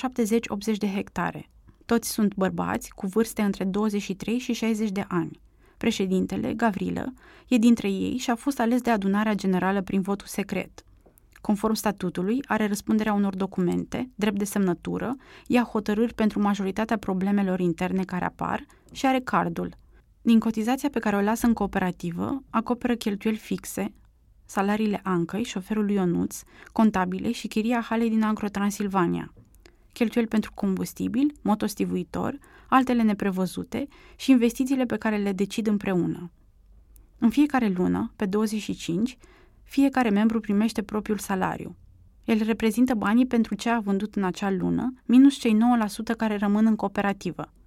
70-80 0.73 0.77
de 0.77 0.87
hectare. 0.87 1.49
Toți 1.89 2.09
sunt 2.09 2.35
bărbați 2.35 2.89
cu 2.95 3.07
vârste 3.07 3.41
între 3.41 3.63
23 3.63 4.37
și 4.37 4.53
60 4.53 4.89
de 4.89 5.05
ani. 5.07 5.39
Președintele, 5.77 6.53
Gavrilă, 6.53 7.13
e 7.47 7.57
dintre 7.57 7.89
ei 7.89 8.17
și 8.17 8.29
a 8.29 8.35
fost 8.35 8.59
ales 8.59 8.81
de 8.81 8.89
adunarea 8.89 9.33
generală 9.33 9.81
prin 9.81 10.01
votul 10.01 10.27
secret. 10.27 10.85
Conform 11.41 11.73
statutului, 11.73 12.43
are 12.47 12.67
răspunderea 12.67 13.13
unor 13.13 13.35
documente, 13.35 14.09
drept 14.15 14.37
de 14.37 14.43
semnătură, 14.43 15.15
ia 15.47 15.63
hotărâri 15.63 16.13
pentru 16.13 16.41
majoritatea 16.41 16.97
problemelor 16.97 17.59
interne 17.59 18.03
care 18.03 18.25
apar 18.25 18.65
și 18.91 19.05
are 19.05 19.19
cardul, 19.19 19.73
din 20.21 20.39
cotizația 20.39 20.89
pe 20.89 20.99
care 20.99 21.15
o 21.15 21.21
lasă 21.21 21.45
în 21.45 21.53
cooperativă, 21.53 22.43
acoperă 22.49 22.95
cheltuieli 22.95 23.39
fixe, 23.39 23.93
salariile 24.45 24.99
Ancăi, 25.03 25.43
șoferului 25.43 25.95
Ionuț, 25.95 26.41
contabile 26.71 27.31
și 27.31 27.47
chiria 27.47 27.81
halei 27.81 28.09
din 28.09 28.23
Agro-Transilvania, 28.23 29.33
cheltuieli 29.93 30.29
pentru 30.29 30.51
combustibil, 30.53 31.33
motostivuitor, 31.41 32.37
altele 32.67 33.01
neprevăzute 33.01 33.87
și 34.15 34.31
investițiile 34.31 34.85
pe 34.85 34.97
care 34.97 35.17
le 35.17 35.31
decid 35.31 35.67
împreună. 35.67 36.31
În 37.17 37.29
fiecare 37.29 37.67
lună, 37.67 38.11
pe 38.15 38.25
25, 38.25 39.17
fiecare 39.63 40.09
membru 40.09 40.39
primește 40.39 40.81
propriul 40.81 41.17
salariu. 41.17 41.75
El 42.23 42.43
reprezintă 42.43 42.93
banii 42.93 43.25
pentru 43.25 43.55
ce 43.55 43.69
a 43.69 43.79
vândut 43.79 44.15
în 44.15 44.23
acea 44.23 44.51
lună, 44.51 44.93
minus 45.05 45.35
cei 45.35 45.57
9% 46.13 46.15
care 46.17 46.37
rămân 46.37 46.65
în 46.65 46.75
cooperativă– 46.75 47.51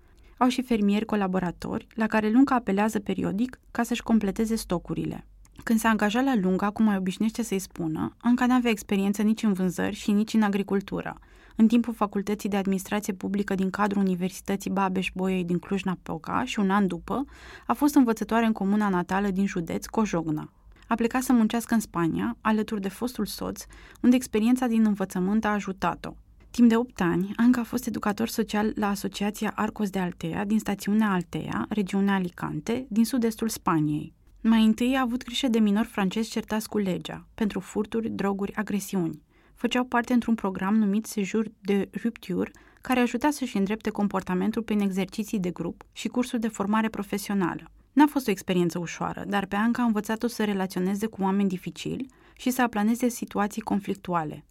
au 0.42 0.48
și 0.48 0.62
fermieri 0.62 1.04
colaboratori, 1.04 1.86
la 1.94 2.06
care 2.06 2.30
Lunga 2.30 2.54
apelează 2.54 2.98
periodic 2.98 3.60
ca 3.70 3.82
să-și 3.82 4.02
completeze 4.02 4.54
stocurile. 4.54 5.26
Când 5.64 5.78
s-a 5.78 5.88
angajat 5.88 6.24
la 6.24 6.34
Lunga, 6.34 6.70
cum 6.70 6.84
mai 6.84 6.96
obișnuiește 6.96 7.42
să-i 7.42 7.58
spună, 7.58 8.16
încă 8.22 8.46
n-avea 8.46 8.70
experiență 8.70 9.22
nici 9.22 9.42
în 9.42 9.52
vânzări 9.52 9.94
și 9.94 10.10
nici 10.10 10.34
în 10.34 10.42
agricultură. 10.42 11.18
În 11.56 11.66
timpul 11.68 11.94
facultății 11.94 12.48
de 12.48 12.56
administrație 12.56 13.12
publică 13.12 13.54
din 13.54 13.70
cadrul 13.70 14.02
Universității 14.02 14.70
Babeș-Bolyai 14.70 15.42
din 15.42 15.58
Cluj-Napoca 15.58 16.44
și 16.44 16.58
un 16.58 16.70
an 16.70 16.86
după, 16.86 17.24
a 17.66 17.72
fost 17.72 17.94
învățătoare 17.94 18.46
în 18.46 18.52
comuna 18.52 18.88
natală 18.88 19.28
din 19.28 19.46
județ, 19.46 19.86
Cojogna. 19.86 20.52
A 20.88 20.94
plecat 20.94 21.22
să 21.22 21.32
muncească 21.32 21.74
în 21.74 21.80
Spania, 21.80 22.36
alături 22.40 22.80
de 22.80 22.88
fostul 22.88 23.26
soț, 23.26 23.64
unde 24.02 24.16
experiența 24.16 24.66
din 24.66 24.84
învățământ 24.84 25.44
a 25.44 25.48
ajutat-o. 25.48 26.14
Timp 26.50 26.68
de 26.68 26.76
8 26.76 27.00
ani, 27.00 27.32
Anca 27.36 27.60
a 27.60 27.64
fost 27.64 27.86
educator 27.86 28.28
social 28.28 28.72
la 28.74 28.88
Asociația 28.88 29.52
Arcos 29.54 29.90
de 29.90 29.98
Altea 29.98 30.44
din 30.44 30.58
stațiunea 30.58 31.10
Altea, 31.10 31.66
regiunea 31.68 32.14
Alicante, 32.14 32.86
din 32.88 33.04
sud-estul 33.04 33.48
Spaniei. 33.48 34.14
Mai 34.40 34.64
întâi 34.64 34.94
a 34.96 35.00
avut 35.00 35.24
grijă 35.24 35.48
de 35.48 35.58
minori 35.58 35.86
francezi 35.86 36.30
certați 36.30 36.68
cu 36.68 36.78
legea, 36.78 37.26
pentru 37.34 37.60
furturi, 37.60 38.10
droguri, 38.10 38.54
agresiuni. 38.54 39.22
Făceau 39.62 39.84
parte 39.84 40.12
într-un 40.12 40.34
program 40.34 40.74
numit 40.74 41.06
Sejur 41.06 41.46
de 41.60 41.88
Rupture, 42.02 42.50
care 42.80 43.00
ajuta 43.00 43.30
să-și 43.30 43.56
îndrepte 43.56 43.90
comportamentul 43.90 44.62
prin 44.62 44.80
exerciții 44.80 45.38
de 45.38 45.50
grup 45.50 45.84
și 45.92 46.08
cursuri 46.08 46.40
de 46.40 46.48
formare 46.48 46.88
profesională. 46.88 47.70
N-a 47.92 48.06
fost 48.06 48.28
o 48.28 48.30
experiență 48.30 48.78
ușoară, 48.78 49.24
dar 49.26 49.46
pe 49.46 49.56
Anca 49.56 49.82
a 49.82 49.84
învățat-o 49.84 50.26
să 50.26 50.44
relaționeze 50.44 51.06
cu 51.06 51.22
oameni 51.22 51.48
dificili 51.48 52.06
și 52.36 52.50
să 52.50 52.62
aplaneze 52.62 53.08
situații 53.08 53.62
conflictuale. 53.62 54.44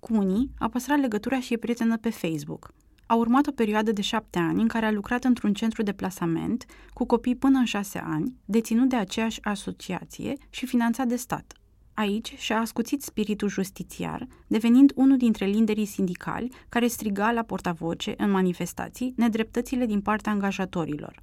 Cu 0.00 0.14
unii 0.14 0.50
a 0.58 0.68
păstrat 0.68 0.98
legătura 1.00 1.40
și 1.40 1.52
e 1.52 1.56
prietenă 1.56 1.96
pe 1.96 2.10
Facebook. 2.10 2.74
A 3.06 3.14
urmat 3.14 3.46
o 3.46 3.52
perioadă 3.52 3.92
de 3.92 4.02
șapte 4.02 4.38
ani 4.38 4.60
în 4.60 4.68
care 4.68 4.86
a 4.86 4.92
lucrat 4.92 5.24
într-un 5.24 5.52
centru 5.52 5.82
de 5.82 5.92
plasament 5.92 6.64
cu 6.92 7.06
copii 7.06 7.36
până 7.36 7.58
în 7.58 7.64
șase 7.64 8.02
ani, 8.04 8.34
deținut 8.44 8.88
de 8.88 8.96
aceeași 8.96 9.42
asociație 9.42 10.32
și 10.50 10.66
finanțat 10.66 11.06
de 11.06 11.16
stat. 11.16 11.52
Aici 11.98 12.34
și-a 12.36 12.58
ascuțit 12.58 13.02
spiritul 13.02 13.48
justițiar, 13.48 14.26
devenind 14.46 14.92
unul 14.94 15.16
dintre 15.16 15.46
liderii 15.46 15.84
sindicali 15.84 16.52
care 16.68 16.86
striga 16.86 17.30
la 17.32 17.42
portavoce 17.42 18.14
în 18.16 18.30
manifestații 18.30 19.12
nedreptățile 19.16 19.86
din 19.86 20.00
partea 20.00 20.32
angajatorilor. 20.32 21.22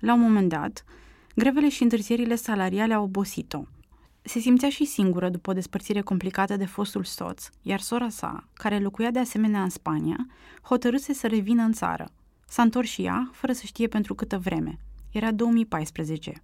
La 0.00 0.14
un 0.14 0.20
moment 0.20 0.48
dat, 0.48 0.84
grevele 1.34 1.68
și 1.68 1.82
întârzierile 1.82 2.34
salariale 2.34 2.94
au 2.94 3.04
obosit-o– 3.04 3.62
se 4.28 4.38
simțea 4.38 4.68
și 4.68 4.84
singură 4.84 5.28
după 5.28 5.50
o 5.50 5.52
despărțire 5.52 6.00
complicată 6.00 6.56
de 6.56 6.64
fostul 6.64 7.04
soț, 7.04 7.48
iar 7.62 7.80
sora 7.80 8.08
sa, 8.08 8.48
care 8.54 8.78
locuia 8.78 9.10
de 9.10 9.18
asemenea 9.18 9.62
în 9.62 9.68
Spania, 9.68 10.26
hotărâse 10.62 11.12
să 11.12 11.26
revină 11.26 11.62
în 11.62 11.72
țară. 11.72 12.08
S-a 12.48 12.62
întors 12.62 12.88
și 12.88 13.02
ea, 13.02 13.30
fără 13.32 13.52
să 13.52 13.62
știe 13.64 13.86
pentru 13.86 14.14
câtă 14.14 14.38
vreme. 14.38 14.78
Era 15.12 15.32
2014. 15.32 16.42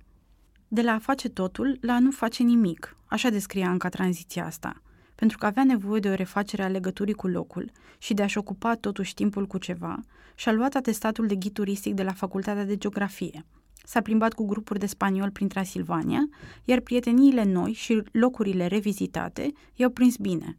De 0.75 0.83
la 0.83 0.93
a 0.93 0.99
face 0.99 1.29
totul 1.29 1.79
la 1.81 1.93
a 1.93 1.99
nu 1.99 2.11
face 2.11 2.43
nimic, 2.43 2.97
așa 3.07 3.29
descria 3.29 3.71
încă 3.71 3.89
tranziția 3.89 4.47
asta, 4.47 4.83
pentru 5.15 5.39
că 5.39 5.47
avea 5.47 5.65
nevoie 5.65 6.01
de 6.01 6.09
o 6.09 6.15
refacere 6.15 6.63
a 6.63 6.69
legăturii 6.69 7.15
cu 7.15 7.27
locul 7.27 7.71
și 7.99 8.15
de 8.15 8.23
a-și 8.23 8.39
ocupa 8.39 8.75
totuși 8.75 9.15
timpul 9.15 9.47
cu 9.47 9.59
ceva, 9.59 10.01
și-a 10.35 10.53
luat 10.53 10.75
atestatul 10.75 11.27
de 11.27 11.35
ghid 11.35 11.53
turistic 11.53 11.95
de 11.95 12.03
la 12.03 12.13
Facultatea 12.13 12.65
de 12.65 12.77
Geografie– 12.77 13.45
S-a 13.87 14.01
plimbat 14.01 14.33
cu 14.33 14.47
grupuri 14.47 14.79
de 14.79 14.87
spaniol 14.87 15.31
prin 15.31 15.49
Transilvania, 15.49 16.29
iar 16.65 16.81
prieteniile 16.81 17.45
noi 17.45 17.73
și 17.73 18.03
locurile 18.13 18.67
revizitate 18.67 19.53
i-au 19.75 19.91
prins 19.91 20.17
bine. 20.17 20.59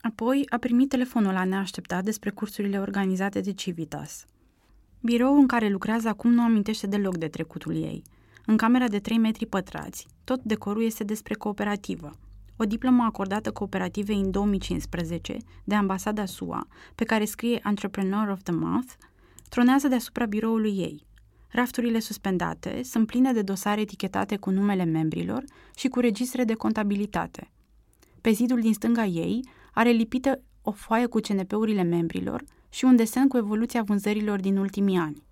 Apoi 0.00 0.44
a 0.48 0.56
primit 0.56 0.88
telefonul 0.88 1.32
la 1.32 1.44
neașteptat 1.44 2.04
despre 2.04 2.30
cursurile 2.30 2.80
organizate 2.80 3.40
de 3.40 3.52
Civitas. 3.52 4.24
Biroul 5.00 5.38
în 5.38 5.46
care 5.46 5.68
lucrează 5.68 6.08
acum 6.08 6.32
nu 6.32 6.42
amintește 6.42 6.86
deloc 6.86 7.16
de 7.16 7.28
trecutul 7.28 7.74
ei. 7.74 8.02
În 8.46 8.56
camera 8.56 8.88
de 8.88 8.98
3 8.98 9.18
metri 9.18 9.46
pătrați, 9.46 10.06
tot 10.24 10.42
decorul 10.42 10.84
este 10.84 11.04
despre 11.04 11.34
cooperativă. 11.34 12.10
O 12.56 12.64
diplomă 12.64 13.02
acordată 13.02 13.52
cooperativei 13.52 14.20
în 14.20 14.30
2015 14.30 15.36
de 15.64 15.74
ambasada 15.74 16.24
SUA, 16.24 16.66
pe 16.94 17.04
care 17.04 17.24
scrie 17.24 17.60
Entrepreneur 17.64 18.28
of 18.28 18.42
the 18.42 18.52
Month, 18.52 18.92
tronează 19.48 19.88
deasupra 19.88 20.26
biroului 20.26 20.78
ei– 20.78 21.06
Rafturile 21.54 21.98
suspendate 21.98 22.80
sunt 22.82 23.06
pline 23.06 23.32
de 23.32 23.42
dosare 23.42 23.80
etichetate 23.80 24.36
cu 24.36 24.50
numele 24.50 24.84
membrilor 24.84 25.44
și 25.76 25.88
cu 25.88 26.00
registre 26.00 26.44
de 26.44 26.54
contabilitate. 26.54 27.50
Pe 28.20 28.30
zidul 28.30 28.60
din 28.60 28.72
stânga 28.72 29.04
ei 29.04 29.48
are 29.72 29.90
lipită 29.90 30.40
o 30.62 30.70
foaie 30.70 31.06
cu 31.06 31.18
CNP-urile 31.18 31.82
membrilor 31.82 32.44
și 32.68 32.84
un 32.84 32.96
desen 32.96 33.28
cu 33.28 33.36
evoluția 33.36 33.82
vânzărilor 33.82 34.40
din 34.40 34.56
ultimii 34.56 34.96
ani. 34.96 35.22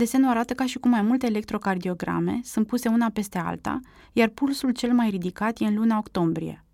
Desenul 0.00 0.28
arată 0.28 0.54
ca 0.54 0.66
și 0.66 0.78
cum 0.78 0.90
mai 0.90 1.02
multe 1.02 1.26
electrocardiograme 1.26 2.40
sunt 2.44 2.66
puse 2.66 2.88
una 2.88 3.08
peste 3.08 3.38
alta, 3.38 3.80
iar 4.12 4.28
pulsul 4.28 4.70
cel 4.70 4.92
mai 4.92 5.10
ridicat 5.10 5.58
e 5.60 5.66
în 5.66 5.74
luna 5.74 5.98
octombrie. 5.98 6.64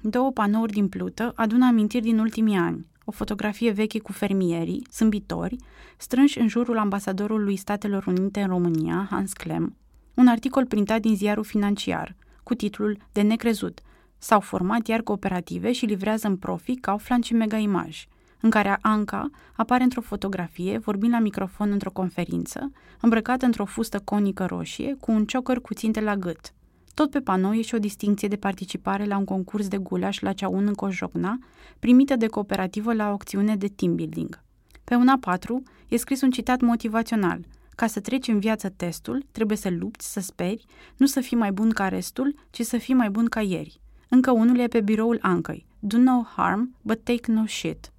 Două 0.00 0.30
panouri 0.30 0.72
din 0.72 0.88
plută 0.88 1.32
adună 1.34 1.66
amintiri 1.66 2.02
din 2.02 2.18
ultimii 2.18 2.56
ani, 2.56 2.86
o 3.04 3.10
fotografie 3.10 3.70
veche 3.70 3.98
cu 3.98 4.12
fermierii, 4.12 4.86
sâmbitori, 4.90 5.56
strânși 5.96 6.38
în 6.38 6.48
jurul 6.48 6.78
ambasadorului 6.78 7.56
Statelor 7.56 8.06
Unite 8.06 8.40
în 8.40 8.48
România, 8.48 9.06
Hans 9.10 9.32
Klem, 9.32 9.76
un 10.14 10.26
articol 10.26 10.66
printat 10.66 11.00
din 11.00 11.16
ziarul 11.16 11.44
financiar, 11.44 12.16
cu 12.42 12.54
titlul 12.54 12.98
De 13.12 13.22
necrezut, 13.22 13.80
S-au 14.18 14.40
format 14.40 14.86
iar 14.86 15.00
cooperative 15.00 15.72
și 15.72 15.84
livrează 15.84 16.26
în 16.26 16.36
profit 16.36 16.80
Kaufland 16.80 17.24
și 17.24 17.34
Mega 17.34 17.56
Image, 17.56 17.98
în 18.44 18.50
care 18.50 18.78
Anca 18.80 19.30
apare 19.56 19.82
într-o 19.82 20.00
fotografie, 20.00 20.78
vorbind 20.78 21.12
la 21.12 21.18
microfon 21.18 21.70
într-o 21.70 21.90
conferință, 21.90 22.72
îmbrăcată 23.00 23.44
într-o 23.44 23.64
fustă 23.64 24.00
conică 24.04 24.44
roșie, 24.44 24.96
cu 25.00 25.12
un 25.12 25.24
ciocăr 25.24 25.60
cu 25.60 25.74
ținte 25.74 26.00
la 26.00 26.16
gât. 26.16 26.52
Tot 26.94 27.10
pe 27.10 27.20
panou 27.20 27.52
e 27.54 27.62
și 27.62 27.74
o 27.74 27.78
distinție 27.78 28.28
de 28.28 28.36
participare 28.36 29.04
la 29.04 29.16
un 29.16 29.24
concurs 29.24 29.68
de 29.68 29.76
gulaș 29.76 30.20
la 30.20 30.32
ceaun 30.32 30.66
în 30.66 30.74
Cojocna, 30.74 31.38
primită 31.78 32.16
de 32.16 32.26
cooperativă 32.26 32.94
la 32.94 33.10
o 33.10 33.12
acțiune 33.12 33.56
de 33.56 33.66
team 33.66 33.94
building. 33.94 34.40
Pe 34.84 34.94
una 34.94 35.18
4 35.20 35.62
e 35.88 35.96
scris 35.96 36.20
un 36.20 36.30
citat 36.30 36.60
motivațional. 36.60 37.40
Ca 37.74 37.86
să 37.86 38.00
treci 38.00 38.28
în 38.28 38.38
viață 38.38 38.68
testul, 38.68 39.24
trebuie 39.32 39.56
să 39.56 39.70
lupți, 39.70 40.12
să 40.12 40.20
speri, 40.20 40.64
nu 40.96 41.06
să 41.06 41.20
fii 41.20 41.36
mai 41.36 41.52
bun 41.52 41.70
ca 41.70 41.88
restul, 41.88 42.34
ci 42.50 42.62
să 42.62 42.76
fii 42.78 42.94
mai 42.94 43.10
bun 43.10 43.26
ca 43.26 43.40
ieri. 43.40 43.80
Încă 44.08 44.30
unul 44.30 44.58
e 44.58 44.66
pe 44.66 44.80
biroul 44.80 45.18
Ancăi. 45.22 45.66
Do 45.78 45.98
no 45.98 46.22
harm, 46.36 46.74
but 46.82 47.04
take 47.04 47.32
no 47.32 47.46
shit. 47.46 47.92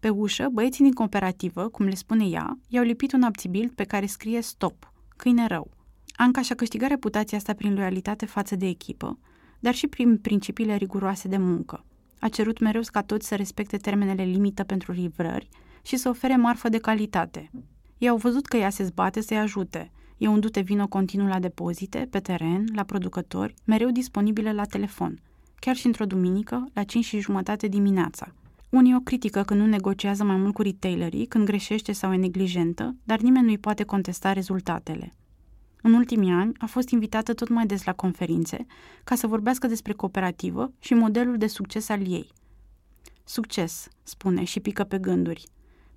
Pe 0.00 0.08
ușă, 0.08 0.48
băieții 0.52 0.84
din 0.84 0.92
cooperativă, 0.92 1.68
cum 1.68 1.86
le 1.86 1.94
spune 1.94 2.24
ea, 2.24 2.58
i-au 2.68 2.84
lipit 2.84 3.12
un 3.12 3.22
abțibil 3.22 3.72
pe 3.74 3.84
care 3.84 4.06
scrie 4.06 4.40
stop, 4.40 4.92
câine 5.16 5.46
rău. 5.46 5.70
Anca 6.16 6.42
și-a 6.42 6.54
câștigat 6.54 6.88
reputația 6.88 7.38
asta 7.38 7.52
prin 7.52 7.74
loialitate 7.74 8.26
față 8.26 8.56
de 8.56 8.66
echipă, 8.66 9.18
dar 9.58 9.74
și 9.74 9.86
prin 9.86 10.18
principiile 10.18 10.74
riguroase 10.74 11.28
de 11.28 11.36
muncă. 11.36 11.84
A 12.20 12.28
cerut 12.28 12.58
mereu 12.58 12.80
ca 12.92 13.02
toți 13.02 13.26
să 13.26 13.34
respecte 13.34 13.76
termenele 13.76 14.22
limită 14.22 14.64
pentru 14.64 14.92
livrări 14.92 15.48
și 15.82 15.96
să 15.96 16.08
ofere 16.08 16.36
marfă 16.36 16.68
de 16.68 16.78
calitate. 16.78 17.50
Ei 17.98 18.08
au 18.08 18.16
văzut 18.16 18.46
că 18.46 18.56
ea 18.56 18.70
se 18.70 18.84
zbate 18.84 19.20
să-i 19.20 19.38
ajute. 19.38 19.90
E 20.18 20.28
un 20.28 20.40
dute 20.40 20.60
vino 20.60 20.88
continuu 20.88 21.26
la 21.26 21.38
depozite, 21.38 22.08
pe 22.10 22.18
teren, 22.18 22.64
la 22.74 22.82
producători, 22.82 23.54
mereu 23.64 23.90
disponibile 23.90 24.52
la 24.52 24.64
telefon, 24.64 25.18
chiar 25.58 25.76
și 25.76 25.86
într-o 25.86 26.04
duminică, 26.04 26.64
la 26.72 26.82
5 26.82 27.04
și 27.04 27.20
jumătate 27.20 27.66
dimineața. 27.66 28.34
Unii 28.70 28.94
o 28.94 29.00
critică 29.00 29.42
când 29.42 29.60
nu 29.60 29.66
negociază 29.66 30.24
mai 30.24 30.36
mult 30.36 30.54
cu 30.54 30.62
retailerii, 30.62 31.26
când 31.26 31.44
greșește 31.44 31.92
sau 31.92 32.12
e 32.12 32.16
neglijentă, 32.16 32.96
dar 33.04 33.20
nimeni 33.20 33.44
nu-i 33.44 33.58
poate 33.58 33.84
contesta 33.84 34.32
rezultatele. 34.32 35.12
În 35.82 35.92
ultimii 35.92 36.32
ani 36.32 36.52
a 36.58 36.66
fost 36.66 36.88
invitată 36.88 37.34
tot 37.34 37.48
mai 37.48 37.66
des 37.66 37.84
la 37.84 37.92
conferințe 37.92 38.66
ca 39.04 39.14
să 39.14 39.26
vorbească 39.26 39.66
despre 39.66 39.92
cooperativă 39.92 40.72
și 40.78 40.94
modelul 40.94 41.36
de 41.36 41.46
succes 41.46 41.88
al 41.88 42.10
ei. 42.10 42.32
Succes, 43.24 43.88
spune 44.02 44.44
și 44.44 44.60
pică 44.60 44.84
pe 44.84 44.98
gânduri. 44.98 45.46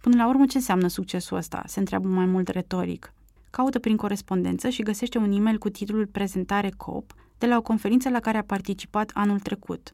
Până 0.02 0.16
la 0.16 0.28
urmă, 0.28 0.46
ce 0.46 0.58
înseamnă 0.58 0.88
succesul 0.88 1.38
ăsta? 1.38 1.64
Se 1.66 1.80
întreabă 1.80 2.08
mai 2.08 2.26
mult 2.26 2.48
retoric. 2.48 3.14
Caută 3.50 3.80
prin 3.80 3.96
corespondență 3.96 4.70
și 4.70 4.84
găsește 4.84 5.18
un 5.18 5.32
e-mail 5.32 5.58
cu 5.58 5.70
titlul 5.70 6.08
Prezentare 6.08 6.70
COP 6.78 7.14
de 7.38 7.48
la 7.48 7.58
o 7.58 7.62
conferință 7.62 8.10
la 8.10 8.20
care 8.20 8.38
a 8.38 8.44
participat 8.44 9.12
anul 9.14 9.40
trecut. 9.40 9.94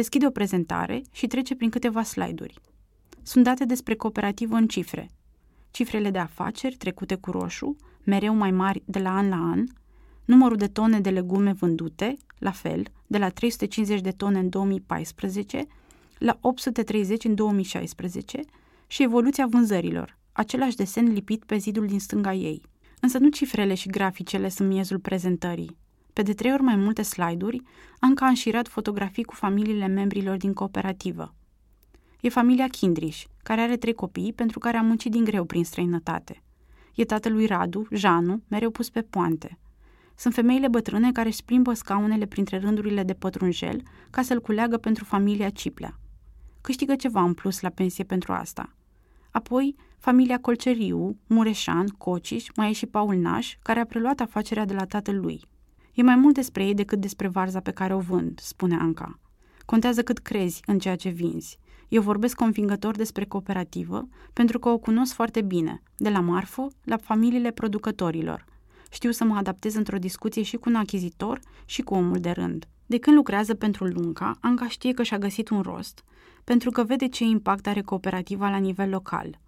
Deschide 0.00 0.26
o 0.26 0.30
prezentare 0.30 1.02
și 1.12 1.26
trece 1.26 1.54
prin 1.54 1.70
câteva 1.70 2.02
slide-uri. 2.02 2.54
Sunt 3.22 3.44
date 3.44 3.64
despre 3.64 3.94
cooperativă 3.94 4.54
în 4.56 4.66
cifre. 4.66 5.10
Cifrele 5.70 6.10
de 6.10 6.18
afaceri 6.18 6.76
trecute 6.76 7.14
cu 7.14 7.30
roșu, 7.30 7.76
mereu 8.04 8.34
mai 8.34 8.50
mari 8.50 8.82
de 8.84 8.98
la 8.98 9.16
an 9.16 9.28
la 9.28 9.36
an, 9.36 9.64
numărul 10.24 10.56
de 10.56 10.66
tone 10.66 11.00
de 11.00 11.10
legume 11.10 11.52
vândute, 11.52 12.16
la 12.38 12.50
fel, 12.50 12.82
de 13.06 13.18
la 13.18 13.28
350 13.28 14.00
de 14.00 14.10
tone 14.10 14.38
în 14.38 14.48
2014 14.48 15.66
la 16.18 16.38
830 16.40 17.24
în 17.24 17.34
2016 17.34 18.40
și 18.86 19.02
evoluția 19.02 19.46
vânzărilor, 19.46 20.18
același 20.32 20.76
desen 20.76 21.12
lipit 21.12 21.44
pe 21.44 21.56
zidul 21.56 21.86
din 21.86 22.00
stânga 22.00 22.32
ei. 22.32 22.62
Însă 23.00 23.18
nu 23.18 23.28
cifrele 23.28 23.74
și 23.74 23.88
graficele 23.88 24.48
sunt 24.48 24.68
miezul 24.68 24.98
prezentării. 24.98 25.76
Pe 26.20 26.26
de 26.26 26.34
trei 26.34 26.52
ori 26.52 26.62
mai 26.62 26.76
multe 26.76 27.02
slide-uri, 27.02 27.62
Anca 27.98 28.24
a 28.24 28.28
înșirat 28.28 28.68
fotografii 28.68 29.24
cu 29.24 29.34
familiile 29.34 29.86
membrilor 29.86 30.36
din 30.36 30.52
cooperativă. 30.52 31.34
E 32.20 32.28
familia 32.28 32.66
Kindriș, 32.66 33.24
care 33.42 33.60
are 33.60 33.76
trei 33.76 33.94
copii 33.94 34.32
pentru 34.32 34.58
care 34.58 34.76
a 34.76 34.82
muncit 34.82 35.10
din 35.10 35.24
greu 35.24 35.44
prin 35.44 35.64
străinătate. 35.64 36.42
E 36.94 37.04
tatălui 37.04 37.46
Radu, 37.46 37.86
Janu, 37.90 38.42
mereu 38.48 38.70
pus 38.70 38.90
pe 38.90 39.02
poante. 39.02 39.58
Sunt 40.14 40.34
femeile 40.34 40.68
bătrâne 40.68 41.12
care 41.12 41.28
își 41.28 41.44
plimbă 41.44 41.72
scaunele 41.72 42.26
printre 42.26 42.58
rândurile 42.58 43.02
de 43.02 43.14
pătrunjel 43.14 43.82
ca 44.10 44.22
să-l 44.22 44.40
culeagă 44.40 44.76
pentru 44.76 45.04
familia 45.04 45.50
Ciplea. 45.50 45.98
Câștigă 46.60 46.94
ceva 46.96 47.22
în 47.22 47.34
plus 47.34 47.60
la 47.60 47.68
pensie 47.68 48.04
pentru 48.04 48.32
asta. 48.32 48.74
Apoi, 49.30 49.74
familia 49.98 50.38
Colceriu, 50.38 51.18
Mureșan, 51.26 51.86
Cociș, 51.86 52.46
mai 52.56 52.70
e 52.70 52.72
și 52.72 52.86
Paul 52.86 53.14
Naș, 53.14 53.56
care 53.62 53.80
a 53.80 53.86
preluat 53.86 54.20
afacerea 54.20 54.64
de 54.64 54.74
la 54.74 54.84
tatăl 54.84 55.20
lui. 55.20 55.40
E 56.00 56.02
mai 56.02 56.16
mult 56.16 56.34
despre 56.34 56.64
ei 56.64 56.74
decât 56.74 57.00
despre 57.00 57.28
varza 57.28 57.60
pe 57.60 57.70
care 57.70 57.94
o 57.94 57.98
vând, 57.98 58.38
spune 58.42 58.76
Anca. 58.76 59.18
Contează 59.64 60.02
cât 60.02 60.18
crezi 60.18 60.62
în 60.66 60.78
ceea 60.78 60.96
ce 60.96 61.08
vinzi. 61.08 61.58
Eu 61.88 62.02
vorbesc 62.02 62.36
convingător 62.36 62.96
despre 62.96 63.24
cooperativă 63.24 64.08
pentru 64.32 64.58
că 64.58 64.68
o 64.68 64.78
cunosc 64.78 65.14
foarte 65.14 65.42
bine, 65.42 65.82
de 65.96 66.08
la 66.08 66.20
marfă 66.20 66.68
la 66.84 66.96
familiile 66.96 67.50
producătorilor. 67.50 68.44
Știu 68.90 69.10
să 69.10 69.24
mă 69.24 69.36
adaptez 69.36 69.74
într-o 69.74 69.98
discuție 69.98 70.42
și 70.42 70.56
cu 70.56 70.68
un 70.68 70.74
achizitor 70.74 71.40
și 71.64 71.82
cu 71.82 71.94
omul 71.94 72.18
de 72.18 72.30
rând. 72.30 72.68
De 72.86 72.98
când 72.98 73.16
lucrează 73.16 73.54
pentru 73.54 73.84
Lunca, 73.84 74.36
Anca 74.40 74.68
știe 74.68 74.92
că 74.92 75.02
și-a 75.02 75.18
găsit 75.18 75.48
un 75.48 75.60
rost, 75.60 76.04
pentru 76.44 76.70
că 76.70 76.84
vede 76.84 77.08
ce 77.08 77.24
impact 77.24 77.66
are 77.66 77.80
cooperativa 77.80 78.50
la 78.50 78.58
nivel 78.58 78.90
local. 78.90 79.38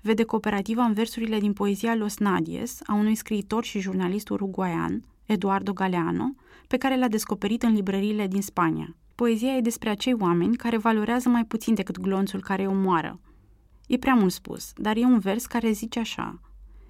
Vede 0.00 0.24
cooperativa 0.24 0.84
în 0.84 0.92
versurile 0.92 1.38
din 1.38 1.52
poezia 1.52 1.94
Los 1.94 2.18
Nadies 2.18 2.80
a 2.86 2.94
unui 2.94 3.14
scriitor 3.14 3.64
și 3.64 3.80
jurnalist 3.80 4.28
uruguaian, 4.28 5.04
Eduardo 5.26 5.72
Galeano, 5.72 6.34
pe 6.66 6.76
care 6.76 6.98
l-a 6.98 7.08
descoperit 7.08 7.62
în 7.62 7.72
librăriile 7.72 8.26
din 8.26 8.42
Spania. 8.42 8.96
Poezia 9.14 9.56
e 9.56 9.60
despre 9.60 9.88
acei 9.88 10.14
oameni 10.18 10.56
care 10.56 10.76
valorează 10.76 11.28
mai 11.28 11.44
puțin 11.44 11.74
decât 11.74 12.00
glonțul 12.00 12.40
care 12.40 12.62
îi 12.62 12.68
omoară. 12.68 13.20
E 13.86 13.96
prea 13.96 14.14
mult 14.14 14.32
spus, 14.32 14.72
dar 14.76 14.96
e 14.96 15.04
un 15.04 15.18
vers 15.18 15.46
care 15.46 15.70
zice 15.70 15.98
așa. 15.98 16.40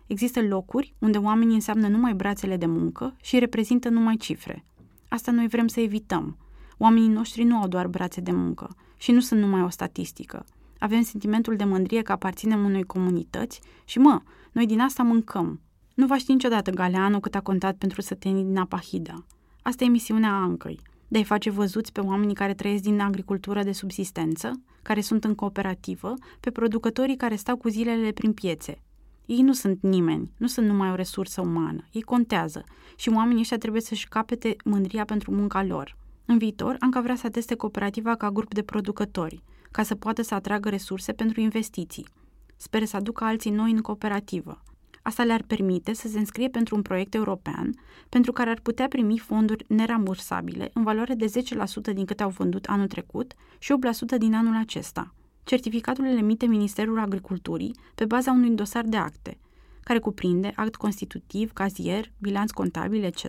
Există 0.06 0.42
locuri 0.42 0.94
unde 0.98 1.18
oamenii 1.18 1.54
înseamnă 1.54 1.88
numai 1.88 2.14
brațele 2.14 2.56
de 2.56 2.66
muncă 2.66 3.16
și 3.22 3.38
reprezintă 3.38 3.88
numai 3.88 4.16
cifre. 4.16 4.64
Asta 5.08 5.30
noi 5.30 5.48
vrem 5.48 5.66
să 5.66 5.80
evităm. 5.80 6.36
Oamenii 6.78 7.08
noștri 7.08 7.42
nu 7.42 7.56
au 7.56 7.68
doar 7.68 7.86
brațe 7.86 8.20
de 8.20 8.32
muncă 8.32 8.76
și 8.96 9.12
nu 9.12 9.20
sunt 9.20 9.40
numai 9.40 9.62
o 9.62 9.68
statistică. 9.68 10.44
Avem 10.78 11.02
sentimentul 11.02 11.56
de 11.56 11.64
mândrie 11.64 12.02
că 12.02 12.12
aparținem 12.12 12.64
unei 12.64 12.82
comunități 12.82 13.60
și, 13.84 13.98
mă, 13.98 14.20
noi 14.52 14.66
din 14.66 14.80
asta 14.80 15.02
mâncăm. 15.02 15.60
Nu 15.96 16.06
va 16.06 16.16
ști 16.16 16.32
niciodată 16.32 16.70
Galeanu 16.70 17.20
cât 17.20 17.34
a 17.34 17.40
contat 17.40 17.76
pentru 17.76 18.00
sătenii 18.00 18.44
din 18.44 18.56
Apahida. 18.56 19.26
Asta 19.62 19.84
e 19.84 19.88
misiunea 19.88 20.32
Ancăi, 20.32 20.80
de 21.08 21.18
a-i 21.18 21.24
face 21.24 21.50
văzuți 21.50 21.92
pe 21.92 22.00
oamenii 22.00 22.34
care 22.34 22.54
trăiesc 22.54 22.82
din 22.82 23.00
agricultură 23.00 23.62
de 23.62 23.72
subsistență, 23.72 24.60
care 24.82 25.00
sunt 25.00 25.24
în 25.24 25.34
cooperativă, 25.34 26.14
pe 26.40 26.50
producătorii 26.50 27.16
care 27.16 27.36
stau 27.36 27.56
cu 27.56 27.68
zilele 27.68 28.10
prin 28.10 28.32
piețe. 28.32 28.82
Ei 29.26 29.42
nu 29.42 29.52
sunt 29.52 29.82
nimeni, 29.82 30.30
nu 30.36 30.46
sunt 30.46 30.66
numai 30.66 30.90
o 30.90 30.94
resursă 30.94 31.40
umană, 31.40 31.84
ei 31.92 32.02
contează 32.02 32.64
și 32.96 33.08
oamenii 33.08 33.40
ăștia 33.40 33.58
trebuie 33.58 33.82
să-și 33.82 34.08
capete 34.08 34.56
mândria 34.64 35.04
pentru 35.04 35.30
munca 35.30 35.62
lor. 35.62 35.96
În 36.24 36.38
viitor, 36.38 36.76
Anca 36.78 37.00
vrea 37.00 37.16
să 37.16 37.26
ateste 37.26 37.54
cooperativa 37.54 38.14
ca 38.14 38.30
grup 38.30 38.54
de 38.54 38.62
producători, 38.62 39.42
ca 39.70 39.82
să 39.82 39.94
poată 39.94 40.22
să 40.22 40.34
atragă 40.34 40.68
resurse 40.68 41.12
pentru 41.12 41.40
investiții. 41.40 42.06
Sper 42.56 42.84
să 42.84 42.96
aducă 42.96 43.24
alții 43.24 43.50
noi 43.50 43.70
în 43.70 43.80
cooperativă. 43.80 44.62
Asta 45.06 45.24
le-ar 45.24 45.42
permite 45.42 45.92
să 45.92 46.08
se 46.08 46.18
înscrie 46.18 46.48
pentru 46.48 46.76
un 46.76 46.82
proiect 46.82 47.14
european, 47.14 47.74
pentru 48.08 48.32
care 48.32 48.50
ar 48.50 48.60
putea 48.62 48.88
primi 48.88 49.18
fonduri 49.18 49.64
nerambursabile 49.68 50.70
în 50.74 50.82
valoare 50.82 51.14
de 51.14 51.26
10% 51.90 51.94
din 51.94 52.04
câte 52.04 52.22
au 52.22 52.28
vândut 52.28 52.64
anul 52.64 52.86
trecut 52.86 53.34
și 53.58 53.74
8% 54.14 54.18
din 54.18 54.34
anul 54.34 54.56
acesta. 54.56 55.14
Certificatul 55.44 56.04
le 56.04 56.10
emite 56.10 56.46
Ministerul 56.46 56.98
Agriculturii 56.98 57.74
pe 57.94 58.04
baza 58.04 58.30
unui 58.30 58.50
dosar 58.50 58.84
de 58.84 58.96
acte, 58.96 59.38
care 59.82 59.98
cuprinde 59.98 60.52
act 60.56 60.74
constitutiv, 60.74 61.52
cazier, 61.52 62.12
bilanț 62.18 62.50
contabil, 62.50 63.04
etc., 63.04 63.24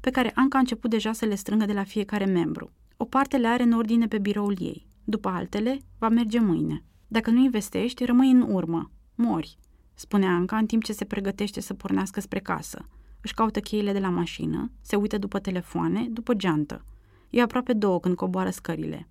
pe 0.00 0.10
care 0.10 0.32
Anca 0.34 0.56
a 0.56 0.60
început 0.60 0.90
deja 0.90 1.12
să 1.12 1.24
le 1.24 1.34
strângă 1.34 1.64
de 1.64 1.72
la 1.72 1.84
fiecare 1.84 2.24
membru. 2.24 2.70
O 2.96 3.04
parte 3.04 3.36
le 3.36 3.46
are 3.46 3.62
în 3.62 3.72
ordine 3.72 4.06
pe 4.06 4.18
biroul 4.18 4.56
ei, 4.60 4.86
după 5.04 5.28
altele 5.28 5.78
va 5.98 6.08
merge 6.08 6.38
mâine. 6.38 6.84
Dacă 7.08 7.30
nu 7.30 7.42
investești, 7.42 8.04
rămâi 8.04 8.30
în 8.30 8.40
urmă, 8.48 8.90
mori, 9.14 9.58
spune 10.02 10.26
Anca 10.26 10.56
în 10.56 10.66
timp 10.66 10.84
ce 10.84 10.92
se 10.92 11.04
pregătește 11.04 11.60
să 11.60 11.74
pornească 11.74 12.20
spre 12.20 12.38
casă. 12.38 12.86
Își 13.20 13.34
caută 13.34 13.60
cheile 13.60 13.92
de 13.92 13.98
la 13.98 14.08
mașină, 14.08 14.70
se 14.80 14.96
uită 14.96 15.18
după 15.18 15.38
telefoane, 15.38 16.06
după 16.10 16.34
geantă. 16.34 16.84
E 17.30 17.42
aproape 17.42 17.72
două 17.72 18.00
când 18.00 18.16
coboară 18.16 18.50
scările. 18.50 19.08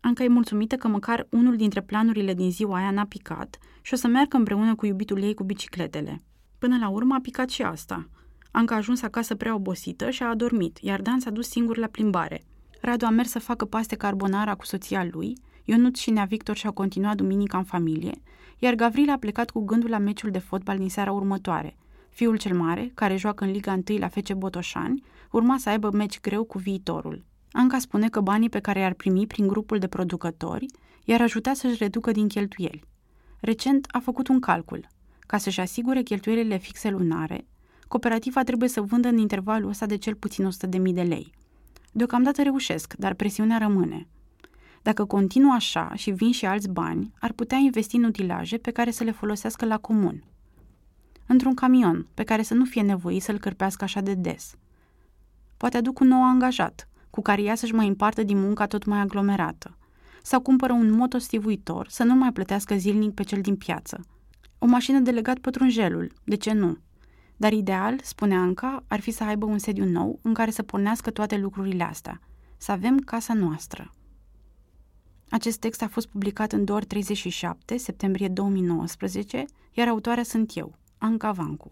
Anca 0.00 0.24
e 0.24 0.28
mulțumită 0.28 0.76
că 0.76 0.88
măcar 0.88 1.26
unul 1.30 1.56
dintre 1.56 1.80
planurile 1.80 2.34
din 2.34 2.50
ziua 2.50 2.76
aia 2.76 2.90
n-a 2.90 3.04
picat 3.04 3.58
și 3.82 3.94
o 3.94 3.96
să 3.96 4.06
meargă 4.06 4.36
împreună 4.36 4.74
cu 4.74 4.86
iubitul 4.86 5.22
ei 5.22 5.34
cu 5.34 5.44
bicicletele. 5.44 6.22
Până 6.58 6.76
la 6.78 6.88
urmă 6.88 7.14
a 7.14 7.20
picat 7.20 7.50
și 7.50 7.62
asta. 7.62 8.08
Anca 8.50 8.74
a 8.74 8.78
ajuns 8.78 9.02
acasă 9.02 9.34
prea 9.34 9.54
obosită 9.54 10.10
și 10.10 10.22
a 10.22 10.28
adormit, 10.28 10.78
iar 10.80 11.00
Dan 11.00 11.20
s-a 11.20 11.30
dus 11.30 11.48
singur 11.48 11.76
la 11.76 11.86
plimbare. 11.86 12.42
Radu 12.80 13.06
a 13.06 13.10
mers 13.10 13.30
să 13.30 13.38
facă 13.38 13.64
paste 13.64 13.96
carbonara 13.96 14.54
cu 14.54 14.64
soția 14.64 15.08
lui, 15.10 15.34
Ionut 15.64 15.96
și 15.96 16.10
Nea 16.10 16.24
Victor 16.24 16.56
și-au 16.56 16.72
continuat 16.72 17.16
duminica 17.16 17.58
în 17.58 17.64
familie, 17.64 18.12
iar 18.64 18.74
Gavril 18.74 19.10
a 19.10 19.16
plecat 19.16 19.50
cu 19.50 19.64
gândul 19.64 19.90
la 19.90 19.98
meciul 19.98 20.30
de 20.30 20.38
fotbal 20.38 20.78
din 20.78 20.88
seara 20.88 21.12
următoare. 21.12 21.76
Fiul 22.08 22.36
cel 22.36 22.56
mare, 22.56 22.90
care 22.94 23.16
joacă 23.16 23.44
în 23.44 23.50
Liga 23.50 23.72
1 23.88 23.98
la 23.98 24.08
Fece 24.08 24.34
Botoșani, 24.34 25.02
urma 25.30 25.58
să 25.58 25.68
aibă 25.68 25.90
meci 25.90 26.20
greu 26.20 26.44
cu 26.44 26.58
viitorul. 26.58 27.24
Anca 27.52 27.78
spune 27.78 28.08
că 28.08 28.20
banii 28.20 28.48
pe 28.48 28.60
care 28.60 28.80
i-ar 28.80 28.92
primi 28.92 29.26
prin 29.26 29.46
grupul 29.46 29.78
de 29.78 29.86
producători 29.86 30.66
i-ar 31.04 31.20
ajuta 31.20 31.52
să-și 31.52 31.76
reducă 31.78 32.10
din 32.10 32.28
cheltuieli. 32.28 32.84
Recent 33.40 33.86
a 33.90 33.98
făcut 33.98 34.28
un 34.28 34.40
calcul. 34.40 34.86
Ca 35.20 35.38
să-și 35.38 35.60
asigure 35.60 36.02
cheltuielile 36.02 36.56
fixe 36.56 36.90
lunare, 36.90 37.46
cooperativa 37.88 38.42
trebuie 38.42 38.68
să 38.68 38.80
vândă 38.80 39.08
în 39.08 39.18
intervalul 39.18 39.68
ăsta 39.68 39.86
de 39.86 39.96
cel 39.96 40.14
puțin 40.14 40.48
100.000 40.48 40.80
de 40.92 41.02
lei. 41.02 41.32
Deocamdată 41.92 42.42
reușesc, 42.42 42.94
dar 42.94 43.14
presiunea 43.14 43.58
rămâne. 43.58 44.08
Dacă 44.84 45.04
continuă 45.04 45.52
așa 45.52 45.92
și 45.94 46.10
vin 46.10 46.32
și 46.32 46.46
alți 46.46 46.68
bani, 46.68 47.12
ar 47.20 47.32
putea 47.32 47.58
investi 47.58 47.96
în 47.96 48.04
utilaje 48.04 48.56
pe 48.56 48.70
care 48.70 48.90
să 48.90 49.04
le 49.04 49.10
folosească 49.10 49.64
la 49.64 49.78
comun. 49.78 50.24
Într-un 51.26 51.54
camion, 51.54 52.06
pe 52.14 52.24
care 52.24 52.42
să 52.42 52.54
nu 52.54 52.64
fie 52.64 52.82
nevoit 52.82 53.22
să-l 53.22 53.38
cârpească 53.38 53.84
așa 53.84 54.00
de 54.00 54.14
des. 54.14 54.54
Poate 55.56 55.76
aduc 55.76 56.00
un 56.00 56.06
nou 56.06 56.24
angajat, 56.24 56.88
cu 57.10 57.22
care 57.22 57.42
ea 57.42 57.54
să-și 57.54 57.74
mai 57.74 57.86
împartă 57.86 58.22
din 58.22 58.40
munca 58.40 58.66
tot 58.66 58.84
mai 58.84 58.98
aglomerată. 58.98 59.76
Sau 60.22 60.40
cumpără 60.40 60.72
un 60.72 60.90
motostivuitor 60.90 61.88
să 61.88 62.02
nu 62.02 62.14
mai 62.14 62.32
plătească 62.32 62.76
zilnic 62.76 63.14
pe 63.14 63.22
cel 63.22 63.40
din 63.40 63.56
piață. 63.56 64.00
O 64.58 64.66
mașină 64.66 64.98
de 64.98 65.10
legat 65.10 65.38
pătrunjelul, 65.38 66.12
de 66.24 66.34
ce 66.36 66.52
nu? 66.52 66.76
Dar 67.36 67.52
ideal, 67.52 67.98
spune 68.02 68.34
Anca, 68.34 68.84
ar 68.88 69.00
fi 69.00 69.10
să 69.10 69.24
aibă 69.24 69.46
un 69.46 69.58
sediu 69.58 69.84
nou 69.84 70.18
în 70.22 70.34
care 70.34 70.50
să 70.50 70.62
pornească 70.62 71.10
toate 71.10 71.36
lucrurile 71.36 71.84
astea. 71.84 72.20
Să 72.56 72.72
avem 72.72 72.98
casa 72.98 73.34
noastră. 73.34 73.90
Acest 75.34 75.58
text 75.58 75.82
a 75.82 75.88
fost 75.88 76.06
publicat 76.06 76.52
în 76.52 76.64
2 76.64 76.80
37, 76.80 77.76
septembrie 77.76 78.28
2019, 78.28 79.44
iar 79.72 79.88
autoarea 79.88 80.22
sunt 80.22 80.56
eu, 80.56 80.74
Anca 80.98 81.32
Vancu. 81.32 81.70